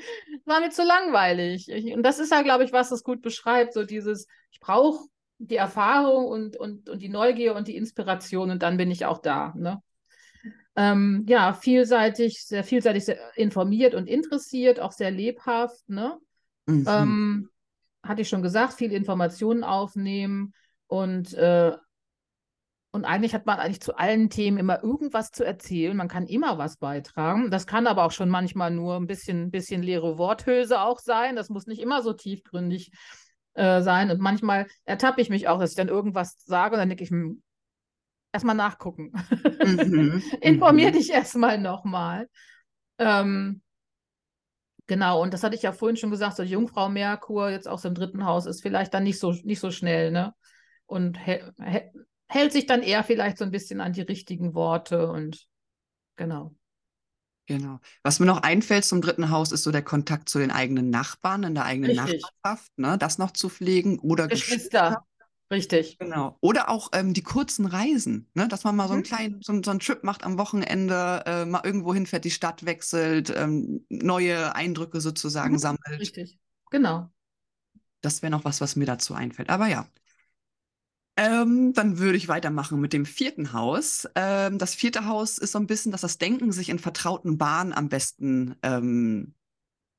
war 0.46 0.60
mir 0.60 0.70
zu 0.70 0.84
langweilig. 0.84 1.70
Ich, 1.70 1.94
und 1.94 2.04
das 2.04 2.20
ist 2.20 2.32
ja, 2.32 2.42
glaube 2.42 2.64
ich, 2.64 2.74
was 2.74 2.90
das 2.90 3.04
gut 3.04 3.22
beschreibt, 3.22 3.74
so 3.74 3.84
dieses, 3.84 4.28
ich 4.52 4.60
brauche 4.60 5.06
die 5.40 5.56
Erfahrung 5.56 6.26
und, 6.26 6.58
und, 6.58 6.90
und 6.90 7.02
die 7.02 7.10
Neugier 7.10 7.56
und 7.56 7.68
die 7.68 7.76
Inspiration 7.76 8.50
und 8.50 8.64
dann 8.64 8.78
bin 8.78 8.90
ich 8.90 9.06
auch 9.06 9.20
da. 9.20 9.54
Ne? 9.56 9.82
Ähm, 10.76 11.26
ja, 11.28 11.54
vielseitig, 11.54 12.44
sehr 12.46 12.64
vielseitig 12.64 13.06
sehr 13.06 13.20
informiert 13.36 13.96
und 13.96 14.08
interessiert, 14.08 14.80
auch 14.80 14.92
sehr 14.92 15.12
lebhaft. 15.12 15.88
Ne? 15.90 16.18
Mhm. 16.66 16.86
Ähm, 16.88 17.50
hatte 18.04 18.22
ich 18.22 18.30
schon 18.30 18.42
gesagt, 18.42 18.74
viel 18.74 18.92
Informationen 18.92 19.64
aufnehmen 19.64 20.54
und 20.88 21.34
äh, 21.34 21.74
und 22.98 23.06
eigentlich 23.06 23.36
hat 23.36 23.46
man 23.46 23.60
eigentlich 23.60 23.80
zu 23.80 23.96
allen 23.96 24.32
Themen 24.32 24.58
immer 24.58 24.84
irgendwas 24.84 25.30
zu 25.30 25.46
erzählen. 25.46 25.96
Man 25.96 26.08
kann 26.08 26.26
immer 26.26 26.58
was 26.58 26.78
beitragen. 26.78 27.52
Das 27.52 27.68
kann 27.68 27.86
aber 27.86 28.04
auch 28.04 28.12
schon 28.12 28.28
manchmal 28.28 28.72
nur 28.72 28.96
ein 28.96 29.06
bisschen, 29.06 29.52
bisschen 29.52 29.84
leere 29.84 30.18
Worthülse 30.18 30.82
auch 30.82 31.00
sein. 31.00 31.36
Das 31.36 31.50
muss 31.50 31.68
nicht 31.68 31.80
immer 31.80 32.02
so 32.02 32.14
tiefgründig 32.14 32.90
äh, 33.54 33.84
sein. 33.84 34.10
Und 34.10 34.20
manchmal 34.20 34.66
ertappe 34.84 35.22
ich 35.22 35.30
mich 35.30 35.48
auch, 35.48 35.60
dass 35.60 35.70
ich 35.70 35.76
dann 35.78 35.90
irgendwas 35.90 36.38
sage 36.44 36.74
und 36.74 36.80
dann 36.80 36.90
denke 36.90 37.04
ich, 37.04 37.12
hm, 37.12 37.44
erstmal 38.34 38.56
nachgucken. 38.56 39.12
Mhm. 39.64 40.24
Informier 40.42 40.90
mhm. 40.90 40.94
dich 40.94 41.12
erstmal 41.12 41.60
nochmal. 41.60 42.28
Ähm, 42.98 43.62
genau, 44.88 45.22
und 45.22 45.36
das 45.36 45.44
hatte 45.44 45.56
ich 45.56 45.62
ja 45.62 45.72
vorhin 45.72 45.98
schon 45.98 46.10
gesagt, 46.10 46.36
so 46.36 46.42
Jungfrau 46.42 46.90
Merkur, 46.90 47.52
jetzt 47.52 47.68
auch 47.68 47.78
so 47.78 47.90
im 47.90 47.94
dritten 47.94 48.26
Haus, 48.26 48.48
ist 48.48 48.64
vielleicht 48.64 48.96
dann 48.96 49.04
nicht 49.04 49.20
so, 49.20 49.34
nicht 49.44 49.60
so 49.60 49.70
schnell, 49.70 50.10
ne? 50.10 50.34
Und 50.88 51.20
hält 52.28 52.52
sich 52.52 52.66
dann 52.66 52.84
eher 52.84 53.04
vielleicht 53.04 53.38
so 53.38 53.46
ein 53.46 53.52
bisschen 53.52 53.82
an 53.82 53.94
die 53.94 54.02
richtigen 54.02 54.54
Worte 54.54 55.10
und 55.10 55.48
genau. 56.16 56.56
Genau. 57.48 57.80
Was 58.04 58.20
mir 58.20 58.26
noch 58.26 58.44
einfällt 58.44 58.84
zum 58.84 59.02
dritten 59.02 59.30
Haus, 59.30 59.54
ist 59.54 59.64
so 59.64 59.72
der 59.72 59.82
Kontakt 59.82 60.28
zu 60.28 60.38
den 60.38 60.52
eigenen 60.52 60.90
Nachbarn 60.90 61.44
in 61.44 61.56
der 61.56 61.64
eigenen 61.64 61.98
Richtig. 61.98 62.22
Nachbarschaft, 62.22 62.78
ne? 62.78 62.98
das 62.98 63.18
noch 63.18 63.32
zu 63.32 63.48
pflegen 63.48 64.00
oder 64.00 64.28
Geschwister. 64.28 64.90
Geschwister. 64.90 65.08
Richtig. 65.50 65.98
Genau. 65.98 66.38
Oder 66.42 66.70
auch 66.70 66.90
ähm, 66.92 67.14
die 67.14 67.24
kurzen 67.24 67.66
Reisen, 67.66 68.30
ne? 68.34 68.50
dass 68.50 68.66
man 68.66 68.76
mal 68.76 68.88
so 68.88 68.94
einen 68.94 69.04
mhm. 69.04 69.06
kleinen, 69.06 69.42
so, 69.42 69.58
so 69.64 69.72
einen 69.72 69.80
Trip 69.80 70.04
macht 70.04 70.26
am 70.26 70.38
Wochenende, 70.38 71.24
äh, 71.26 71.46
mal 71.46 71.62
irgendwo 71.64 71.94
hinfährt, 71.94 72.26
die 72.26 72.32
Stadt 72.32 72.66
wechselt, 72.66 73.34
ähm, 73.34 73.86
neue 73.88 74.54
Eindrücke 74.56 75.00
sozusagen 75.00 75.54
mhm. 75.54 75.60
sammelt. 75.60 76.00
Richtig. 76.00 76.38
Genau. 76.70 77.10
Das 78.02 78.22
wäre 78.22 78.32
noch 78.32 78.44
was, 78.44 78.60
was 78.60 78.76
mir 78.76 78.86
dazu 78.86 79.14
einfällt. 79.14 79.50
Aber 79.50 79.68
ja, 79.68 79.88
ähm, 81.18 81.74
dann 81.74 81.98
würde 81.98 82.18
ich 82.18 82.28
weitermachen 82.28 82.80
mit 82.80 82.94
dem 82.94 83.06
vierten 83.06 83.52
Haus. 83.54 84.08
Ähm, 84.16 84.58
das 84.60 84.76
vierte 84.76 85.06
Haus 85.06 85.40
ist 85.40 85.52
so 85.52 85.60
ein 85.60 85.68
bisschen, 85.68 85.92
dass 85.92 86.02
das 86.02 86.20
Denken 86.20 86.52
sich 86.52 86.70
in 86.70 86.80
vertrauten 86.80 87.38
Bahnen 87.38 87.74
am 87.74 87.90
besten 87.90 88.56
ähm, 88.62 89.34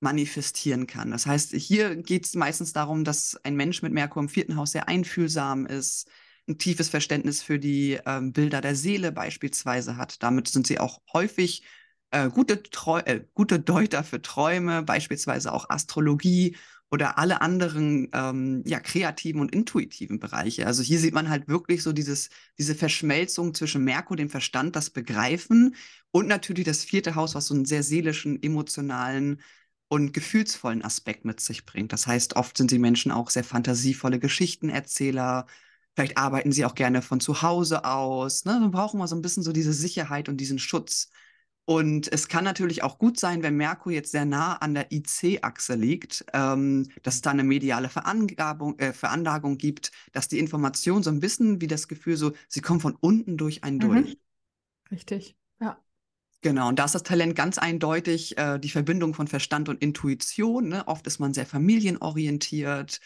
manifestieren 0.00 0.86
kann. 0.86 1.10
Das 1.10 1.26
heißt, 1.26 1.52
hier 1.54 1.96
geht 1.96 2.24
es 2.26 2.34
meistens 2.34 2.72
darum, 2.72 3.04
dass 3.04 3.36
ein 3.42 3.56
Mensch 3.56 3.82
mit 3.82 3.92
Merkur 3.92 4.22
im 4.22 4.28
vierten 4.28 4.56
Haus 4.56 4.72
sehr 4.72 4.88
einfühlsam 4.88 5.66
ist, 5.66 6.08
ein 6.48 6.56
tiefes 6.56 6.88
Verständnis 6.88 7.42
für 7.42 7.58
die 7.58 7.98
ähm, 8.06 8.32
Bilder 8.32 8.60
der 8.60 8.76
Seele 8.76 9.12
beispielsweise 9.12 9.96
hat. 9.96 10.22
Damit 10.22 10.48
sind 10.48 10.66
sie 10.66 10.78
auch 10.78 11.02
häufig 11.12 11.64
äh, 12.10 12.28
gute, 12.30 12.62
äh, 13.06 13.20
gute 13.34 13.60
Deuter 13.60 14.04
für 14.04 14.22
Träume, 14.22 14.82
beispielsweise 14.82 15.52
auch 15.52 15.68
Astrologie 15.68 16.56
oder 16.90 17.18
alle 17.18 17.40
anderen 17.42 18.08
ähm, 18.12 18.62
ja, 18.66 18.80
kreativen 18.80 19.40
und 19.40 19.54
intuitiven 19.54 20.18
Bereiche. 20.18 20.66
Also 20.66 20.82
hier 20.82 20.98
sieht 20.98 21.12
man 21.14 21.28
halt 21.28 21.48
wirklich 21.48 21.82
so 21.82 21.92
dieses, 21.92 22.30
diese 22.58 22.74
Verschmelzung 22.74 23.54
zwischen 23.54 23.84
Merkur, 23.84 24.16
dem 24.16 24.30
Verstand, 24.30 24.74
das 24.74 24.90
Begreifen 24.90 25.76
und 26.10 26.28
natürlich 26.28 26.64
das 26.64 26.84
vierte 26.84 27.14
Haus, 27.14 27.34
was 27.34 27.46
so 27.46 27.54
einen 27.54 27.66
sehr 27.66 27.82
seelischen, 27.82 28.42
emotionalen 28.42 29.42
und 29.88 30.12
gefühlsvollen 30.12 30.82
Aspekt 30.84 31.24
mit 31.24 31.40
sich 31.40 31.66
bringt. 31.66 31.92
Das 31.92 32.06
heißt, 32.06 32.36
oft 32.36 32.56
sind 32.56 32.70
die 32.70 32.78
Menschen 32.78 33.12
auch 33.12 33.30
sehr 33.30 33.44
fantasievolle 33.44 34.18
Geschichtenerzähler. 34.18 35.46
Vielleicht 35.94 36.16
arbeiten 36.16 36.52
sie 36.52 36.64
auch 36.64 36.74
gerne 36.74 37.02
von 37.02 37.20
zu 37.20 37.42
Hause 37.42 37.84
aus. 37.84 38.44
Ne? 38.44 38.58
Wir 38.60 38.68
brauchen 38.68 38.98
mal 38.98 39.08
so 39.08 39.16
ein 39.16 39.22
bisschen 39.22 39.42
so 39.42 39.52
diese 39.52 39.72
Sicherheit 39.72 40.28
und 40.28 40.38
diesen 40.38 40.58
Schutz. 40.58 41.10
Und 41.68 42.10
es 42.10 42.28
kann 42.28 42.44
natürlich 42.44 42.82
auch 42.82 42.98
gut 42.98 43.20
sein, 43.20 43.42
wenn 43.42 43.54
Merkur 43.54 43.92
jetzt 43.92 44.12
sehr 44.12 44.24
nah 44.24 44.54
an 44.54 44.72
der 44.72 44.90
IC-Achse 44.90 45.74
liegt, 45.74 46.24
ähm, 46.32 46.88
dass 47.02 47.16
es 47.16 47.20
da 47.20 47.28
eine 47.30 47.44
mediale 47.44 47.90
Verangabung, 47.90 48.78
äh, 48.78 48.94
Veranlagung 48.94 49.58
gibt, 49.58 49.92
dass 50.12 50.28
die 50.28 50.38
Information 50.38 51.02
so 51.02 51.10
ein 51.10 51.20
bisschen 51.20 51.60
wie 51.60 51.66
das 51.66 51.86
Gefühl 51.86 52.16
so, 52.16 52.32
sie 52.48 52.62
kommt 52.62 52.80
von 52.80 52.96
unten 52.98 53.36
durch 53.36 53.64
einen 53.64 53.76
mhm. 53.76 53.80
durch. 53.80 54.18
Richtig, 54.90 55.36
ja. 55.60 55.78
Genau, 56.40 56.70
und 56.70 56.78
da 56.78 56.86
ist 56.86 56.94
das 56.94 57.02
Talent 57.02 57.36
ganz 57.36 57.58
eindeutig 57.58 58.38
äh, 58.38 58.58
die 58.58 58.70
Verbindung 58.70 59.12
von 59.12 59.28
Verstand 59.28 59.68
und 59.68 59.82
Intuition. 59.82 60.68
Ne? 60.68 60.88
Oft 60.88 61.06
ist 61.06 61.18
man 61.18 61.34
sehr 61.34 61.44
familienorientiert 61.44 62.98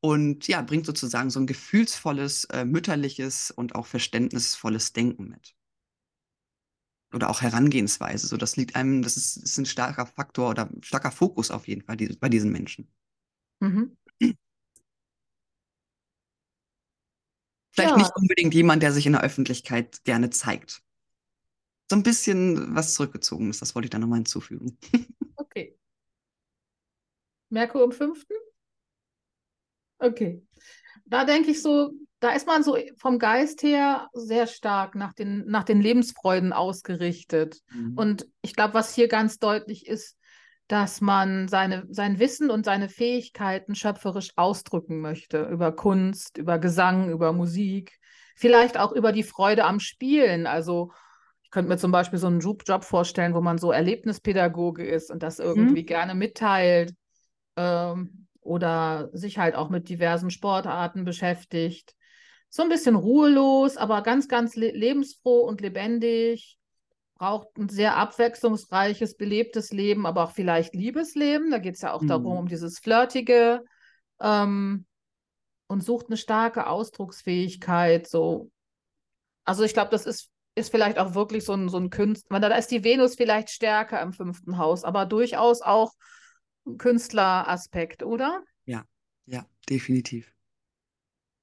und 0.00 0.46
ja, 0.46 0.60
bringt 0.60 0.84
sozusagen 0.84 1.30
so 1.30 1.40
ein 1.40 1.46
gefühlsvolles, 1.46 2.44
äh, 2.52 2.66
mütterliches 2.66 3.50
und 3.50 3.76
auch 3.76 3.86
verständnisvolles 3.86 4.92
Denken 4.92 5.30
mit 5.30 5.54
oder 7.12 7.30
auch 7.30 7.42
Herangehensweise. 7.42 8.26
So, 8.26 8.36
das 8.36 8.56
liegt 8.56 8.76
einem, 8.76 9.02
das 9.02 9.16
ist, 9.16 9.36
ist 9.36 9.58
ein 9.58 9.66
starker 9.66 10.06
Faktor 10.06 10.50
oder 10.50 10.70
starker 10.82 11.10
Fokus 11.10 11.50
auf 11.50 11.68
jeden 11.68 11.82
Fall 11.82 11.96
die, 11.96 12.08
bei 12.16 12.28
diesen 12.28 12.52
Menschen. 12.52 12.88
Mhm. 13.60 13.96
Vielleicht 17.72 17.90
ja. 17.90 17.96
nicht 17.96 18.16
unbedingt 18.16 18.52
jemand, 18.52 18.82
der 18.82 18.92
sich 18.92 19.06
in 19.06 19.12
der 19.12 19.22
Öffentlichkeit 19.22 20.02
gerne 20.04 20.30
zeigt. 20.30 20.82
So 21.88 21.96
ein 21.96 22.02
bisschen 22.02 22.74
was 22.74 22.94
zurückgezogen 22.94 23.50
ist, 23.50 23.62
das 23.62 23.74
wollte 23.74 23.86
ich 23.86 23.90
da 23.90 23.98
nochmal 23.98 24.18
hinzufügen. 24.18 24.78
okay. 25.36 25.76
Merkur 27.48 27.84
im 27.84 27.92
fünften? 27.92 28.34
Okay. 29.98 30.46
Da 31.04 31.24
denke 31.24 31.50
ich 31.50 31.62
so, 31.62 31.92
da 32.20 32.30
ist 32.30 32.46
man 32.46 32.62
so 32.62 32.76
vom 32.98 33.18
Geist 33.18 33.62
her 33.62 34.08
sehr 34.12 34.46
stark 34.46 34.94
nach 34.94 35.14
den, 35.14 35.46
nach 35.46 35.64
den 35.64 35.80
Lebensfreuden 35.80 36.52
ausgerichtet. 36.52 37.60
Mhm. 37.72 37.96
Und 37.96 38.26
ich 38.42 38.54
glaube, 38.54 38.74
was 38.74 38.94
hier 38.94 39.08
ganz 39.08 39.38
deutlich 39.38 39.86
ist, 39.86 40.18
dass 40.68 41.00
man 41.00 41.48
seine, 41.48 41.86
sein 41.90 42.18
Wissen 42.18 42.50
und 42.50 42.64
seine 42.64 42.88
Fähigkeiten 42.88 43.74
schöpferisch 43.74 44.30
ausdrücken 44.36 45.00
möchte. 45.00 45.42
Über 45.44 45.72
Kunst, 45.72 46.36
über 46.36 46.58
Gesang, 46.58 47.10
über 47.10 47.32
Musik, 47.32 47.98
vielleicht 48.36 48.78
auch 48.78 48.92
über 48.92 49.12
die 49.12 49.24
Freude 49.24 49.64
am 49.64 49.80
Spielen. 49.80 50.46
Also 50.46 50.92
ich 51.42 51.50
könnte 51.50 51.70
mir 51.70 51.78
zum 51.78 51.90
Beispiel 51.90 52.18
so 52.18 52.28
einen 52.28 52.40
Job 52.40 52.84
vorstellen, 52.84 53.34
wo 53.34 53.40
man 53.40 53.58
so 53.58 53.72
Erlebnispädagoge 53.72 54.86
ist 54.86 55.10
und 55.10 55.22
das 55.22 55.38
mhm. 55.38 55.44
irgendwie 55.46 55.82
mhm. 55.82 55.86
gerne 55.86 56.14
mitteilt. 56.14 56.94
Ähm, 57.56 58.26
oder 58.42 59.10
sich 59.12 59.38
halt 59.38 59.54
auch 59.54 59.70
mit 59.70 59.88
diversen 59.88 60.30
Sportarten 60.30 61.04
beschäftigt 61.04 61.94
so 62.50 62.62
ein 62.62 62.68
bisschen 62.68 62.96
ruhelos, 62.96 63.76
aber 63.76 64.02
ganz, 64.02 64.28
ganz 64.28 64.56
le 64.56 64.72
lebensfroh 64.72 65.40
und 65.40 65.60
lebendig. 65.60 66.58
Braucht 67.14 67.56
ein 67.56 67.68
sehr 67.68 67.96
abwechslungsreiches, 67.96 69.16
belebtes 69.16 69.72
Leben, 69.72 70.04
aber 70.06 70.24
auch 70.24 70.32
vielleicht 70.32 70.74
Liebesleben. 70.74 71.50
Da 71.50 71.58
geht 71.58 71.76
es 71.76 71.82
ja 71.82 71.92
auch 71.92 72.02
mhm. 72.02 72.08
darum, 72.08 72.36
um 72.38 72.48
dieses 72.48 72.78
Flirtige. 72.78 73.62
Ähm, 74.20 74.84
und 75.68 75.84
sucht 75.84 76.06
eine 76.08 76.16
starke 76.16 76.66
Ausdrucksfähigkeit. 76.66 78.08
So. 78.08 78.50
Also 79.44 79.62
ich 79.62 79.72
glaube, 79.72 79.92
das 79.92 80.04
ist, 80.04 80.28
ist 80.56 80.72
vielleicht 80.72 80.98
auch 80.98 81.14
wirklich 81.14 81.44
so 81.44 81.52
ein, 81.52 81.68
so 81.68 81.76
ein 81.76 81.90
Künstler. 81.90 82.40
Da 82.40 82.48
ist 82.56 82.72
die 82.72 82.82
Venus 82.82 83.14
vielleicht 83.14 83.50
stärker 83.50 84.02
im 84.02 84.12
fünften 84.12 84.58
Haus, 84.58 84.82
aber 84.82 85.06
durchaus 85.06 85.62
auch 85.62 85.92
ein 86.66 86.76
Künstleraspekt, 86.76 88.02
oder? 88.02 88.42
Ja, 88.64 88.82
ja, 89.26 89.46
definitiv. 89.68 90.34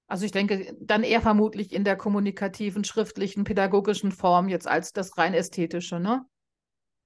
Also 0.08 0.26
ich 0.26 0.32
denke, 0.32 0.76
dann 0.80 1.04
eher 1.04 1.22
vermutlich 1.22 1.74
in 1.74 1.84
der 1.84 1.98
kommunikativen, 1.98 2.86
schriftlichen, 2.86 3.44
pädagogischen 3.44 4.14
Form 4.14 4.48
jetzt 4.48 4.68
als 4.68 4.94
das 4.94 5.18
rein 5.18 5.34
ästhetische, 5.34 6.00
ne? 6.00 6.26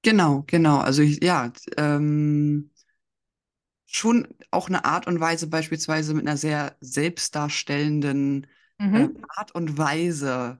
Genau, 0.03 0.43
genau. 0.45 0.77
Also 0.77 1.01
ich, 1.01 1.23
ja, 1.23 1.51
ähm, 1.77 2.71
schon 3.85 4.27
auch 4.51 4.67
eine 4.67 4.85
Art 4.85 5.07
und 5.07 5.19
Weise, 5.19 5.47
beispielsweise 5.47 6.13
mit 6.13 6.27
einer 6.27 6.37
sehr 6.37 6.75
selbstdarstellenden 6.79 8.47
mhm. 8.77 8.95
äh, 8.95 9.09
Art 9.35 9.53
und 9.53 9.77
Weise 9.77 10.59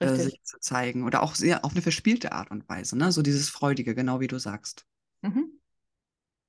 äh, 0.00 0.14
sich 0.14 0.42
zu 0.42 0.58
zeigen. 0.58 1.04
Oder 1.04 1.22
auch 1.22 1.36
sehr 1.36 1.64
auf 1.64 1.72
eine 1.72 1.82
verspielte 1.82 2.32
Art 2.32 2.50
und 2.50 2.68
Weise, 2.68 2.98
ne? 2.98 3.12
So 3.12 3.22
dieses 3.22 3.48
Freudige, 3.48 3.94
genau 3.94 4.18
wie 4.20 4.28
du 4.28 4.38
sagst. 4.38 4.86
Mhm. 5.22 5.60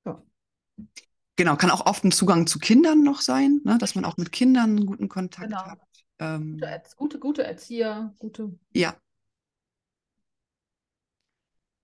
Ja. 0.06 0.24
Genau, 1.42 1.56
kann 1.56 1.72
auch 1.72 1.88
oft 1.88 2.04
ein 2.04 2.12
Zugang 2.12 2.46
zu 2.46 2.60
Kindern 2.60 3.02
noch 3.02 3.20
sein, 3.20 3.62
ne? 3.64 3.80
dass 3.80 3.96
man 3.96 4.06
auch 4.06 4.16
mit 4.16 4.32
Kindern 4.32 4.78
einen 4.78 4.86
guten 4.86 5.10
Kontakt 5.10 5.48
genau. 5.48 5.66
hat. 5.66 5.80
Ähm, 6.20 6.62
gute, 6.98 7.18
gute, 7.18 7.44
Erzieher, 7.44 8.14
gute. 8.20 8.60
Ja. 8.76 8.96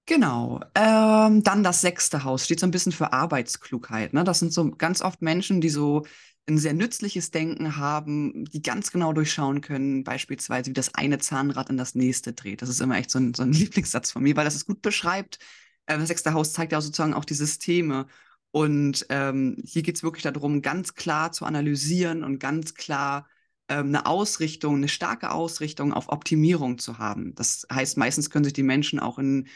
Genau. 0.05 0.59
Ähm, 0.75 1.41
dann 1.41 1.63
das 1.63 1.81
sechste 1.81 2.23
Haus 2.23 2.45
steht 2.45 2.59
so 2.59 2.67
ein 2.67 2.71
bisschen 2.71 2.91
für 2.91 3.13
Arbeitsklugheit. 3.13 4.13
Ne? 4.13 4.23
Das 4.23 4.37
sind 4.37 4.53
so 4.53 4.69
ganz 4.69 5.01
oft 5.01 5.23
Menschen, 5.23 5.59
die 5.59 5.69
so 5.69 6.05
ein 6.47 6.59
sehr 6.59 6.75
nützliches 6.75 7.31
Denken 7.31 7.77
haben, 7.77 8.45
die 8.45 8.61
ganz 8.61 8.91
genau 8.91 9.11
durchschauen 9.11 9.61
können, 9.61 10.03
beispielsweise 10.03 10.69
wie 10.69 10.73
das 10.73 10.93
eine 10.93 11.17
Zahnrad 11.17 11.71
in 11.71 11.77
das 11.77 11.95
nächste 11.95 12.33
dreht. 12.33 12.61
Das 12.61 12.69
ist 12.69 12.79
immer 12.79 12.99
echt 12.99 13.09
so 13.09 13.17
ein, 13.17 13.33
so 13.33 13.41
ein 13.41 13.51
Lieblingssatz 13.53 14.11
von 14.11 14.21
mir, 14.21 14.35
weil 14.35 14.45
das 14.45 14.53
es 14.53 14.67
gut 14.67 14.83
beschreibt. 14.83 15.39
Äh, 15.87 15.97
das 15.97 16.09
sechste 16.09 16.33
Haus 16.33 16.53
zeigt 16.53 16.73
ja 16.73 16.79
sozusagen 16.79 17.15
auch 17.15 17.25
die 17.25 17.33
Systeme 17.33 18.05
und 18.51 19.05
ähm, 19.09 19.57
hier 19.65 19.83
geht 19.83 19.95
es 19.97 20.03
wirklich 20.03 20.23
darum, 20.23 20.61
ganz 20.61 20.95
klar 20.95 21.31
zu 21.31 21.45
analysieren 21.45 22.23
und 22.23 22.39
ganz 22.39 22.73
klar 22.75 23.27
ähm, 23.69 23.87
eine 23.87 24.05
Ausrichtung, 24.05 24.75
eine 24.77 24.87
starke 24.87 25.31
Ausrichtung 25.31 25.93
auf 25.93 26.09
Optimierung 26.09 26.77
zu 26.77 26.97
haben. 26.97 27.35
Das 27.35 27.67
heißt, 27.71 27.97
meistens 27.97 28.29
können 28.29 28.45
sich 28.45 28.53
die 28.53 28.63
Menschen 28.63 28.99
auch 28.99 29.19
in 29.19 29.47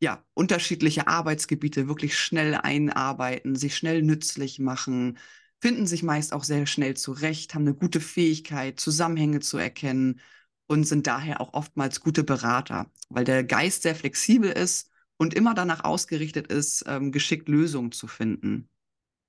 ja, 0.00 0.24
unterschiedliche 0.34 1.06
Arbeitsgebiete 1.08 1.88
wirklich 1.88 2.18
schnell 2.18 2.54
einarbeiten, 2.54 3.54
sich 3.56 3.76
schnell 3.76 4.02
nützlich 4.02 4.58
machen, 4.58 5.18
finden 5.60 5.86
sich 5.86 6.02
meist 6.02 6.32
auch 6.32 6.44
sehr 6.44 6.66
schnell 6.66 6.96
zurecht, 6.96 7.54
haben 7.54 7.62
eine 7.66 7.74
gute 7.74 8.00
Fähigkeit, 8.00 8.80
Zusammenhänge 8.80 9.40
zu 9.40 9.58
erkennen 9.58 10.20
und 10.66 10.84
sind 10.84 11.06
daher 11.06 11.40
auch 11.40 11.52
oftmals 11.52 12.00
gute 12.00 12.24
Berater, 12.24 12.90
weil 13.10 13.24
der 13.24 13.44
Geist 13.44 13.82
sehr 13.82 13.94
flexibel 13.94 14.50
ist 14.50 14.89
und 15.20 15.34
immer 15.34 15.52
danach 15.52 15.84
ausgerichtet 15.84 16.46
ist, 16.46 16.82
ähm, 16.86 17.12
geschickt 17.12 17.46
Lösungen 17.50 17.92
zu 17.92 18.06
finden. 18.06 18.70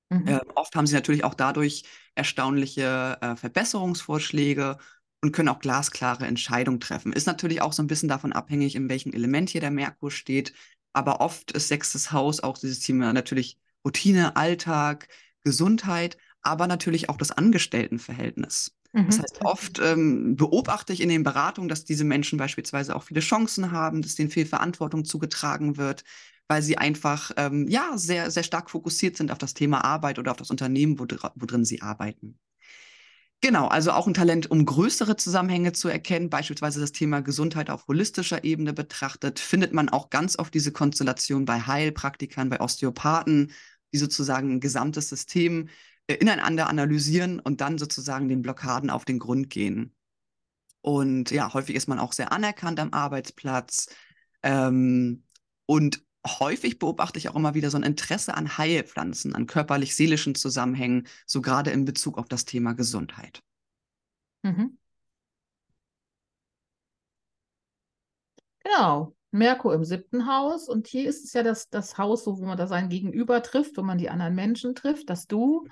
Mhm. 0.09 0.25
Äh, 0.25 0.39
oft 0.55 0.73
haben 0.73 0.87
sie 0.87 0.95
natürlich 0.95 1.25
auch 1.25 1.33
dadurch 1.33 1.83
erstaunliche 2.15 3.17
äh, 3.19 3.35
Verbesserungsvorschläge 3.35 4.77
und 5.21 5.33
können 5.33 5.49
auch 5.49 5.59
glasklare 5.59 6.25
Entscheidungen 6.25 6.79
treffen. 6.79 7.11
Ist 7.11 7.27
natürlich 7.27 7.61
auch 7.61 7.73
so 7.73 7.83
ein 7.83 7.87
bisschen 7.87 8.07
davon 8.07 8.31
abhängig, 8.31 8.75
in 8.75 8.87
welchem 8.87 9.11
Element 9.11 9.49
hier 9.49 9.59
der 9.59 9.69
Merkur 9.69 10.11
steht. 10.11 10.53
Aber 10.93 11.19
oft 11.19 11.51
ist 11.51 11.67
sechstes 11.67 12.13
Haus 12.13 12.39
auch 12.39 12.57
dieses 12.57 12.79
Thema 12.79 13.11
natürlich 13.11 13.59
Routine, 13.83 14.37
Alltag, 14.37 15.09
Gesundheit, 15.43 16.17
aber 16.41 16.67
natürlich 16.67 17.09
auch 17.09 17.17
das 17.17 17.31
Angestelltenverhältnis. 17.31 18.77
Mhm. 18.93 19.05
Das 19.07 19.19
heißt, 19.19 19.39
oft 19.45 19.79
ähm, 19.79 20.35
beobachte 20.35 20.93
ich 20.93 21.01
in 21.01 21.09
den 21.09 21.23
Beratungen, 21.23 21.69
dass 21.69 21.85
diese 21.85 22.03
Menschen 22.03 22.37
beispielsweise 22.37 22.95
auch 22.95 23.03
viele 23.03 23.21
Chancen 23.21 23.71
haben, 23.71 24.01
dass 24.01 24.15
denen 24.15 24.29
viel 24.29 24.45
Verantwortung 24.45 25.05
zugetragen 25.05 25.77
wird, 25.77 26.03
weil 26.47 26.61
sie 26.61 26.77
einfach 26.77 27.31
ähm, 27.37 27.67
ja 27.67 27.97
sehr, 27.97 28.31
sehr 28.31 28.43
stark 28.43 28.69
fokussiert 28.69 29.17
sind 29.17 29.31
auf 29.31 29.37
das 29.37 29.53
Thema 29.53 29.83
Arbeit 29.83 30.19
oder 30.19 30.31
auf 30.31 30.37
das 30.37 30.49
Unternehmen, 30.51 30.99
wo, 30.99 31.05
wo 31.35 31.45
drin 31.45 31.65
sie 31.65 31.81
arbeiten. 31.81 32.37
Genau, 33.43 33.67
also 33.67 33.91
auch 33.91 34.05
ein 34.05 34.13
Talent, 34.13 34.51
um 34.51 34.65
größere 34.65 35.15
Zusammenhänge 35.15 35.73
zu 35.73 35.87
erkennen, 35.89 36.29
beispielsweise 36.29 36.79
das 36.79 36.91
Thema 36.91 37.21
Gesundheit 37.21 37.71
auf 37.71 37.87
holistischer 37.87 38.43
Ebene 38.43 38.71
betrachtet, 38.71 39.39
findet 39.39 39.73
man 39.73 39.89
auch 39.89 40.11
ganz 40.11 40.37
oft 40.37 40.53
diese 40.53 40.71
Konstellation 40.71 41.45
bei 41.45 41.59
Heilpraktikern, 41.59 42.49
bei 42.49 42.59
Osteopathen, 42.61 43.51
die 43.93 43.97
sozusagen 43.97 44.51
ein 44.51 44.59
gesamtes 44.59 45.09
System 45.09 45.69
ineinander 46.07 46.67
analysieren 46.67 47.39
und 47.39 47.61
dann 47.61 47.77
sozusagen 47.77 48.27
den 48.27 48.41
Blockaden 48.41 48.89
auf 48.89 49.05
den 49.05 49.19
Grund 49.19 49.49
gehen. 49.49 49.95
Und 50.81 51.31
ja, 51.31 51.53
häufig 51.53 51.75
ist 51.75 51.87
man 51.87 51.99
auch 51.99 52.13
sehr 52.13 52.31
anerkannt 52.31 52.79
am 52.79 52.91
Arbeitsplatz 52.93 53.87
ähm, 54.43 55.23
und 55.65 56.03
häufig 56.25 56.79
beobachte 56.79 57.17
ich 57.19 57.29
auch 57.29 57.35
immer 57.35 57.53
wieder 57.53 57.69
so 57.69 57.77
ein 57.77 57.83
Interesse 57.83 58.33
an 58.35 58.57
Heilpflanzen, 58.57 59.35
an 59.35 59.47
körperlich-seelischen 59.47 60.35
Zusammenhängen, 60.35 61.07
so 61.25 61.41
gerade 61.41 61.71
in 61.71 61.85
Bezug 61.85 62.17
auf 62.17 62.27
das 62.27 62.45
Thema 62.45 62.73
Gesundheit. 62.73 63.41
Mhm. 64.43 64.77
Genau. 68.63 69.15
Merkur 69.31 69.73
im 69.73 69.83
siebten 69.83 70.27
Haus. 70.27 70.67
Und 70.69 70.87
hier 70.87 71.07
ist 71.09 71.23
es 71.23 71.33
ja 71.33 71.43
das, 71.43 71.69
das 71.69 71.97
Haus, 71.97 72.27
wo 72.27 72.35
man 72.45 72.57
da 72.57 72.67
sein 72.67 72.89
Gegenüber 72.89 73.41
trifft, 73.41 73.77
wo 73.77 73.81
man 73.81 73.97
die 73.97 74.09
anderen 74.09 74.35
Menschen 74.35 74.75
trifft, 74.75 75.09
das 75.09 75.27
Du. 75.27 75.67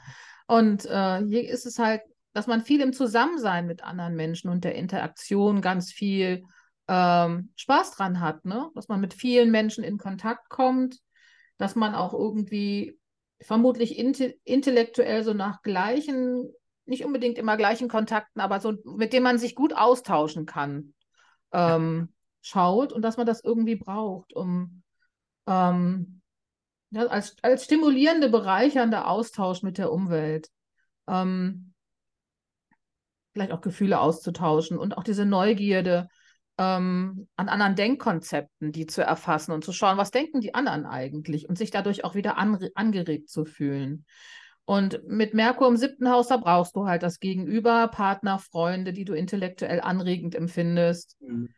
Und 0.47 0.85
äh, 0.85 1.23
hier 1.25 1.47
ist 1.49 1.65
es 1.65 1.77
halt, 1.77 2.01
dass 2.33 2.47
man 2.47 2.61
viel 2.61 2.81
im 2.81 2.93
Zusammensein 2.93 3.67
mit 3.67 3.83
anderen 3.83 4.15
Menschen 4.15 4.49
und 4.49 4.63
der 4.63 4.75
Interaktion 4.75 5.61
ganz 5.61 5.91
viel 5.91 6.43
ähm, 6.87 7.51
Spaß 7.55 7.91
dran 7.91 8.19
hat, 8.19 8.45
ne? 8.45 8.69
Dass 8.75 8.87
man 8.87 8.99
mit 8.99 9.13
vielen 9.13 9.51
Menschen 9.51 9.83
in 9.83 9.97
Kontakt 9.97 10.49
kommt, 10.49 10.99
dass 11.57 11.75
man 11.75 11.93
auch 11.93 12.13
irgendwie 12.13 12.97
vermutlich 13.41 13.97
inte 13.97 14.35
intellektuell 14.43 15.23
so 15.23 15.33
nach 15.33 15.61
gleichen, 15.61 16.51
nicht 16.85 17.05
unbedingt 17.05 17.37
immer 17.37 17.57
gleichen 17.57 17.87
Kontakten, 17.87 18.41
aber 18.41 18.59
so, 18.59 18.73
mit 18.85 19.13
denen 19.13 19.23
man 19.23 19.37
sich 19.37 19.55
gut 19.55 19.73
austauschen 19.73 20.45
kann. 20.45 20.93
Ähm, 21.51 22.09
schaut 22.41 22.93
und 22.93 23.01
dass 23.01 23.17
man 23.17 23.25
das 23.25 23.43
irgendwie 23.43 23.75
braucht, 23.75 24.33
um 24.33 24.83
ähm, 25.47 26.21
ja, 26.91 27.05
als, 27.07 27.35
als 27.41 27.65
stimulierende, 27.65 28.29
bereichernde 28.29 29.05
Austausch 29.05 29.63
mit 29.63 29.77
der 29.77 29.91
Umwelt. 29.91 30.49
Ähm, 31.07 31.73
vielleicht 33.33 33.51
auch 33.51 33.61
Gefühle 33.61 33.99
auszutauschen 33.99 34.77
und 34.77 34.97
auch 34.97 35.03
diese 35.03 35.25
Neugierde 35.25 36.07
ähm, 36.57 37.27
an 37.35 37.47
anderen 37.47 37.75
Denkkonzepten, 37.75 38.71
die 38.71 38.85
zu 38.85 39.01
erfassen 39.01 39.51
und 39.51 39.63
zu 39.63 39.71
schauen, 39.71 39.97
was 39.97 40.11
denken 40.11 40.41
die 40.41 40.55
anderen 40.55 40.85
eigentlich 40.85 41.47
und 41.47 41.57
sich 41.57 41.71
dadurch 41.71 42.03
auch 42.03 42.15
wieder 42.15 42.37
angeregt 42.37 43.29
zu 43.29 43.45
fühlen. 43.45 44.05
Und 44.65 45.01
mit 45.07 45.33
Merkur 45.33 45.67
im 45.67 45.77
siebten 45.77 46.09
Haus, 46.09 46.27
da 46.27 46.37
brauchst 46.37 46.75
du 46.75 46.85
halt 46.85 47.01
das 47.01 47.19
Gegenüber, 47.19 47.87
Partner, 47.87 48.39
Freunde, 48.39 48.93
die 48.93 49.05
du 49.05 49.13
intellektuell 49.13 49.81
anregend 49.81 50.35
empfindest. 50.35 51.17
Mhm. 51.21 51.49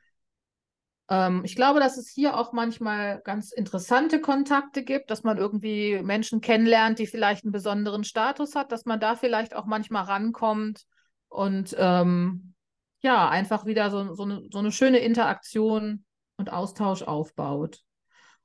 Ähm, 1.12 1.42
ich 1.44 1.58
glaube, 1.58 1.82
dass 1.82 1.98
es 1.98 2.10
hier 2.10 2.38
auch 2.38 2.54
manchmal 2.54 3.22
ganz 3.24 3.52
interessante 3.52 4.22
Kontakte 4.22 4.84
gibt, 4.84 5.12
dass 5.12 5.24
man 5.24 5.38
irgendwie 5.38 6.02
Menschen 6.02 6.40
kennenlernt, 6.40 7.00
die 7.00 7.06
vielleicht 7.06 7.44
einen 7.44 7.52
besonderen 7.52 8.06
Status 8.06 8.56
hat, 8.56 8.72
dass 8.72 8.86
man 8.86 9.02
da 9.02 9.18
vielleicht 9.18 9.54
auch 9.54 9.66
manchmal 9.66 10.06
rankommt 10.06 10.86
und 11.28 11.76
ähm, 11.78 12.54
ja, 13.02 13.30
einfach 13.30 13.66
wieder 13.66 13.90
so, 13.90 14.16
so, 14.16 14.24
eine, 14.24 14.48
so 14.52 14.60
eine 14.60 14.72
schöne 14.72 15.00
Interaktion 15.00 16.06
und 16.38 16.54
Austausch 16.54 17.02
aufbaut. 17.02 17.82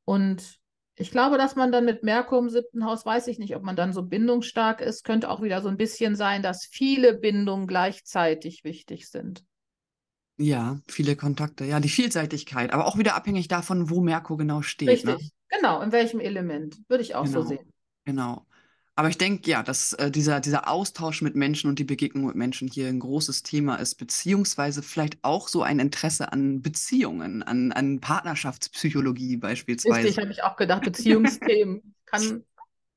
Und 0.04 0.58
ich 0.96 1.12
glaube, 1.12 1.38
dass 1.38 1.54
man 1.54 1.70
dann 1.70 1.84
mit 1.84 2.02
Merkur 2.02 2.38
im 2.38 2.48
siebten 2.48 2.84
Haus, 2.84 3.06
weiß 3.06 3.28
ich 3.28 3.38
nicht, 3.38 3.54
ob 3.54 3.62
man 3.62 3.76
dann 3.76 3.92
so 3.92 4.02
bindungsstark 4.02 4.80
ist, 4.80 5.04
könnte 5.04 5.30
auch 5.30 5.40
wieder 5.40 5.60
so 5.60 5.68
ein 5.68 5.76
bisschen 5.76 6.16
sein, 6.16 6.42
dass 6.42 6.64
viele 6.64 7.14
Bindungen 7.14 7.68
gleichzeitig 7.68 8.64
wichtig 8.64 9.08
sind. 9.08 9.44
Ja, 10.38 10.78
viele 10.86 11.16
Kontakte. 11.16 11.64
Ja, 11.64 11.80
die 11.80 11.88
Vielseitigkeit, 11.88 12.72
aber 12.72 12.86
auch 12.86 12.98
wieder 12.98 13.14
abhängig 13.14 13.48
davon, 13.48 13.88
wo 13.88 14.00
Merkur 14.00 14.36
genau 14.36 14.62
steht. 14.62 14.88
Ne? 14.88 14.92
Richtig, 14.92 15.14
ne? 15.14 15.30
genau, 15.48 15.80
in 15.80 15.92
welchem 15.92 16.20
Element, 16.20 16.78
würde 16.88 17.02
ich 17.02 17.14
auch 17.14 17.24
genau. 17.24 17.42
so 17.42 17.48
sehen. 17.48 17.72
Genau. 18.04 18.46
Aber 18.98 19.08
ich 19.08 19.18
denke, 19.18 19.50
ja, 19.50 19.62
dass 19.62 19.92
äh, 19.94 20.10
dieser, 20.10 20.40
dieser 20.40 20.68
Austausch 20.68 21.20
mit 21.20 21.36
Menschen 21.36 21.68
und 21.68 21.78
die 21.78 21.84
Begegnung 21.84 22.26
mit 22.26 22.34
Menschen 22.34 22.68
hier 22.68 22.88
ein 22.88 22.98
großes 22.98 23.42
Thema 23.42 23.76
ist, 23.76 23.96
beziehungsweise 23.96 24.82
vielleicht 24.82 25.18
auch 25.22 25.48
so 25.48 25.62
ein 25.62 25.80
Interesse 25.80 26.32
an 26.32 26.62
Beziehungen, 26.62 27.42
an, 27.42 27.72
an 27.72 28.00
Partnerschaftspsychologie 28.00 29.36
beispielsweise. 29.36 30.08
Richtig, 30.08 30.18
habe 30.18 30.32
ich 30.32 30.42
auch 30.42 30.56
gedacht, 30.56 30.82
Beziehungsthemen 30.84 31.94
kann 32.06 32.44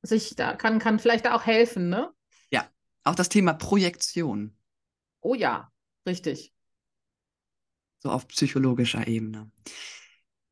sich 0.02 0.36
da, 0.36 0.54
kann, 0.54 0.78
kann 0.78 0.98
vielleicht 0.98 1.28
auch 1.28 1.44
helfen, 1.44 1.90
ne? 1.90 2.10
Ja, 2.50 2.66
auch 3.04 3.14
das 3.14 3.28
Thema 3.28 3.52
Projektion. 3.52 4.54
Oh 5.20 5.34
ja, 5.34 5.70
richtig 6.06 6.54
so 8.00 8.10
auf 8.10 8.26
psychologischer 8.28 9.06
Ebene. 9.06 9.50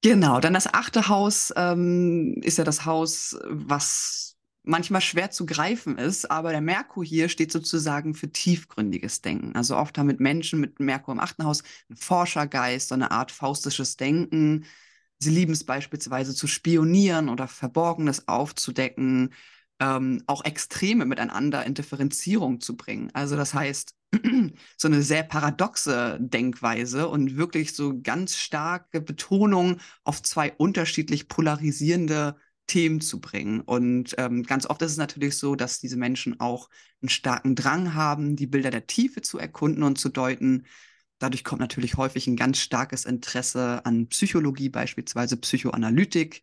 Genau, 0.03 0.39
dann 0.39 0.55
das 0.55 0.73
achte 0.73 1.09
Haus 1.09 1.53
ähm, 1.57 2.41
ist 2.43 2.59
ja 2.59 2.65
das 2.65 2.85
Haus, 2.85 3.37
was 3.49 4.37
manchmal 4.63 5.01
schwer 5.01 5.31
zu 5.31 5.47
greifen 5.47 5.99
ist, 5.99 6.31
aber 6.31 6.53
der 6.53 6.61
Merkur 6.61 7.05
hier 7.05 7.29
steht 7.29 7.51
sozusagen 7.51 8.15
für 8.15 8.31
tiefgründiges 8.31 9.23
Denken. 9.23 9.57
Also 9.57 9.77
oft 9.77 9.99
haben 9.99 10.07
mit 10.07 10.21
Menschen 10.21 10.61
mit 10.61 10.79
Merkur 10.79 11.15
im 11.15 11.21
achten 11.21 11.45
Haus 11.45 11.63
einen 11.89 11.97
Forschergeist, 11.97 12.89
so 12.89 12.95
eine 12.95 13.11
Art 13.11 13.33
faustisches 13.33 13.97
Denken. 13.97 14.67
Sie 15.19 15.31
lieben 15.31 15.53
es 15.53 15.65
beispielsweise 15.65 16.35
zu 16.35 16.47
spionieren 16.47 17.29
oder 17.29 17.49
Verborgenes 17.49 18.29
aufzudecken, 18.29 19.33
ähm, 19.81 20.23
auch 20.27 20.45
Extreme 20.45 21.05
miteinander 21.05 21.65
in 21.65 21.75
Differenzierung 21.75 22.61
zu 22.61 22.77
bringen. 22.77 23.11
Also 23.15 23.37
das 23.37 23.55
heißt, 23.55 23.95
so 24.77 24.89
eine 24.89 25.03
sehr 25.03 25.23
paradoxe 25.23 26.19
Denkweise 26.21 27.09
und 27.09 27.37
wirklich 27.37 27.75
so 27.75 28.01
ganz 28.01 28.37
starke 28.37 29.01
Betonung 29.01 29.79
auf 30.05 30.23
zwei 30.23 30.53
unterschiedlich 30.53 31.29
polarisierende 31.29 32.37
Themen 32.67 33.01
zu 33.01 33.21
bringen. 33.21 33.61
Und 33.61 34.15
ähm, 34.19 34.45
ganz 34.45 34.67
oft 34.67 34.83
ist 34.83 34.93
es 34.93 34.97
natürlich 34.99 35.37
so, 35.37 35.55
dass 35.57 35.81
diese 35.81 35.97
Menschen 35.97 36.39
auch 36.41 36.69
einen 37.03 37.09
starken 37.09 37.55
Drang 37.55 37.95
haben, 37.95 38.37
die 38.37 38.47
Bilder 38.47 38.71
der 38.71 38.87
Tiefe 38.87 39.23
zu 39.23 39.39
erkunden 39.39 39.83
und 39.83 39.99
zu 39.99 40.09
deuten. 40.11 40.67
Dadurch 41.19 41.45
kommt 41.45 41.61
natürlich 41.61 41.97
häufig 41.97 42.27
ein 42.27 42.37
ganz 42.37 42.59
starkes 42.59 43.05
Interesse 43.05 43.85
an 43.85 44.09
Psychologie, 44.09 44.69
beispielsweise 44.69 45.37
Psychoanalytik, 45.37 46.43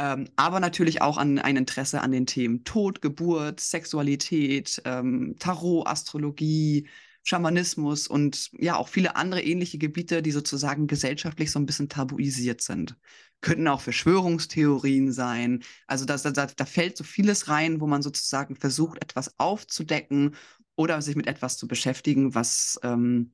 ähm, 0.00 0.30
aber 0.36 0.60
natürlich 0.60 1.02
auch 1.02 1.18
an 1.18 1.38
ein 1.38 1.58
Interesse 1.58 2.00
an 2.00 2.10
den 2.10 2.24
Themen 2.24 2.64
Tod, 2.64 3.02
Geburt, 3.02 3.60
Sexualität, 3.60 4.80
ähm, 4.86 5.36
Tarot, 5.38 5.86
Astrologie, 5.86 6.88
Schamanismus 7.22 8.08
und 8.08 8.50
ja 8.52 8.76
auch 8.76 8.88
viele 8.88 9.14
andere 9.16 9.42
ähnliche 9.42 9.76
Gebiete, 9.76 10.22
die 10.22 10.30
sozusagen 10.30 10.86
gesellschaftlich 10.86 11.50
so 11.50 11.58
ein 11.58 11.66
bisschen 11.66 11.90
tabuisiert 11.90 12.62
sind. 12.62 12.96
Könnten 13.42 13.68
auch 13.68 13.82
Verschwörungstheorien 13.82 15.12
sein. 15.12 15.62
Also 15.86 16.06
da, 16.06 16.16
da, 16.16 16.46
da 16.46 16.64
fällt 16.64 16.96
so 16.96 17.04
vieles 17.04 17.48
rein, 17.48 17.82
wo 17.82 17.86
man 17.86 18.00
sozusagen 18.00 18.56
versucht, 18.56 19.02
etwas 19.02 19.38
aufzudecken 19.38 20.34
oder 20.76 21.02
sich 21.02 21.14
mit 21.14 21.26
etwas 21.26 21.58
zu 21.58 21.68
beschäftigen, 21.68 22.34
was 22.34 22.80
ähm, 22.82 23.32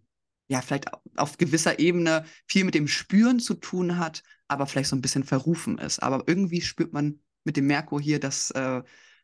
ja 0.49 0.61
vielleicht 0.63 0.91
auf 1.15 1.39
gewisser 1.39 1.79
Ebene 1.79 2.25
viel 2.49 2.65
mit 2.65 2.75
dem 2.75 2.89
Spüren 2.89 3.39
zu 3.39 3.55
tun 3.55 3.99
hat, 3.99 4.25
aber 4.49 4.67
vielleicht 4.67 4.91
so 4.91 4.97
ein 4.97 5.03
bisschen 5.03 5.25
verrufen 5.25 5.79
ist. 5.79 6.03
Aber 6.03 6.25
irgendwie 6.27 6.61
spürt 6.61 6.93
man 6.93 7.21
mit 7.45 7.57
dem 7.57 7.67
Merkur 7.67 8.01
hier, 8.01 8.21
dass 8.21 8.51
äh, 8.53 8.83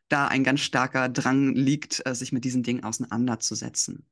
da 0.09 0.27
ein 0.27 0.43
ganz 0.43 0.61
starker 0.61 1.09
Drang 1.09 1.53
liegt, 1.53 2.05
äh, 2.05 2.15
sich 2.15 2.31
mit 2.31 2.45
diesen 2.45 2.63
Dingen 2.63 2.83
auseinanderzusetzen. 2.83 4.05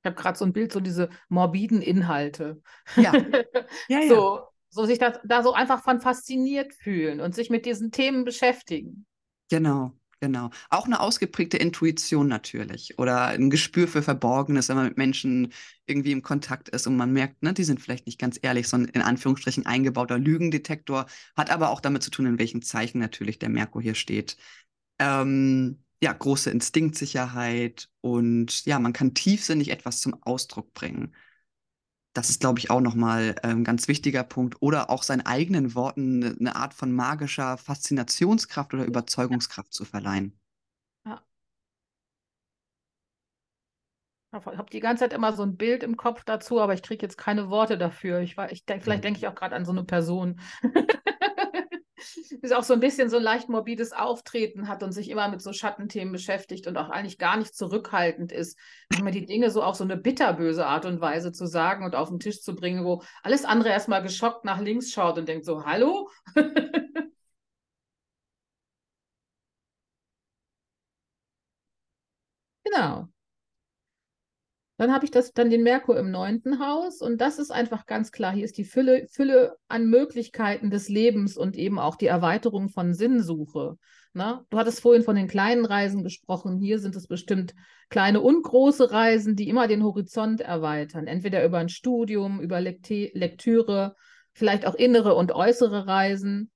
Ich 0.00 0.06
habe 0.06 0.16
gerade 0.16 0.38
so 0.38 0.44
ein 0.44 0.52
Bild, 0.52 0.72
so 0.72 0.80
diese 0.80 1.08
morbiden 1.28 1.80
Inhalte. 1.80 2.60
Ja. 2.96 3.12
ja, 3.88 4.00
ja. 4.00 4.08
So, 4.08 4.42
so 4.68 4.84
sich 4.84 4.98
das, 4.98 5.18
da 5.24 5.42
so 5.42 5.52
einfach 5.54 5.82
von 5.82 6.00
fasziniert 6.00 6.74
fühlen 6.74 7.20
und 7.20 7.34
sich 7.34 7.48
mit 7.48 7.64
diesen 7.64 7.90
Themen 7.90 8.24
beschäftigen. 8.24 9.06
Genau. 9.48 9.96
Genau. 10.20 10.50
Auch 10.70 10.86
eine 10.86 11.00
ausgeprägte 11.00 11.56
Intuition 11.56 12.28
natürlich 12.28 12.98
oder 12.98 13.26
ein 13.26 13.50
Gespür 13.50 13.88
für 13.88 14.02
Verborgenes, 14.02 14.68
wenn 14.68 14.76
man 14.76 14.86
mit 14.86 14.96
Menschen 14.96 15.52
irgendwie 15.86 16.12
im 16.12 16.22
Kontakt 16.22 16.68
ist 16.70 16.86
und 16.86 16.96
man 16.96 17.12
merkt, 17.12 17.42
ne, 17.42 17.52
die 17.52 17.64
sind 17.64 17.80
vielleicht 17.80 18.06
nicht 18.06 18.18
ganz 18.18 18.38
ehrlich, 18.40 18.68
so 18.68 18.76
ein 18.76 18.86
in 18.86 19.02
Anführungsstrichen 19.02 19.66
eingebauter 19.66 20.18
Lügendetektor, 20.18 21.06
hat 21.36 21.50
aber 21.50 21.70
auch 21.70 21.80
damit 21.80 22.02
zu 22.02 22.10
tun, 22.10 22.26
in 22.26 22.38
welchem 22.38 22.62
Zeichen 22.62 22.98
natürlich 23.00 23.38
der 23.38 23.48
Merkur 23.50 23.82
hier 23.82 23.94
steht. 23.94 24.36
Ähm, 24.98 25.82
ja, 26.02 26.12
große 26.12 26.50
Instinktsicherheit 26.50 27.88
und 28.00 28.64
ja, 28.66 28.78
man 28.78 28.92
kann 28.92 29.14
tiefsinnig 29.14 29.70
etwas 29.70 30.00
zum 30.00 30.14
Ausdruck 30.22 30.74
bringen. 30.74 31.14
Das 32.14 32.30
ist, 32.30 32.40
glaube 32.40 32.60
ich, 32.60 32.70
auch 32.70 32.80
nochmal 32.80 33.34
ein 33.42 33.50
ähm, 33.50 33.64
ganz 33.64 33.88
wichtiger 33.88 34.22
Punkt. 34.22 34.62
Oder 34.62 34.88
auch 34.88 35.02
seinen 35.02 35.26
eigenen 35.26 35.74
Worten 35.74 36.22
eine, 36.22 36.36
eine 36.38 36.56
Art 36.56 36.72
von 36.72 36.92
magischer 36.92 37.58
Faszinationskraft 37.58 38.72
oder 38.72 38.84
Überzeugungskraft 38.84 39.74
zu 39.74 39.84
verleihen. 39.84 40.38
Ja. 41.04 41.20
Ich 44.32 44.46
habe 44.46 44.70
die 44.70 44.80
ganze 44.80 45.02
Zeit 45.04 45.12
immer 45.12 45.32
so 45.32 45.42
ein 45.42 45.56
Bild 45.56 45.82
im 45.82 45.96
Kopf 45.96 46.22
dazu, 46.24 46.60
aber 46.60 46.74
ich 46.74 46.82
kriege 46.82 47.04
jetzt 47.04 47.18
keine 47.18 47.50
Worte 47.50 47.76
dafür. 47.76 48.20
Ich, 48.20 48.36
ich 48.50 48.64
denk, 48.64 48.84
vielleicht 48.84 49.02
denke 49.02 49.18
ich 49.18 49.26
auch 49.26 49.34
gerade 49.34 49.56
an 49.56 49.64
so 49.64 49.72
eine 49.72 49.82
Person. 49.82 50.40
ist 52.42 52.54
auch 52.54 52.62
so 52.64 52.74
ein 52.74 52.80
bisschen 52.80 53.08
so 53.10 53.16
ein 53.16 53.22
leicht 53.22 53.48
morbides 53.48 53.92
Auftreten 53.92 54.68
hat 54.68 54.82
und 54.82 54.92
sich 54.92 55.10
immer 55.10 55.28
mit 55.28 55.42
so 55.42 55.52
Schattenthemen 55.52 56.12
beschäftigt 56.12 56.66
und 56.66 56.76
auch 56.76 56.90
eigentlich 56.90 57.18
gar 57.18 57.36
nicht 57.36 57.54
zurückhaltend 57.54 58.32
ist, 58.32 58.58
immer 58.98 59.10
die 59.10 59.26
Dinge 59.26 59.50
so 59.50 59.62
auf 59.62 59.76
so 59.76 59.84
eine 59.84 59.96
bitterböse 59.96 60.66
Art 60.66 60.84
und 60.86 61.00
Weise 61.00 61.32
zu 61.32 61.46
sagen 61.46 61.84
und 61.84 61.94
auf 61.94 62.08
den 62.08 62.20
Tisch 62.20 62.40
zu 62.42 62.54
bringen, 62.54 62.84
wo 62.84 63.02
alles 63.22 63.44
andere 63.44 63.70
erstmal 63.70 64.02
geschockt 64.02 64.44
nach 64.44 64.60
links 64.60 64.90
schaut 64.92 65.18
und 65.18 65.28
denkt 65.28 65.44
so, 65.44 65.64
hallo? 65.64 66.10
genau. 72.64 73.08
Dann 74.76 74.92
habe 74.92 75.04
ich 75.04 75.12
das, 75.12 75.32
dann 75.32 75.50
den 75.50 75.62
Merkur 75.62 75.96
im 75.98 76.10
neunten 76.10 76.58
Haus 76.58 77.00
und 77.00 77.20
das 77.20 77.38
ist 77.38 77.52
einfach 77.52 77.86
ganz 77.86 78.10
klar. 78.10 78.32
Hier 78.32 78.44
ist 78.44 78.58
die 78.58 78.64
Fülle, 78.64 79.06
Fülle 79.08 79.56
an 79.68 79.88
Möglichkeiten 79.88 80.70
des 80.70 80.88
Lebens 80.88 81.36
und 81.36 81.56
eben 81.56 81.78
auch 81.78 81.94
die 81.94 82.06
Erweiterung 82.06 82.68
von 82.68 82.92
Sinnsuche. 82.92 83.76
Na, 84.14 84.32
ne? 84.32 84.46
du 84.50 84.58
hattest 84.58 84.80
vorhin 84.80 85.02
von 85.02 85.16
den 85.16 85.28
kleinen 85.28 85.64
Reisen 85.64 86.02
gesprochen. 86.02 86.58
Hier 86.58 86.80
sind 86.80 86.96
es 86.96 87.06
bestimmt 87.06 87.54
kleine 87.88 88.20
und 88.20 88.42
große 88.42 88.90
Reisen, 88.90 89.36
die 89.36 89.48
immer 89.48 89.68
den 89.68 89.84
Horizont 89.84 90.40
erweitern. 90.40 91.06
Entweder 91.06 91.44
über 91.44 91.58
ein 91.58 91.68
Studium, 91.68 92.40
über 92.40 92.60
Lekti 92.60 93.10
Lektüre, 93.14 93.94
vielleicht 94.32 94.66
auch 94.66 94.74
innere 94.74 95.14
und 95.14 95.32
äußere 95.32 95.86
Reisen. 95.86 96.50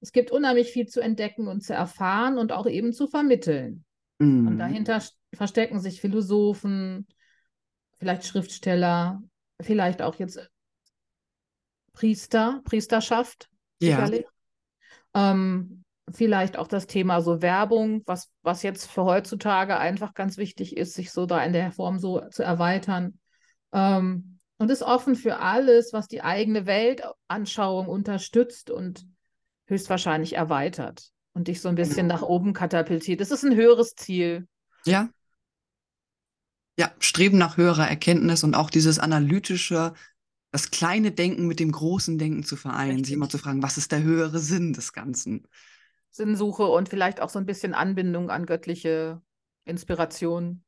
Es 0.00 0.12
gibt 0.12 0.30
unheimlich 0.30 0.72
viel 0.72 0.86
zu 0.86 1.00
entdecken 1.00 1.46
und 1.46 1.62
zu 1.62 1.74
erfahren 1.74 2.38
und 2.38 2.52
auch 2.52 2.66
eben 2.66 2.94
zu 2.94 3.06
vermitteln. 3.06 3.84
Mm. 4.18 4.46
Und 4.48 4.58
dahinter 4.58 5.02
verstecken 5.34 5.80
sich 5.80 6.00
Philosophen, 6.00 7.06
vielleicht 8.00 8.24
Schriftsteller, 8.24 9.22
vielleicht 9.60 10.02
auch 10.02 10.16
jetzt 10.16 10.40
Priester, 11.92 12.60
Priesterschaft. 12.64 13.48
Ja. 13.78 14.08
Ähm, 15.14 15.84
vielleicht 16.12 16.56
auch 16.56 16.66
das 16.66 16.86
Thema 16.86 17.20
so 17.20 17.42
Werbung, 17.42 18.02
was, 18.06 18.30
was 18.42 18.62
jetzt 18.62 18.90
für 18.90 19.04
heutzutage 19.04 19.78
einfach 19.78 20.14
ganz 20.14 20.38
wichtig 20.38 20.76
ist, 20.76 20.94
sich 20.94 21.12
so 21.12 21.26
da 21.26 21.42
in 21.44 21.52
der 21.52 21.72
Form 21.72 21.98
so 21.98 22.20
zu 22.30 22.42
erweitern. 22.42 23.18
Ähm, 23.72 24.38
und 24.58 24.70
ist 24.70 24.82
offen 24.82 25.14
für 25.14 25.38
alles, 25.38 25.92
was 25.92 26.06
die 26.06 26.22
eigene 26.22 26.66
Weltanschauung 26.66 27.86
unterstützt 27.86 28.70
und 28.70 29.06
höchstwahrscheinlich 29.66 30.34
erweitert 30.36 31.10
und 31.32 31.48
dich 31.48 31.60
so 31.60 31.68
ein 31.68 31.76
bisschen 31.76 32.08
genau. 32.08 32.14
nach 32.14 32.22
oben 32.22 32.52
katapultiert. 32.52 33.20
Das 33.20 33.30
ist 33.30 33.42
ein 33.44 33.54
höheres 33.54 33.94
Ziel. 33.94 34.46
Ja, 34.84 35.08
ja, 36.80 36.90
Streben 36.98 37.36
nach 37.36 37.58
höherer 37.58 37.86
Erkenntnis 37.86 38.42
und 38.42 38.54
auch 38.54 38.70
dieses 38.70 38.98
analytische, 38.98 39.92
das 40.50 40.70
kleine 40.70 41.12
Denken 41.12 41.46
mit 41.46 41.60
dem 41.60 41.72
großen 41.72 42.16
Denken 42.16 42.42
zu 42.42 42.56
vereinen, 42.56 42.92
Richtig. 42.92 43.06
sich 43.08 43.14
immer 43.16 43.28
zu 43.28 43.36
fragen, 43.36 43.62
was 43.62 43.76
ist 43.76 43.92
der 43.92 44.02
höhere 44.02 44.38
Sinn 44.38 44.72
des 44.72 44.94
Ganzen? 44.94 45.46
Sinnsuche 46.10 46.64
und 46.64 46.88
vielleicht 46.88 47.20
auch 47.20 47.28
so 47.28 47.38
ein 47.38 47.46
bisschen 47.46 47.74
Anbindung 47.74 48.30
an 48.30 48.46
göttliche 48.46 49.20
Inspiration. 49.64 50.64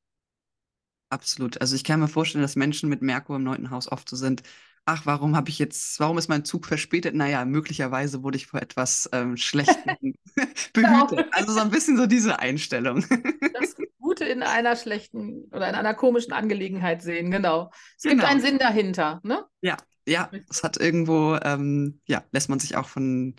Absolut. 1.10 1.60
Also 1.60 1.76
ich 1.76 1.84
kann 1.84 2.00
mir 2.00 2.08
vorstellen, 2.08 2.42
dass 2.42 2.56
Menschen 2.56 2.88
mit 2.88 3.02
Merkur 3.02 3.36
im 3.36 3.42
neunten 3.44 3.70
Haus 3.70 3.90
oft 3.90 4.08
so 4.08 4.16
sind, 4.16 4.42
ach, 4.86 5.04
warum 5.04 5.36
habe 5.36 5.50
ich 5.50 5.58
jetzt, 5.58 6.00
warum 6.00 6.16
ist 6.18 6.28
mein 6.28 6.44
Zug 6.44 6.64
verspätet? 6.66 7.14
Naja, 7.14 7.44
möglicherweise 7.44 8.22
wurde 8.22 8.36
ich 8.38 8.46
vor 8.46 8.62
etwas 8.62 9.08
ähm, 9.12 9.36
Schlechtem 9.36 9.96
behütet. 10.72 11.20
Genau. 11.20 11.28
Also 11.32 11.52
so 11.52 11.60
ein 11.60 11.70
bisschen 11.70 11.96
so 11.98 12.06
diese 12.06 12.38
Einstellung. 12.38 13.04
das 13.52 13.76
Gute 14.12 14.24
in 14.26 14.42
einer 14.42 14.76
schlechten 14.76 15.44
oder 15.52 15.68
in 15.70 15.74
einer 15.74 15.94
komischen 15.94 16.34
Angelegenheit 16.34 17.00
sehen, 17.00 17.30
genau. 17.30 17.70
Es 17.96 18.02
gibt 18.02 18.16
genau. 18.16 18.26
einen 18.26 18.42
Sinn 18.42 18.58
dahinter, 18.58 19.20
ne? 19.22 19.46
Ja, 19.62 19.78
ja. 20.06 20.30
Es 20.50 20.62
hat 20.62 20.76
irgendwo, 20.76 21.38
ähm, 21.42 22.00
ja, 22.06 22.22
lässt 22.30 22.50
man 22.50 22.58
sich 22.58 22.76
auch 22.76 22.88
von, 22.88 23.36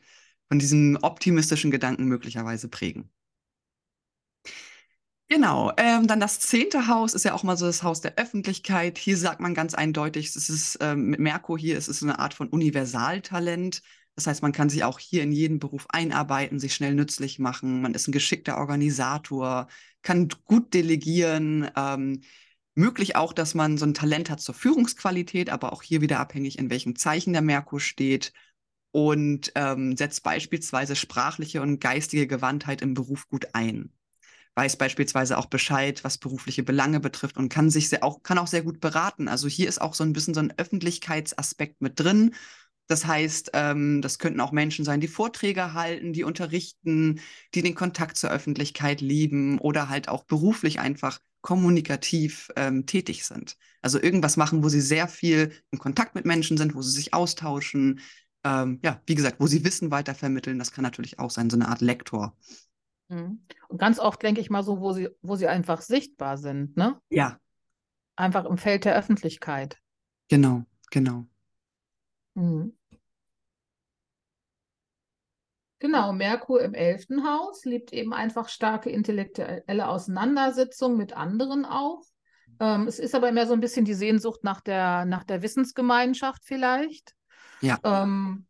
von 0.48 0.58
diesem 0.58 0.98
optimistischen 1.02 1.70
Gedanken 1.70 2.06
möglicherweise 2.06 2.70
prägen. 2.70 3.12
Genau, 5.30 5.72
ähm, 5.78 6.08
dann 6.08 6.20
das 6.20 6.40
zehnte 6.40 6.88
Haus 6.88 7.14
ist 7.14 7.24
ja 7.24 7.34
auch 7.34 7.44
mal 7.44 7.58
so 7.58 7.68
das 7.68 7.84
Haus 7.84 8.02
der 8.02 8.18
Öffentlichkeit. 8.18 8.98
Hier 8.98 9.18
sagt 9.18 9.42
man 9.42 9.54
ganz 9.54 9.76
eindeutig, 9.76 10.36
es 10.36 10.50
ist 10.50 10.80
ähm, 10.82 11.10
mit 11.10 11.20
Merkur 11.20 11.58
hier, 11.58 11.78
es 11.78 11.88
ist 11.88 12.02
eine 12.02 12.18
Art 12.18 12.34
von 12.34 12.50
Universaltalent. 12.50 13.84
Das 14.16 14.28
heißt, 14.28 14.42
man 14.42 14.52
kann 14.52 14.70
sich 14.70 14.84
auch 14.84 15.00
hier 15.00 15.24
in 15.24 15.32
jeden 15.32 15.60
Beruf 15.60 15.86
einarbeiten, 15.90 16.60
sich 16.60 16.74
schnell 16.74 16.94
nützlich 16.94 17.40
machen. 17.40 17.82
Man 17.82 17.94
ist 17.94 18.08
ein 18.08 18.12
geschickter 18.12 18.58
Organisator, 18.58 19.68
kann 20.04 20.30
gut 20.46 20.74
delegieren. 20.74 21.70
Ähm, 21.76 22.22
möglich 22.76 23.16
auch, 23.16 23.34
dass 23.34 23.56
man 23.56 23.78
so 23.78 23.86
ein 23.86 23.94
Talent 23.94 24.30
hat 24.30 24.42
zur 24.42 24.56
Führungsqualität, 24.56 25.50
aber 25.50 25.74
auch 25.74 25.82
hier 25.82 26.02
wieder 26.02 26.20
abhängig, 26.20 26.60
in 26.60 26.70
welchem 26.70 26.96
Zeichen 26.96 27.34
der 27.34 27.42
Merkur 27.42 27.80
steht. 27.80 28.34
Und 28.92 29.52
ähm, 29.56 29.98
setzt 29.98 30.22
beispielsweise 30.22 30.96
sprachliche 30.96 31.62
und 31.64 31.80
geistige 31.80 32.28
Gewandtheit 32.28 32.84
im 32.84 32.94
Beruf 32.94 33.28
gut 33.28 33.48
ein 33.54 33.92
weiß 34.56 34.76
beispielsweise 34.78 35.38
auch 35.38 35.48
Bescheid, 35.48 36.04
was 36.04 36.18
berufliche 36.18 36.64
Belange 36.64 37.00
betrifft 37.00 37.38
und 37.38 37.50
kann 37.50 37.70
sich 37.70 37.90
sehr, 37.90 38.04
auch, 38.04 38.22
kann 38.22 38.38
auch 38.38 38.48
sehr 38.48 38.62
gut 38.62 38.80
beraten. 38.80 39.28
Also 39.28 39.48
hier 39.48 39.68
ist 39.68 39.82
auch 39.82 39.94
so 39.94 40.04
ein 40.04 40.14
bisschen 40.14 40.34
so 40.34 40.42
ein 40.42 40.54
Öffentlichkeitsaspekt 40.58 41.82
mit 41.82 42.00
drin. 42.00 42.36
Das 42.88 43.06
heißt, 43.06 43.52
ähm, 43.54 44.02
das 44.02 44.20
könnten 44.20 44.42
auch 44.42 44.52
Menschen 44.52 44.84
sein, 44.84 45.00
die 45.00 45.08
Vorträge 45.08 45.74
halten, 45.74 46.14
die 46.14 46.24
unterrichten, 46.24 47.22
die 47.54 47.62
den 47.62 47.76
Kontakt 47.76 48.18
zur 48.18 48.30
Öffentlichkeit 48.30 49.02
lieben 49.02 49.58
oder 49.60 49.90
halt 49.90 50.10
auch 50.10 50.24
beruflich 50.24 50.80
einfach 50.80 51.20
kommunikativ 51.42 52.52
ähm, 52.56 52.86
tätig 52.86 53.26
sind. 53.26 53.58
Also 53.82 54.02
irgendwas 54.02 54.38
machen, 54.38 54.64
wo 54.64 54.70
sie 54.70 54.82
sehr 54.82 55.08
viel 55.08 55.52
in 55.72 55.80
Kontakt 55.80 56.16
mit 56.16 56.26
Menschen 56.26 56.58
sind, 56.58 56.76
wo 56.76 56.82
sie 56.82 56.92
sich 56.92 57.14
austauschen. 57.14 58.00
Ähm, 58.44 58.80
ja, 58.84 59.02
wie 59.06 59.16
gesagt, 59.16 59.40
wo 59.40 59.48
sie 59.48 59.64
Wissen 59.64 59.92
weitervermitteln. 59.92 60.60
Das 60.60 60.72
kann 60.72 60.84
natürlich 60.84 61.20
auch 61.20 61.32
sein, 61.32 61.50
so 61.50 61.58
eine 61.58 61.68
Art 61.68 61.82
Lektor. 61.82 62.36
Mhm. 63.10 63.46
Und 63.68 63.78
ganz 63.78 64.00
oft 64.00 64.22
denke 64.24 64.42
ich 64.42 64.50
mal 64.50 64.64
so, 64.64 64.80
wo 64.80 64.94
sie, 64.94 65.10
wo 65.22 65.36
sie 65.36 65.48
einfach 65.48 65.82
sichtbar 65.82 66.38
sind, 66.38 66.78
ne? 66.78 67.00
Ja. 67.10 67.38
Einfach 68.16 68.46
im 68.46 68.58
Feld 68.58 68.86
der 68.86 68.96
Öffentlichkeit. 68.96 69.78
Genau, 70.30 70.64
genau. 70.92 71.26
Mhm. 72.36 72.74
Genau, 75.80 76.14
Merkur 76.14 76.62
im 76.62 76.74
elften 76.74 77.28
Haus 77.28 77.66
liebt 77.66 77.92
eben 77.92 78.14
einfach 78.14 78.48
starke 78.48 78.90
intellektuelle 78.90 79.90
Auseinandersetzung 79.90 80.96
mit 80.96 81.12
anderen 81.12 81.66
auch. 81.66 82.04
Ähm, 82.62 82.88
es 82.88 83.00
ist 83.00 83.14
aber 83.14 83.34
mehr 83.34 83.48
so 83.48 83.54
ein 83.54 83.60
bisschen 83.60 83.84
die 83.84 83.94
Sehnsucht 83.94 84.46
nach 84.46 84.62
der, 84.62 85.04
nach 85.04 85.26
der 85.26 85.42
Wissensgemeinschaft 85.42 86.46
vielleicht. 86.46 87.14
Ja. 87.60 87.80
Ähm, 87.84 88.48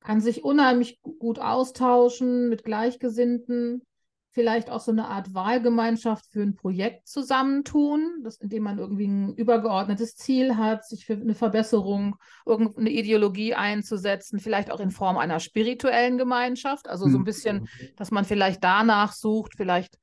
kann 0.00 0.20
sich 0.20 0.42
unheimlich 0.42 1.00
gut 1.02 1.38
austauschen 1.38 2.48
mit 2.48 2.64
Gleichgesinnten, 2.64 3.86
vielleicht 4.34 4.68
auch 4.68 4.80
so 4.80 4.90
eine 4.90 5.06
Art 5.06 5.32
Wahlgemeinschaft 5.32 6.26
für 6.26 6.42
ein 6.42 6.56
Projekt 6.56 7.06
zusammentun, 7.06 8.20
das, 8.24 8.36
indem 8.36 8.64
man 8.64 8.78
irgendwie 8.78 9.06
ein 9.06 9.34
übergeordnetes 9.34 10.16
Ziel 10.16 10.56
hat, 10.56 10.84
sich 10.84 11.06
für 11.06 11.14
eine 11.14 11.36
Verbesserung, 11.36 12.16
irgendeine 12.44 12.90
Ideologie 12.90 13.54
einzusetzen, 13.54 14.40
vielleicht 14.40 14.72
auch 14.72 14.80
in 14.80 14.90
Form 14.90 15.16
einer 15.18 15.38
spirituellen 15.38 16.18
Gemeinschaft, 16.18 16.88
also 16.88 17.08
so 17.08 17.16
ein 17.16 17.24
bisschen, 17.24 17.62
mhm. 17.62 17.68
dass 17.96 18.10
man 18.10 18.24
vielleicht 18.24 18.64
danach 18.64 19.12
sucht, 19.12 19.54
vielleicht 19.56 19.98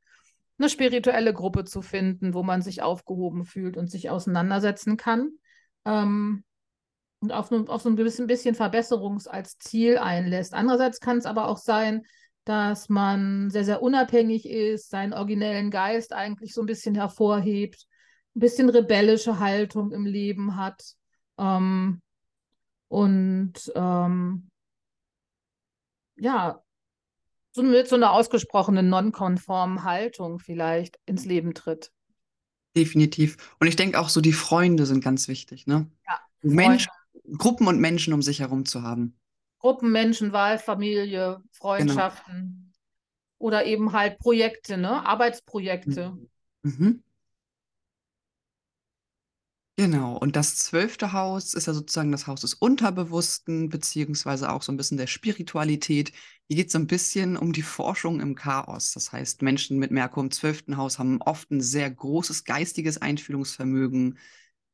eine 0.58 0.70
spirituelle 0.70 1.34
Gruppe 1.34 1.66
zu 1.66 1.82
finden, 1.82 2.34
wo 2.34 2.42
man 2.42 2.62
sich 2.62 2.82
aufgehoben 2.82 3.44
fühlt 3.44 3.76
und 3.76 3.92
sich 3.92 4.10
auseinandersetzen 4.10 4.96
kann. 4.96 5.32
Ähm, 5.84 6.46
und 7.20 7.34
auf, 7.34 7.52
auf 7.52 7.82
so 7.82 7.90
ein 7.90 7.98
gewissen 7.98 8.28
bisschen 8.28 8.56
Verbesserungs 8.56 9.28
als 9.28 9.58
Ziel 9.58 9.98
einlässt. 9.98 10.54
Andererseits 10.54 11.00
kann 11.02 11.18
es 11.18 11.26
aber 11.26 11.48
auch 11.48 11.58
sein, 11.58 12.04
dass 12.46 12.90
man 12.90 13.50
sehr, 13.50 13.64
sehr 13.64 13.82
unabhängig 13.82 14.48
ist, 14.48 14.90
seinen 14.90 15.14
originellen 15.14 15.70
Geist 15.72 16.14
eigentlich 16.14 16.54
so 16.54 16.62
ein 16.62 16.68
bisschen 16.68 16.96
hervorhebt, 16.96 17.86
ein 18.36 18.40
bisschen 18.40 18.70
rebellische 18.70 19.40
Haltung 19.40 19.92
im 19.92 20.06
Leben 20.06 20.56
hat 20.56 20.82
ähm, 21.38 22.02
und 22.88 23.54
ähm, 23.76 24.50
ja, 26.18 26.62
so 27.52 27.64
mit 27.64 27.88
so 27.88 27.96
einer 27.96 28.12
ausgesprochenen 28.12 28.90
nonkonformen 28.90 29.84
Haltung 29.84 30.40
vielleicht 30.40 31.00
ins 31.06 31.26
Leben 31.26 31.54
tritt. 31.54 31.92
Definitiv. 32.76 33.56
Und 33.60 33.68
ich 33.68 33.76
denke 33.76 34.00
auch 34.00 34.08
so, 34.08 34.22
die 34.22 34.32
Freunde 34.32 34.86
sind 34.86 35.04
ganz 35.04 35.28
wichtig, 35.28 35.68
ne? 35.68 35.92
Ja. 36.08 36.20
Mensch, 36.42 36.88
Gruppen 37.38 37.68
und 37.68 37.80
Menschen 37.80 38.14
um 38.14 38.22
sich 38.22 38.40
herum 38.40 38.66
zu 38.66 38.84
haben. 38.84 39.18
Gruppen, 39.62 39.92
Menschen, 39.92 40.34
Wahlfamilie, 40.34 41.40
Freundschaften 41.52 42.34
genau. 42.34 42.72
oder 43.38 43.66
eben 43.66 43.94
halt 43.94 44.18
Projekte, 44.18 44.76
ne? 44.76 45.06
Arbeitsprojekte. 45.06 46.18
Mhm. 46.64 46.76
mhm. 46.78 47.04
Genau, 49.78 50.18
und 50.18 50.36
das 50.36 50.58
zwölfte 50.58 51.14
Haus 51.14 51.54
ist 51.54 51.66
ja 51.66 51.74
sozusagen 51.74 52.12
das 52.12 52.28
Haus 52.28 52.42
des 52.42 52.54
Unterbewussten, 52.54 53.70
beziehungsweise 53.70 54.52
auch 54.52 54.62
so 54.62 54.72
ein 54.72 54.78
bisschen 54.78 54.98
der 54.98 55.08
Spiritualität. 55.08 56.12
Hier 56.48 56.58
geht 56.58 56.68
es 56.68 56.74
so 56.74 56.80
ein 56.80 56.88
bisschen 56.88 57.38
um 57.38 57.54
die 57.54 57.62
Forschung 57.62 58.20
im 58.20 58.36
Chaos. 58.36 58.92
Das 58.94 59.12
heißt, 59.12 59.42
Menschen 59.42 59.80
mit 59.80 59.90
Merkur 59.90 60.24
im 60.24 60.32
zwölften 60.32 60.78
Haus 60.78 61.00
haben 61.00 61.22
oft 61.22 61.50
ein 61.52 61.62
sehr 61.62 61.90
großes 61.90 62.44
geistiges 62.44 63.00
Einfühlungsvermögen, 63.02 64.20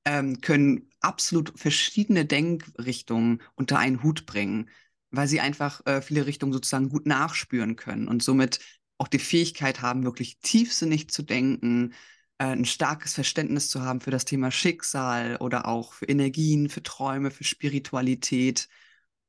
ähm, 0.08 0.40
können 0.40 0.90
absolut 1.02 1.60
verschiedene 1.60 2.26
Denkrichtungen 2.26 3.42
unter 3.56 3.78
einen 3.78 4.04
Hut 4.04 4.26
bringen, 4.26 4.70
weil 5.12 5.28
sie 5.28 5.42
einfach 5.42 5.86
äh, 5.86 6.02
viele 6.02 6.26
Richtungen 6.26 6.54
sozusagen 6.54 6.88
gut 6.88 7.06
nachspüren 7.06 7.76
können 7.76 8.08
und 8.08 8.24
somit 8.24 8.60
auch 8.98 9.10
die 9.10 9.20
Fähigkeit 9.20 9.82
haben, 9.82 10.06
wirklich 10.06 10.40
tiefsinnig 10.40 11.10
zu 11.10 11.24
denken, 11.24 11.94
äh, 12.38 12.46
ein 12.46 12.64
starkes 12.64 13.16
Verständnis 13.16 13.70
zu 13.70 13.82
haben 13.82 14.00
für 14.00 14.12
das 14.12 14.24
Thema 14.24 14.50
Schicksal 14.50 15.36
oder 15.42 15.68
auch 15.68 15.92
für 15.92 16.06
Energien, 16.06 16.70
für 16.70 16.84
Träume, 16.84 17.30
für 17.30 17.44
Spiritualität 17.44 18.70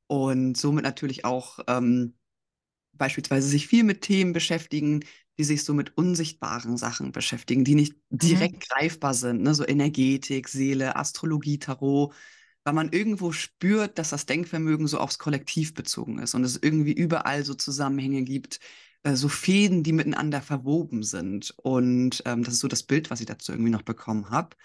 und 0.07 0.57
somit 0.57 0.85
natürlich 0.85 1.25
auch 1.25 1.59
ähm, 1.67 2.15
beispielsweise 2.93 3.49
sich 3.49 3.67
viel 3.67 3.83
mit 3.85 4.03
Themen 4.03 4.33
beschäftigen, 4.33 5.05
die 5.39 5.45
sich 5.45 5.65
so 5.65 5.73
mit 5.73 5.97
unsichtbaren 5.97 6.77
Sachen 6.77 7.13
beschäftigen, 7.13 7.65
die 7.65 7.75
nicht 7.75 7.95
mhm. 8.11 8.19
direkt 8.19 8.55
mhm. 8.57 8.63
greifbar 8.69 9.15
sind, 9.15 9.43
ne? 9.43 9.55
so 9.55 9.67
Energetik, 9.67 10.49
Seele, 10.49 10.97
Astrologie, 10.97 11.59
Tarot, 11.59 12.13
weil 12.65 12.75
man 12.75 12.93
irgendwo 12.93 13.33
spürt, 13.33 13.99
dass 13.99 14.11
das 14.11 14.27
Denkvermögen 14.27 14.87
so 14.89 14.99
aufs 14.99 15.19
Kollektiv 15.19 15.75
bezogen 15.75 16.19
ist 16.19 16.35
und 16.35 16.45
es 16.45 16.59
irgendwie 16.61 16.93
überall 16.93 17.45
so 17.45 17.55
Zusammenhänge 17.55 18.23
gibt, 18.23 18.61
äh, 19.05 19.15
so 19.15 19.29
Fäden, 19.29 19.83
die 19.83 19.93
miteinander 19.93 20.43
verwoben 20.43 21.03
sind. 21.03 21.55
Und 21.57 22.23
ähm, 22.27 22.43
das 22.43 22.55
ist 22.55 22.61
so 22.61 22.69
das 22.69 22.83
Bild, 22.83 23.11
was 23.11 23.21
ich 23.21 23.27
dazu 23.27 23.53
irgendwie 23.53 23.71
noch 23.71 23.83
bekommen 23.83 24.31
habe. 24.31 24.57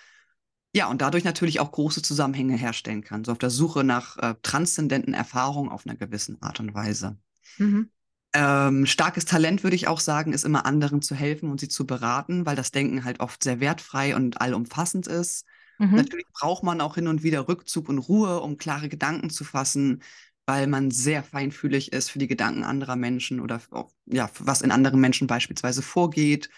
Ja, 0.75 0.89
und 0.89 1.01
dadurch 1.01 1.23
natürlich 1.23 1.59
auch 1.59 1.71
große 1.71 2.01
Zusammenhänge 2.01 2.57
herstellen 2.57 3.03
kann, 3.03 3.23
so 3.23 3.31
auf 3.31 3.37
der 3.37 3.51
Suche 3.51 3.83
nach 3.83 4.17
äh, 4.17 4.33
transzendenten 4.41 5.13
Erfahrungen 5.13 5.69
auf 5.69 5.85
einer 5.85 5.95
gewissen 5.95 6.41
Art 6.41 6.59
und 6.59 6.73
Weise. 6.73 7.17
Mhm. 7.59 7.91
Ähm, 8.33 8.85
starkes 8.85 9.25
Talent, 9.25 9.63
würde 9.63 9.75
ich 9.75 9.87
auch 9.87 9.99
sagen, 9.99 10.33
ist 10.33 10.43
immer 10.45 10.65
anderen 10.65 11.01
zu 11.01 11.13
helfen 11.13 11.51
und 11.51 11.59
sie 11.59 11.69
zu 11.69 11.85
beraten, 11.85 12.45
weil 12.45 12.55
das 12.55 12.71
Denken 12.71 13.03
halt 13.03 13.19
oft 13.19 13.43
sehr 13.43 13.59
wertfrei 13.59 14.15
und 14.15 14.41
allumfassend 14.41 15.07
ist. 15.07 15.45
Mhm. 15.77 15.95
Natürlich 15.95 16.25
braucht 16.33 16.63
man 16.63 16.81
auch 16.81 16.95
hin 16.95 17.07
und 17.07 17.23
wieder 17.23 17.47
Rückzug 17.47 17.89
und 17.89 17.99
Ruhe, 17.99 18.41
um 18.41 18.57
klare 18.57 18.89
Gedanken 18.89 19.29
zu 19.29 19.43
fassen, 19.43 20.01
weil 20.45 20.67
man 20.67 20.89
sehr 20.91 21.23
feinfühlig 21.23 21.93
ist 21.93 22.09
für 22.09 22.19
die 22.19 22.27
Gedanken 22.27 22.63
anderer 22.63 22.95
Menschen 22.95 23.39
oder 23.39 23.61
auch, 23.71 23.91
ja, 24.05 24.29
was 24.39 24.61
in 24.61 24.71
anderen 24.71 24.99
Menschen 24.99 25.27
beispielsweise 25.27 25.81
vorgeht, 25.81 26.49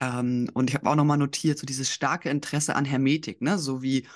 ähm, 0.00 0.48
und 0.54 0.70
ich 0.70 0.74
habe 0.74 0.88
auch 0.88 0.94
nochmal 0.94 1.18
notiert, 1.18 1.58
so 1.58 1.66
dieses 1.66 1.92
starke 1.92 2.30
Interesse 2.30 2.74
an 2.74 2.84
Hermetik, 2.84 3.42
ne? 3.42 3.58
So 3.58 3.82
wie, 3.82 4.06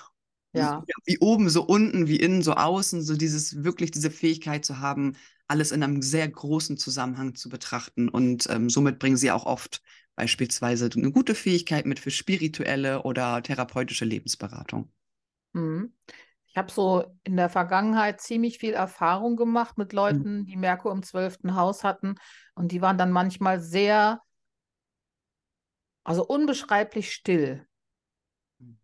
ja. 0.53 0.83
wie 1.05 1.19
oben, 1.19 1.49
so 1.49 1.63
unten, 1.63 2.07
wie 2.07 2.15
innen, 2.17 2.41
so 2.41 2.53
außen, 2.53 3.03
so 3.03 3.15
dieses, 3.15 3.63
wirklich 3.63 3.91
diese 3.91 4.09
Fähigkeit 4.09 4.65
zu 4.65 4.79
haben, 4.79 5.15
alles 5.47 5.71
in 5.71 5.83
einem 5.83 6.01
sehr 6.01 6.27
großen 6.27 6.77
Zusammenhang 6.77 7.35
zu 7.35 7.49
betrachten. 7.49 8.09
Und 8.09 8.47
ähm, 8.49 8.69
somit 8.69 8.99
bringen 8.99 9.17
sie 9.17 9.31
auch 9.31 9.45
oft 9.45 9.81
beispielsweise 10.15 10.89
eine 10.95 11.11
gute 11.11 11.35
Fähigkeit 11.35 11.85
mit 11.85 11.99
für 11.99 12.11
spirituelle 12.11 13.03
oder 13.03 13.41
therapeutische 13.43 14.05
Lebensberatung. 14.05 14.91
Mhm. 15.53 15.93
Ich 16.47 16.57
habe 16.57 16.71
so 16.71 17.05
in 17.23 17.35
der 17.35 17.49
Vergangenheit 17.49 18.21
ziemlich 18.21 18.59
viel 18.59 18.73
Erfahrung 18.73 19.35
gemacht 19.35 19.77
mit 19.77 19.91
mhm. 19.91 19.95
Leuten, 19.95 20.37
mhm. 20.39 20.45
die 20.45 20.57
Merkur 20.57 20.91
im 20.91 21.03
zwölften 21.03 21.55
Haus 21.55 21.83
hatten. 21.83 22.15
Und 22.55 22.71
die 22.71 22.81
waren 22.81 22.97
dann 22.97 23.11
manchmal 23.11 23.59
sehr 23.59 24.21
also 26.05 26.23
unbeschreiblich 26.23 27.11
still. 27.11 27.67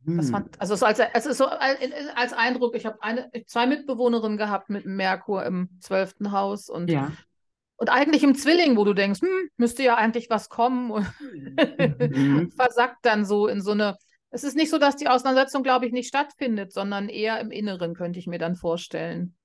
Mhm. 0.03 0.23
Fand, 0.23 0.59
also 0.59 0.73
es, 0.73 0.83
als, 0.83 0.99
es 0.99 1.25
ist 1.25 1.37
so 1.37 1.45
als 1.45 2.33
Eindruck, 2.33 2.75
ich 2.75 2.85
habe 2.85 2.99
zwei 3.45 3.67
Mitbewohnerinnen 3.67 4.37
gehabt 4.37 4.69
mit 4.69 4.85
Merkur 4.85 5.45
im 5.45 5.69
zwölften 5.79 6.31
Haus 6.31 6.69
und, 6.69 6.89
ja. 6.89 7.11
und 7.77 7.89
eigentlich 7.89 8.23
im 8.23 8.35
Zwilling, 8.35 8.77
wo 8.77 8.83
du 8.83 8.93
denkst, 8.93 9.21
hm, 9.21 9.49
müsste 9.57 9.83
ja 9.83 9.95
eigentlich 9.95 10.29
was 10.29 10.49
kommen 10.49 10.91
und 10.91 11.07
mhm. 11.19 12.51
versackt 12.55 13.05
dann 13.05 13.25
so 13.25 13.47
in 13.47 13.61
so 13.61 13.71
eine. 13.71 13.97
Es 14.33 14.43
ist 14.45 14.55
nicht 14.55 14.69
so, 14.69 14.77
dass 14.77 14.95
die 14.95 15.09
Auseinandersetzung, 15.09 15.61
glaube 15.61 15.85
ich, 15.85 15.91
nicht 15.91 16.07
stattfindet, 16.07 16.71
sondern 16.71 17.09
eher 17.09 17.39
im 17.41 17.51
Inneren, 17.51 17.93
könnte 17.93 18.17
ich 18.17 18.27
mir 18.27 18.39
dann 18.39 18.55
vorstellen. 18.55 19.35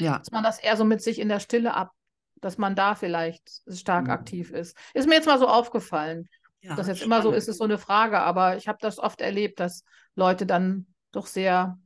Ja. 0.00 0.18
Dass 0.18 0.32
man 0.32 0.42
das 0.42 0.58
eher 0.58 0.76
so 0.76 0.84
mit 0.84 1.02
sich 1.02 1.20
in 1.20 1.28
der 1.28 1.38
Stille 1.38 1.74
ab, 1.74 1.92
dass 2.40 2.58
man 2.58 2.74
da 2.74 2.96
vielleicht 2.96 3.62
stark 3.68 4.06
mhm. 4.06 4.10
aktiv 4.10 4.50
ist. 4.50 4.76
Ist 4.92 5.08
mir 5.08 5.14
jetzt 5.14 5.26
mal 5.26 5.38
so 5.38 5.46
aufgefallen. 5.46 6.28
Ja, 6.62 6.76
das 6.76 6.88
jetzt 6.88 7.02
immer 7.02 7.22
so 7.22 7.32
ist, 7.32 7.48
ist 7.48 7.58
so 7.58 7.64
eine 7.64 7.78
Frage, 7.78 8.20
aber 8.20 8.56
ich 8.56 8.68
habe 8.68 8.78
das 8.80 8.98
oft 8.98 9.20
erlebt, 9.20 9.60
dass 9.60 9.84
Leute 10.14 10.44
dann 10.44 10.86
doch 11.10 11.26
sehr 11.26 11.78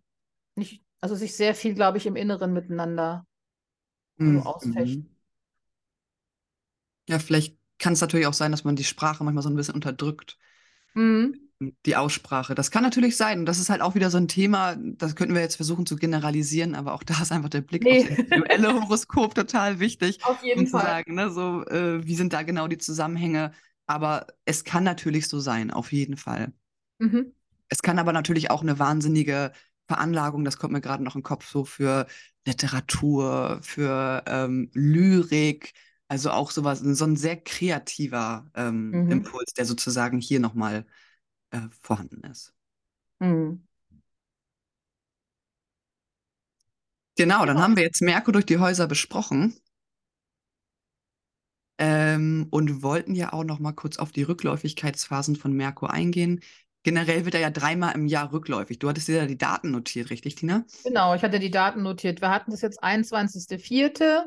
nicht, 0.57 0.83
also 1.01 1.15
sich 1.15 1.37
sehr 1.37 1.55
viel, 1.55 1.75
glaube 1.75 1.99
ich, 1.99 2.07
im 2.07 2.17
Inneren 2.17 2.53
miteinander 2.53 3.27
mhm. 4.17 4.43
ausfechten. 4.43 5.15
Ja, 7.09 7.19
vielleicht 7.19 7.57
kann 7.79 7.93
es 7.93 8.01
natürlich 8.01 8.27
auch 8.27 8.35
sein, 8.35 8.51
dass 8.51 8.65
man 8.65 8.77
die 8.77 8.85
Sprache 8.85 9.23
manchmal 9.25 9.43
so 9.43 9.51
ein 9.51 9.57
bisschen 9.57 9.75
unterdrückt. 9.75 10.39
Mhm. 10.95 11.41
Die 11.87 11.97
Aussprache. 11.97 12.55
Das 12.55 12.71
kann 12.71 12.83
natürlich 12.83 13.17
sein. 13.17 13.47
Das 13.47 13.59
ist 13.59 13.71
halt 13.71 13.81
auch 13.81 13.95
wieder 13.95 14.11
so 14.11 14.19
ein 14.19 14.29
Thema, 14.29 14.77
das 14.77 15.15
könnten 15.15 15.35
wir 15.35 15.41
jetzt 15.41 15.57
versuchen 15.57 15.87
zu 15.87 15.97
generalisieren, 15.97 16.75
aber 16.75 16.95
auch 16.95 17.03
da 17.05 17.21
ist 17.21 17.33
einfach 17.33 17.49
der 17.49 17.61
Blick 17.61 17.85
nee. 17.85 18.01
auf 18.01 18.09
das 18.09 18.19
individuelle 18.19 18.75
Horoskop 18.75 19.35
total 19.35 19.81
wichtig. 19.81 20.19
Auf 20.25 20.43
jeden 20.43 20.61
um 20.61 20.67
Fall. 20.67 20.81
zu 20.81 20.87
sagen, 20.87 21.15
ne, 21.15 21.31
so, 21.31 21.65
äh, 21.67 22.05
wie 22.05 22.17
sind 22.17 22.33
da 22.33 22.43
genau 22.43 22.69
die 22.69 22.79
Zusammenhänge? 22.79 23.53
Aber 23.87 24.27
es 24.45 24.65
kann 24.65 24.85
natürlich 24.85 25.29
so 25.29 25.41
sein, 25.41 25.71
auf 25.71 25.93
jeden 25.93 26.17
Fall. 26.17 26.53
Mhm. 26.99 27.33
Es 27.69 27.83
kann 27.83 27.99
aber 27.99 28.13
natürlich 28.13 28.51
auch 28.51 28.63
eine 28.63 28.79
wahnsinnige 28.79 29.53
Veranlagung, 29.87 30.45
das 30.45 30.57
kommt 30.57 30.73
mir 30.73 30.81
gerade 30.81 31.03
noch 31.03 31.17
im 31.17 31.23
Kopf, 31.23 31.47
so 31.51 31.65
für 31.65 32.07
Literatur, 32.47 33.61
für 33.63 34.23
ähm, 34.27 34.71
Lyrik, 34.73 35.75
also 36.09 36.31
auch 36.31 36.51
sowas, 36.51 36.81
so 36.81 37.05
ein 37.05 37.17
sehr 37.17 37.37
kreativer 37.37 38.51
ähm, 38.55 38.91
mhm. 38.91 39.11
Impuls, 39.11 39.53
der 39.55 39.67
sozusagen 39.67 40.21
hier 40.21 40.41
nochmal 40.41 40.87
äh, 41.51 41.61
vorhanden 41.81 42.23
ist. 42.25 42.55
Mhm. 43.21 43.67
Genau, 47.17 47.47
dann 47.47 47.59
haben 47.59 47.77
wir 47.77 47.85
jetzt 47.85 48.03
Merkur 48.03 48.33
durch 48.33 48.47
die 48.47 48.59
Häuser 48.59 48.87
besprochen. 48.87 49.55
Ähm, 51.77 52.47
und 52.51 52.83
wollten 52.83 53.15
ja 53.15 53.33
auch 53.33 53.43
noch 53.43 53.59
mal 53.59 53.73
kurz 53.73 53.99
auf 53.99 54.13
die 54.13 54.23
Rückläufigkeitsphasen 54.23 55.35
von 55.35 55.53
Merkur 55.53 55.91
eingehen. 55.91 56.41
Generell 56.85 57.25
wird 57.25 57.35
er 57.35 57.41
ja 57.41 57.51
dreimal 57.51 57.95
im 57.95 58.07
Jahr 58.07 58.33
rückläufig. 58.33 58.79
Du 58.79 58.89
hattest 58.89 59.09
dir 59.09 59.17
ja 59.17 59.27
die 59.27 59.39
Daten 59.39 59.71
notiert, 59.71 60.11
richtig, 60.11 60.35
Tina? 60.37 60.65
Genau, 60.85 61.15
ich 61.15 61.23
hatte 61.23 61.41
die 61.41 61.51
Daten 61.51 61.83
notiert. 61.83 62.21
Wir 62.21 62.31
hatten 62.31 62.51
das 62.51 62.61
jetzt 62.61 62.85
21.04. 62.85 64.25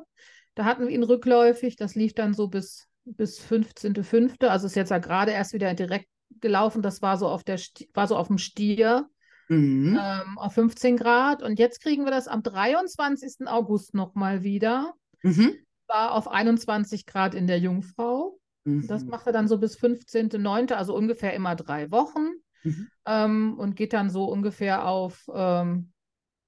Da 0.56 0.66
hatten 0.66 0.88
wir 0.88 0.90
ihn 0.90 1.04
rückläufig. 1.04 1.76
Das 1.76 1.94
lief 1.94 2.16
dann 2.16 2.34
so 2.34 2.48
bis, 2.48 2.88
bis 3.06 3.40
15.05. 3.40 4.48
Also 4.48 4.66
ist 4.66 4.76
jetzt 4.76 4.90
ja 4.90 4.98
gerade 4.98 5.32
erst 5.32 5.54
wieder 5.54 5.74
direkt 5.76 6.08
gelaufen. 6.42 6.82
Das 6.82 7.02
war 7.04 7.18
so 7.18 7.28
auf, 7.28 7.44
der, 7.44 7.62
war 7.94 8.08
so 8.08 8.18
auf 8.18 8.28
dem 8.28 8.40
Stier. 8.40 9.08
Mhm. 9.50 9.98
Ähm, 10.02 10.38
auf 10.40 10.54
15 10.54 10.98
Grad. 10.98 11.44
Und 11.44 11.60
jetzt 11.60 11.80
kriegen 11.80 12.06
wir 12.06 12.12
das 12.12 12.28
am 12.28 12.42
23. 12.42 13.48
August 13.48 13.94
nochmal 13.94 14.44
wieder. 14.44 14.96
Mhm 15.22 15.60
war 15.88 16.14
auf 16.14 16.28
21 16.28 17.06
Grad 17.06 17.36
in 17.36 17.48
der 17.48 17.60
Jungfrau. 17.60 18.40
Mhm. 18.66 18.88
Das 18.88 19.06
macht 19.06 19.28
er 19.28 19.34
dann 19.34 19.48
so 19.48 19.58
bis 19.58 19.78
15.09., 19.78 20.74
also 20.74 20.96
ungefähr 20.96 21.34
immer 21.34 21.56
drei 21.56 21.92
Wochen. 21.92 22.28
Mhm. 22.64 22.88
Ähm, 23.06 23.60
und 23.60 23.76
geht 23.76 23.94
dann 23.94 24.10
so 24.10 24.26
ungefähr 24.26 24.88
auf, 24.88 25.26
ähm, 25.34 25.92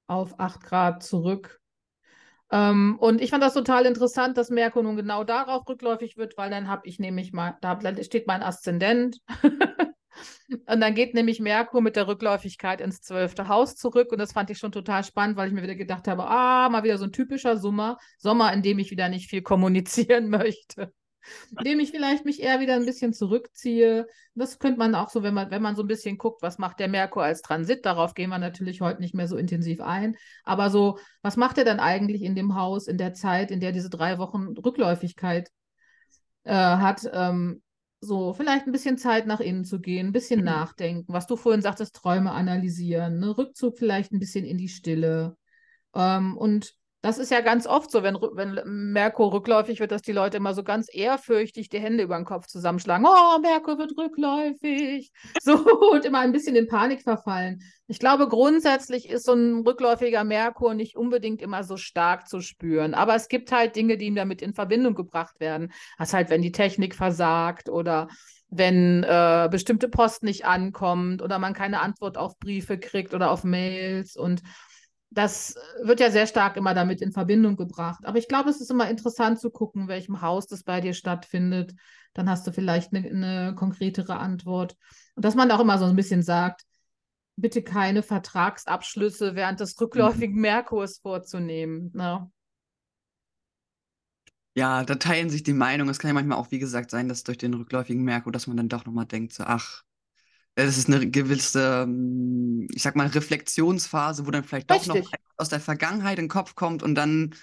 auf 0.08 0.40
8 0.40 0.64
Grad 0.64 1.04
zurück. 1.04 1.60
Ähm, 2.52 2.98
und 3.00 3.22
ich 3.22 3.30
fand 3.30 3.44
das 3.44 3.54
total 3.54 3.86
interessant, 3.86 4.38
dass 4.38 4.50
Merkur 4.50 4.84
nun 4.84 4.96
genau 4.96 5.24
darauf 5.24 5.68
rückläufig 5.68 6.18
wird, 6.18 6.38
weil 6.38 6.50
dann 6.50 6.68
habe 6.68 6.88
ich 6.88 7.00
nämlich 7.00 7.32
mal, 7.32 7.58
da 7.62 7.80
steht 8.04 8.28
mein 8.28 8.42
Aszendent. 8.42 9.20
Und 10.50 10.82
dann 10.82 10.96
geht 10.96 11.14
nämlich 11.14 11.40
Merkur 11.40 11.82
mit 11.82 11.96
der 11.96 12.08
Rückläufigkeit 12.08 12.82
ins 12.82 13.02
zwölfte 13.02 13.48
Haus 13.48 13.76
zurück. 13.76 14.12
Und 14.12 14.18
das 14.18 14.34
fand 14.34 14.50
ich 14.50 14.58
schon 14.58 14.72
total 14.72 15.04
spannend, 15.04 15.38
weil 15.38 15.48
ich 15.48 15.54
mir 15.54 15.64
wieder 15.64 15.76
gedacht 15.76 16.08
habe, 16.08 16.26
ah, 16.26 16.70
mal 16.70 16.84
wieder 16.84 16.98
so 16.98 17.06
ein 17.06 17.12
typischer 17.12 17.58
Sommer, 17.58 17.98
Sommer, 18.18 18.52
in 18.54 18.62
dem 18.62 18.80
ich 18.80 18.92
wieder 18.92 19.10
nicht 19.10 19.30
viel 19.30 19.42
kommunizieren 19.42 20.30
möchte. 20.30 20.94
In 21.52 21.64
dem 21.64 21.80
ich 21.80 21.92
vielleicht 21.92 22.26
mich 22.26 22.42
eher 22.42 22.60
wieder 22.60 22.76
ein 22.76 22.86
bisschen 22.86 23.14
zurückziehe. 23.14 24.08
Das 24.36 24.58
könnte 24.58 24.80
man 24.80 24.96
auch 24.96 25.10
so, 25.10 25.22
wenn 25.22 25.34
man, 25.34 25.52
wenn 25.52 25.62
man 25.62 25.76
so 25.76 25.84
ein 25.84 25.88
bisschen 25.88 26.18
guckt, 26.18 26.42
was 26.42 26.58
macht 26.58 26.80
der 26.80 26.88
Merkur 26.88 27.24
als 27.24 27.42
Transit, 27.42 27.86
darauf 27.86 28.14
gehen 28.14 28.30
wir 28.30 28.40
natürlich 28.40 28.82
heute 28.82 29.02
nicht 29.02 29.14
mehr 29.14 29.28
so 29.28 29.38
intensiv 29.38 29.82
ein. 29.82 30.16
Aber 30.44 30.70
so, 30.70 30.98
was 31.22 31.38
macht 31.38 31.58
er 31.58 31.66
dann 31.66 31.80
eigentlich 31.80 32.24
in 32.24 32.36
dem 32.36 32.56
Haus, 32.56 32.88
in 32.88 32.98
der 32.98 33.14
Zeit, 33.14 33.52
in 33.52 33.60
der 33.60 33.72
diese 33.72 33.90
drei 33.90 34.18
Wochen 34.18 34.58
Rückläufigkeit 34.58 35.50
äh, 36.46 36.54
hat? 36.54 37.08
Ähm, 37.12 37.62
so 38.02 38.34
vielleicht 38.34 38.66
ein 38.66 38.72
bisschen 38.72 38.98
Zeit 38.98 39.28
nach 39.28 39.40
innen 39.40 39.66
zu 39.66 39.80
gehen, 39.80 40.08
ein 40.08 40.14
bisschen 40.14 40.40
mhm. 40.40 40.46
nachdenken, 40.46 41.14
was 41.14 41.28
du 41.28 41.36
vorhin 41.36 41.62
sagtest, 41.62 41.96
Träume 41.96 42.32
analysieren, 42.32 43.20
ne? 43.20 43.38
Rückzug 43.38 43.78
vielleicht 43.78 44.12
ein 44.12 44.20
bisschen 44.20 44.46
in 44.46 44.58
die 44.58 44.70
Stille. 44.70 45.38
Ähm, 45.94 46.38
und 46.38 46.76
das 47.02 47.18
ist 47.18 47.32
ja 47.32 47.40
ganz 47.40 47.66
oft 47.66 47.90
so, 47.90 48.04
wenn, 48.04 48.16
wenn 48.16 48.60
Merkur 48.92 49.32
rückläufig 49.32 49.80
wird, 49.80 49.92
dass 49.92 50.02
die 50.02 50.12
Leute 50.12 50.38
immer 50.38 50.54
so 50.54 50.64
ganz 50.64 50.88
ehrfürchtig 50.92 51.70
die 51.70 51.80
Hände 51.80 52.04
über 52.04 52.18
den 52.18 52.26
Kopf 52.26 52.48
zusammenschlagen. 52.48 53.06
Oh, 53.06 53.40
Merkur 53.40 53.78
wird 53.78 53.98
rückläufig. 53.98 55.12
So 55.42 55.54
und 55.92 56.04
immer 56.04 56.20
ein 56.20 56.34
bisschen 56.34 56.56
in 56.56 56.68
Panik 56.68 57.02
verfallen. 57.02 57.62
Ich 57.88 58.00
glaube, 58.00 58.28
grundsätzlich 58.28 59.10
ist 59.10 59.26
so 59.26 59.34
ein 59.34 59.66
rückläufiger 59.66 60.24
Merkur 60.24 60.74
nicht 60.74 60.98
unbedingt 60.98 61.42
immer 61.42 61.64
so 61.64 61.78
stark 61.78 62.28
zu 62.28 62.42
spüren. 62.42 62.94
Aber 62.94 63.16
es 63.16 63.30
gibt 63.30 63.52
halt 63.52 63.76
Dinge, 63.76 63.98
die 63.98 64.08
ihm 64.08 64.16
damit 64.16 64.42
in 64.42 64.54
Verbindung 64.54 64.96
gebracht 64.96 65.40
werden. 65.40 65.72
Das 65.98 66.14
halt, 66.14 66.30
wenn 66.30 66.42
die 66.42 66.52
Technik 66.52 66.96
versagt 66.96 67.70
oder 67.70 68.10
wenn 68.50 69.04
äh, 69.04 69.48
bestimmte 69.50 69.88
Post 69.88 70.24
nicht 70.24 70.46
ankommt 70.46 71.22
oder 71.22 71.40
man 71.40 71.54
keine 71.54 71.80
Antwort 71.82 72.18
auf 72.18 72.38
Briefe 72.40 72.78
kriegt 72.78 73.14
oder 73.14 73.32
auf 73.32 73.44
Mails 73.44 74.18
und 74.18 74.42
das 75.12 75.56
wird 75.82 76.00
ja 76.00 76.12
sehr 76.12 76.28
stark 76.28 76.56
immer 76.56 76.74
damit 76.74 77.02
in 77.02 77.12
Verbindung 77.12 77.56
gebracht. 77.56 78.06
Aber 78.06 78.20
ich 78.20 78.28
glaube, 78.28 78.50
es 78.50 78.62
ist 78.62 78.70
immer 78.70 78.90
interessant 78.90 79.40
zu 79.40 79.50
gucken, 79.50 79.88
welchem 79.88 80.22
Haus 80.22 80.48
das 80.48 80.64
bei 80.64 80.82
dir 80.82 80.94
stattfindet. 80.94 81.74
Dann 82.14 82.30
hast 82.30 82.46
du 82.46 82.52
vielleicht 82.52 82.94
eine, 82.94 83.08
eine 83.08 83.56
konkretere 83.56 84.18
Antwort. 84.18 84.76
Und 85.16 85.26
dass 85.26 85.36
man 85.36 85.52
auch 85.52 85.60
immer 85.60 85.80
so 85.80 85.86
ein 85.86 85.96
bisschen 85.96 86.22
sagt, 86.22 86.64
bitte 87.36 87.64
keine 87.64 88.04
Vertragsabschlüsse 88.04 89.36
während 89.36 89.60
des 89.60 89.80
rückläufigen 89.80 90.36
mhm. 90.36 90.42
Merkurs 90.42 91.00
vorzunehmen. 91.00 91.92
Ne? 91.94 92.30
Ja, 94.56 94.84
da 94.84 94.96
teilen 94.96 95.30
sich 95.30 95.42
die 95.42 95.54
Meinungen. 95.54 95.90
Es 95.90 96.00
kann 96.00 96.10
ja 96.10 96.14
manchmal 96.14 96.38
auch, 96.38 96.52
wie 96.52 96.60
gesagt, 96.60 96.92
sein, 96.92 97.08
dass 97.08 97.24
durch 97.24 97.38
den 97.38 97.54
rückläufigen 97.54 98.04
Merkur, 98.04 98.32
dass 98.32 98.46
man 98.46 98.58
dann 98.58 98.70
doch 98.70 98.86
nochmal 98.86 99.06
denkt, 99.06 99.34
so, 99.34 99.44
ach, 99.44 99.84
es 100.68 100.78
ist 100.78 100.88
eine 100.88 101.10
gewisse, 101.10 101.84
hm, 101.84 102.68
ich 102.74 102.82
sag 102.82 102.96
mal, 102.96 103.08
Reflexionsphase, 103.08 104.26
wo 104.26 104.32
dann 104.32 104.44
vielleicht 104.44 104.70
doch 104.72 104.86
noch 104.86 105.12
aus 105.38 105.50
der 105.50 105.60
Vergangenheit 105.60 106.20
in 106.20 106.26
den 106.26 106.30
Kopf 106.30 106.56
kommt 106.56 106.84
und 106.84 106.96
dann 106.96 107.36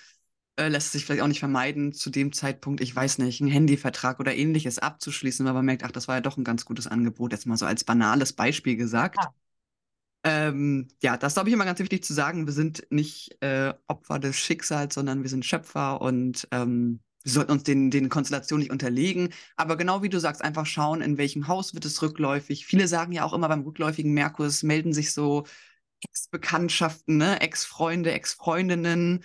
äh, 0.56 0.68
lässt 0.68 0.86
es 0.86 0.92
sich 0.92 1.04
vielleicht 1.04 1.22
auch 1.22 1.28
nicht 1.28 1.40
vermeiden, 1.40 1.92
zu 1.92 2.10
dem 2.10 2.32
Zeitpunkt, 2.32 2.80
ich 2.80 2.94
weiß 2.94 3.18
nicht, 3.18 3.40
einen 3.40 3.50
Handyvertrag 3.50 4.20
oder 4.20 4.34
ähnliches 4.34 4.78
abzuschließen, 4.78 5.44
weil 5.44 5.52
man 5.52 5.64
merkt, 5.64 5.84
ach, 5.84 5.90
das 5.90 6.08
war 6.08 6.16
ja 6.16 6.20
doch 6.20 6.36
ein 6.36 6.44
ganz 6.44 6.64
gutes 6.64 6.86
Angebot, 6.86 7.32
jetzt 7.32 7.46
mal 7.46 7.56
so 7.56 7.66
als 7.66 7.84
banales 7.84 8.32
Beispiel 8.32 8.76
gesagt. 8.76 9.18
Ah. 9.18 9.34
Ähm, 10.24 10.88
ja, 11.02 11.16
das 11.16 11.34
glaube 11.34 11.50
ich 11.50 11.52
immer 11.52 11.64
ganz 11.64 11.78
wichtig 11.78 12.02
zu 12.02 12.12
sagen. 12.12 12.46
Wir 12.46 12.52
sind 12.52 12.86
nicht 12.90 13.36
äh, 13.40 13.74
Opfer 13.86 14.18
des 14.18 14.36
Schicksals, 14.36 14.94
sondern 14.94 15.22
wir 15.22 15.30
sind 15.30 15.44
Schöpfer 15.44 16.00
und 16.00 16.48
ähm, 16.50 17.00
wir 17.26 17.32
sollten 17.32 17.50
uns 17.50 17.64
den, 17.64 17.90
den 17.90 18.08
Konstellationen 18.08 18.62
nicht 18.62 18.70
unterlegen. 18.70 19.30
Aber 19.56 19.76
genau 19.76 20.00
wie 20.00 20.08
du 20.08 20.20
sagst, 20.20 20.44
einfach 20.44 20.64
schauen, 20.64 21.00
in 21.00 21.18
welchem 21.18 21.48
Haus 21.48 21.74
wird 21.74 21.84
es 21.84 22.00
rückläufig. 22.00 22.66
Viele 22.66 22.86
sagen 22.86 23.10
ja 23.10 23.24
auch 23.24 23.32
immer 23.32 23.48
beim 23.48 23.62
rückläufigen 23.62 24.14
Merkur, 24.14 24.46
es 24.46 24.62
melden 24.62 24.92
sich 24.92 25.12
so 25.12 25.44
Ex-Bekanntschaften, 26.04 27.16
ne? 27.16 27.40
Ex-Freunde, 27.40 28.12
Ex-Freundinnen. 28.12 29.24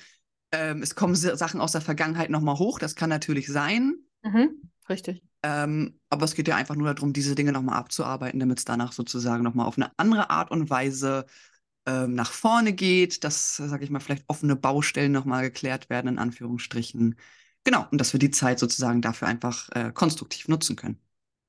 Ähm, 0.51 0.81
es 0.81 0.95
kommen 0.95 1.13
Sachen 1.13 1.61
aus 1.61 1.73
der 1.73 1.81
Vergangenheit 1.81 2.31
nochmal 2.31 2.57
hoch. 2.57 2.79
Das 2.79 2.95
kann 2.95 3.11
natürlich 3.11 3.45
sein. 3.45 3.99
Mhm, 4.23 4.49
richtig. 4.89 5.21
Ähm, 5.43 5.99
aber 6.09 6.25
es 6.25 6.33
geht 6.33 6.47
ja 6.47 6.55
einfach 6.55 6.75
nur 6.75 6.91
darum, 6.91 7.13
diese 7.13 7.35
Dinge 7.35 7.51
nochmal 7.51 7.77
abzuarbeiten, 7.77 8.39
damit 8.39 8.57
es 8.57 8.65
danach 8.65 8.93
sozusagen 8.93 9.43
nochmal 9.43 9.67
auf 9.67 9.77
eine 9.77 9.91
andere 9.99 10.31
Art 10.31 10.49
und 10.49 10.71
Weise 10.71 11.27
ähm, 11.85 12.15
nach 12.15 12.31
vorne 12.31 12.73
geht, 12.73 13.23
dass, 13.23 13.57
sage 13.57 13.83
ich 13.83 13.91
mal, 13.91 13.99
vielleicht 13.99 14.25
offene 14.27 14.55
Baustellen 14.55 15.11
nochmal 15.11 15.43
geklärt 15.43 15.91
werden, 15.91 16.07
in 16.07 16.17
Anführungsstrichen. 16.17 17.15
Genau, 17.63 17.85
und 17.91 17.99
dass 17.99 18.13
wir 18.13 18.19
die 18.19 18.31
Zeit 18.31 18.59
sozusagen 18.59 19.01
dafür 19.01 19.27
einfach 19.27 19.69
äh, 19.75 19.91
konstruktiv 19.91 20.47
nutzen 20.47 20.75
können. 20.75 20.99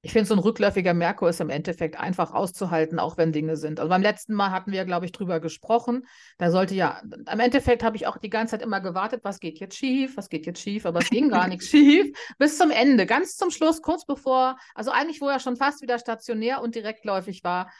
Ich 0.05 0.13
finde, 0.13 0.27
so 0.27 0.35
ein 0.35 0.41
rückläufiger 0.41 0.95
Merkur 0.95 1.31
ist 1.31 1.41
im 1.41 1.49
Endeffekt 1.49 1.99
einfach 1.99 2.33
auszuhalten, 2.33 2.99
auch 2.99 3.17
wenn 3.19 3.31
Dinge 3.31 3.57
sind. 3.57 3.79
Also 3.79 3.89
beim 3.89 4.03
letzten 4.03 4.35
Mal 4.35 4.51
hatten 4.51 4.73
wir, 4.73 4.85
glaube 4.85 5.07
ich, 5.07 5.13
drüber 5.13 5.39
gesprochen. 5.39 6.05
Da 6.39 6.51
sollte 6.51 6.75
ja, 6.75 7.01
im 7.05 7.41
Endeffekt 7.41 7.85
habe 7.85 7.97
ich 7.97 8.09
auch 8.09 8.19
die 8.19 8.29
ganze 8.29 8.53
Zeit 8.53 8.63
immer 8.63 8.81
gewartet, 8.81 9.21
was 9.23 9.39
geht 9.39 9.61
jetzt 9.61 9.77
schief, 9.77 10.17
was 10.17 10.29
geht 10.29 10.45
jetzt 10.45 10.61
schief, 10.61 10.87
aber 10.87 10.99
es 10.99 11.09
ging 11.09 11.29
gar 11.29 11.47
nichts 11.47 11.69
schief. 11.71 12.17
Bis 12.37 12.59
zum 12.59 12.73
Ende, 12.73 13.07
ganz 13.07 13.37
zum 13.37 13.53
Schluss, 13.53 13.81
kurz 13.81 14.05
bevor, 14.05 14.57
also 14.75 14.91
eigentlich, 14.91 15.21
wo 15.21 15.29
er 15.29 15.39
schon 15.39 15.57
fast 15.57 15.83
wieder 15.83 16.01
stationär 16.01 16.63
und 16.63 16.75
direktläufig 16.75 17.45
war, 17.45 17.71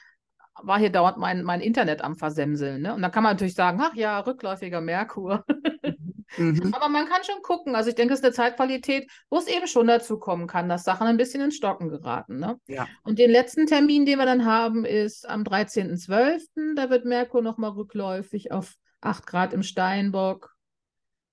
war 0.63 0.79
hier 0.79 0.91
dauernd 0.91 1.19
mein, 1.19 1.43
mein 1.43 1.61
Internet 1.61 2.03
am 2.03 2.15
Versemseln. 2.15 2.83
Ne? 2.83 2.95
Und 2.95 3.03
dann 3.03 3.11
kann 3.11 3.25
man 3.25 3.33
natürlich 3.33 3.55
sagen, 3.55 3.81
ach 3.83 3.95
ja, 3.95 4.21
rückläufiger 4.21 4.81
Merkur. 4.81 5.45
Mhm. 6.37 6.73
Aber 6.75 6.89
man 6.89 7.07
kann 7.07 7.25
schon 7.25 7.43
gucken. 7.43 7.75
Also 7.75 7.91
ich 7.91 7.95
denke, 7.95 8.15
es 8.15 8.21
ist 8.21 8.25
eine 8.25 8.35
Zeitqualität, 8.35 9.11
wo 9.31 9.39
es 9.39 9.47
eben 9.47 9.67
schon 9.67 9.87
dazu 9.87 10.19
kommen 10.19 10.47
kann, 10.47 10.69
dass 10.69 10.85
Sachen 10.85 11.07
ein 11.07 11.17
bisschen 11.17 11.43
ins 11.43 11.57
Stocken 11.57 11.89
geraten. 11.89 12.39
Ne? 12.39 12.59
Ja. 12.67 12.87
Und 13.05 13.19
den 13.19 13.31
letzten 13.31 13.67
Termin, 13.67 14.07
den 14.07 14.19
wir 14.19 14.27
dann 14.27 14.45
haben, 14.45 14.85
ist 14.85 15.29
am 15.29 15.43
13.12. 15.43 16.75
Da 16.75 16.91
wird 16.91 17.05
Merkur 17.05 17.43
nochmal 17.43 17.71
rückläufig 17.71 18.53
auf 18.53 18.75
8 19.01 19.27
Grad 19.27 19.53
im 19.53 19.63
Steinbock. 19.63 20.55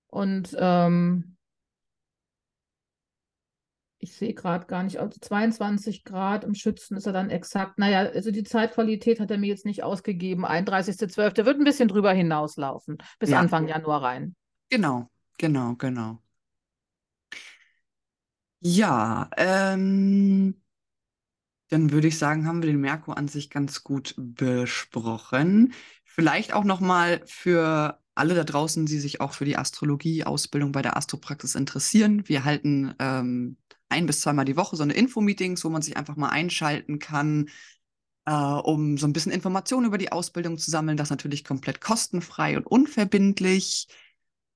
Und 0.08 0.56
ähm, 0.60 1.38
ich 4.00 4.16
sehe 4.16 4.34
gerade 4.34 4.66
gar 4.66 4.84
nicht, 4.84 4.98
also 4.98 5.20
22 5.20 6.06
Grad 6.06 6.46
im 6.46 6.56
Schützen 6.56 6.96
ist 6.96 7.06
er 7.06 7.14
dann 7.14 7.30
exakt. 7.30 7.78
Naja, 7.78 8.00
also 8.00 8.32
die 8.32 8.44
Zeitqualität 8.44 9.20
hat 9.20 9.30
er 9.30 9.38
mir 9.38 9.48
jetzt 9.48 9.66
nicht 9.66 9.84
ausgegeben. 9.84 10.46
31.12. 10.46 11.46
wird 11.46 11.60
ein 11.60 11.66
bisschen 11.66 11.90
drüber 11.90 12.14
hinauslaufen, 12.14 12.98
bis 13.20 13.32
ja. 13.32 13.40
Anfang 13.40 13.68
Januar 13.68 14.02
rein. 14.02 14.36
Genau, 14.72 15.10
genau, 15.38 15.76
genau. 15.76 16.24
Ja, 18.62 19.30
ähm, 19.38 20.54
dann 21.70 21.92
würde 21.92 22.08
ich 22.08 22.18
sagen, 22.18 22.48
haben 22.48 22.62
wir 22.64 22.68
den 22.72 22.82
Merkur 22.82 23.18
an 23.18 23.28
sich 23.28 23.50
ganz 23.50 23.84
gut 23.84 24.16
besprochen. 24.18 25.74
Vielleicht 26.04 26.54
auch 26.54 26.64
nochmal 26.64 27.22
für 27.26 28.00
alle 28.16 28.34
da 28.36 28.44
draußen, 28.44 28.86
die 28.86 28.98
sich 29.00 29.22
auch 29.22 29.34
für 29.34 29.46
die 29.46 29.56
Astrologie-Ausbildung 29.58 30.72
bei 30.72 30.82
der 30.82 30.98
Astropraxis 30.98 31.56
interessieren. 31.56 32.28
Wir 32.28 32.44
halten 32.44 32.94
ähm, 33.00 33.58
ein 33.88 34.06
bis 34.08 34.22
zweimal 34.22 34.46
die 34.46 34.58
Woche 34.58 34.76
so 34.76 34.84
eine 34.84 34.94
Info-Meetings, 34.94 35.64
wo 35.64 35.70
man 35.70 35.82
sich 35.84 35.96
einfach 35.96 36.16
mal 36.16 36.30
einschalten 36.30 36.98
kann, 37.00 37.50
äh, 38.26 38.32
um 38.34 38.98
so 38.98 39.08
ein 39.08 39.14
bisschen 39.14 39.32
Informationen 39.32 39.88
über 39.88 39.98
die 39.98 40.12
Ausbildung 40.12 40.58
zu 40.58 40.72
sammeln. 40.72 40.98
Das 40.98 41.10
natürlich 41.10 41.44
komplett 41.44 41.82
kostenfrei 41.82 42.58
und 42.58 42.68
unverbindlich. 42.68 43.88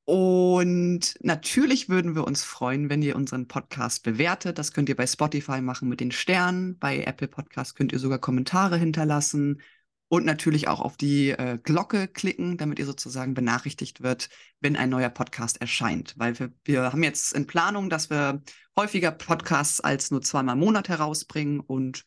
Und 0.06 1.16
natürlich 1.22 1.88
würden 1.88 2.16
wir 2.16 2.26
uns 2.26 2.44
freuen, 2.44 2.90
wenn 2.90 3.02
ihr 3.02 3.16
unseren 3.16 3.48
Podcast 3.48 4.04
bewertet. 4.04 4.58
Das 4.58 4.74
könnt 4.74 4.90
ihr 4.90 4.98
bei 4.98 5.08
Spotify 5.08 5.62
machen 5.62 5.88
mit 5.88 6.02
den 6.02 6.12
Sternen. 6.12 6.78
Bei 6.78 7.04
Apple 7.04 7.30
Podcast 7.30 7.76
könnt 7.76 7.94
ihr 7.94 8.00
sogar 8.00 8.20
Kommentare 8.20 8.78
hinterlassen 8.78 9.62
und 10.10 10.26
natürlich 10.26 10.68
auch 10.68 10.82
auf 10.82 10.98
die 10.98 11.30
äh, 11.30 11.58
Glocke 11.64 12.08
klicken, 12.08 12.58
damit 12.58 12.80
ihr 12.80 12.86
sozusagen 12.86 13.34
benachrichtigt 13.34 14.04
wird, 14.04 14.30
wenn 14.60 14.76
ein 14.76 14.90
neuer 14.90 15.10
Podcast 15.10 15.62
erscheint. 15.62 16.14
Weil 16.18 16.38
wir, 16.38 16.52
wir 16.66 16.84
haben 16.84 17.02
jetzt 17.02 17.34
in 17.34 17.48
Planung, 17.48 17.90
dass 17.90 18.10
wir 18.10 18.44
häufiger 18.76 19.12
Podcasts 19.12 19.80
als 19.80 20.12
nur 20.12 20.22
zweimal 20.22 20.54
im 20.54 20.60
Monat 20.60 20.90
herausbringen 20.90 21.62
und 21.62 22.04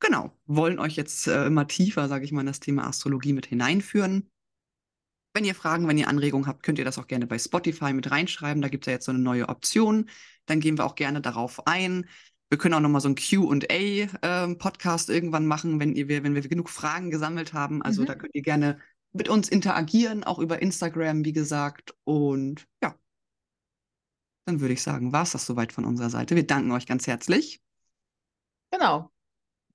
genau, 0.00 0.36
wollen 0.46 0.78
euch 0.78 0.96
jetzt 0.96 1.28
äh, 1.28 1.46
immer 1.46 1.66
tiefer, 1.68 2.08
sage 2.08 2.24
ich 2.24 2.32
mal, 2.32 2.40
in 2.40 2.46
das 2.46 2.60
Thema 2.60 2.86
Astrologie 2.86 3.34
mit 3.34 3.46
hineinführen. 3.46 4.30
Wenn 5.34 5.44
ihr 5.44 5.56
Fragen, 5.56 5.88
wenn 5.88 5.98
ihr 5.98 6.06
Anregungen 6.08 6.46
habt, 6.46 6.62
könnt 6.62 6.78
ihr 6.78 6.84
das 6.84 6.96
auch 6.96 7.08
gerne 7.08 7.26
bei 7.26 7.38
Spotify 7.38 7.92
mit 7.92 8.08
reinschreiben. 8.10 8.62
Da 8.62 8.68
gibt 8.68 8.84
es 8.84 8.86
ja 8.86 8.92
jetzt 8.92 9.04
so 9.04 9.12
eine 9.12 9.18
neue 9.18 9.48
Option. 9.48 10.08
Dann 10.46 10.60
gehen 10.60 10.78
wir 10.78 10.86
auch 10.86 10.94
gerne 10.94 11.20
darauf 11.20 11.66
ein. 11.66 12.08
Wir 12.50 12.58
können 12.58 12.74
auch 12.74 12.80
nochmal 12.80 13.00
so 13.00 13.08
einen 13.08 13.16
QA-Podcast 13.16 15.08
ähm, 15.08 15.14
irgendwann 15.14 15.46
machen, 15.46 15.80
wenn, 15.80 15.96
ihr, 15.96 16.08
wenn 16.08 16.36
wir 16.36 16.42
genug 16.42 16.70
Fragen 16.70 17.10
gesammelt 17.10 17.52
haben. 17.52 17.82
Also 17.82 18.02
mhm. 18.02 18.06
da 18.06 18.14
könnt 18.14 18.34
ihr 18.34 18.42
gerne 18.42 18.78
mit 19.12 19.28
uns 19.28 19.48
interagieren, 19.48 20.22
auch 20.22 20.38
über 20.38 20.62
Instagram, 20.62 21.24
wie 21.24 21.32
gesagt. 21.32 21.96
Und 22.04 22.68
ja, 22.80 22.94
dann 24.44 24.60
würde 24.60 24.74
ich 24.74 24.82
sagen, 24.82 25.12
war 25.12 25.22
es 25.22 25.32
das 25.32 25.46
soweit 25.46 25.72
von 25.72 25.84
unserer 25.84 26.10
Seite. 26.10 26.36
Wir 26.36 26.46
danken 26.46 26.70
euch 26.70 26.86
ganz 26.86 27.08
herzlich. 27.08 27.60
Genau. 28.70 29.10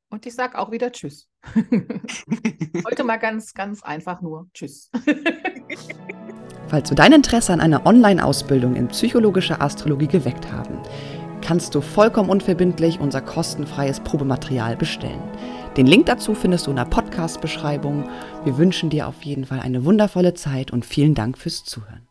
Und 0.09 0.25
ich 0.25 0.35
sage 0.35 0.57
auch 0.57 0.71
wieder 0.71 0.91
Tschüss. 0.91 1.28
Heute 2.85 3.03
mal 3.03 3.17
ganz, 3.17 3.53
ganz 3.53 3.83
einfach 3.83 4.21
nur 4.21 4.49
Tschüss. 4.53 4.91
Falls 6.67 6.89
du 6.89 6.95
dein 6.95 7.13
Interesse 7.13 7.53
an 7.53 7.61
einer 7.61 7.85
Online-Ausbildung 7.85 8.75
in 8.75 8.89
psychologischer 8.89 9.61
Astrologie 9.61 10.07
geweckt 10.07 10.51
haben, 10.51 10.77
kannst 11.41 11.73
du 11.73 11.81
vollkommen 11.81 12.29
unverbindlich 12.29 12.99
unser 12.99 13.21
kostenfreies 13.21 14.01
Probematerial 14.01 14.75
bestellen. 14.75 15.21
Den 15.77 15.87
Link 15.87 16.05
dazu 16.07 16.35
findest 16.35 16.67
du 16.67 16.71
in 16.71 16.75
der 16.75 16.85
Podcast-Beschreibung. 16.85 18.09
Wir 18.43 18.57
wünschen 18.57 18.89
dir 18.89 19.07
auf 19.07 19.23
jeden 19.23 19.45
Fall 19.45 19.59
eine 19.59 19.85
wundervolle 19.85 20.33
Zeit 20.33 20.71
und 20.71 20.85
vielen 20.85 21.15
Dank 21.15 21.37
fürs 21.37 21.63
Zuhören. 21.63 22.08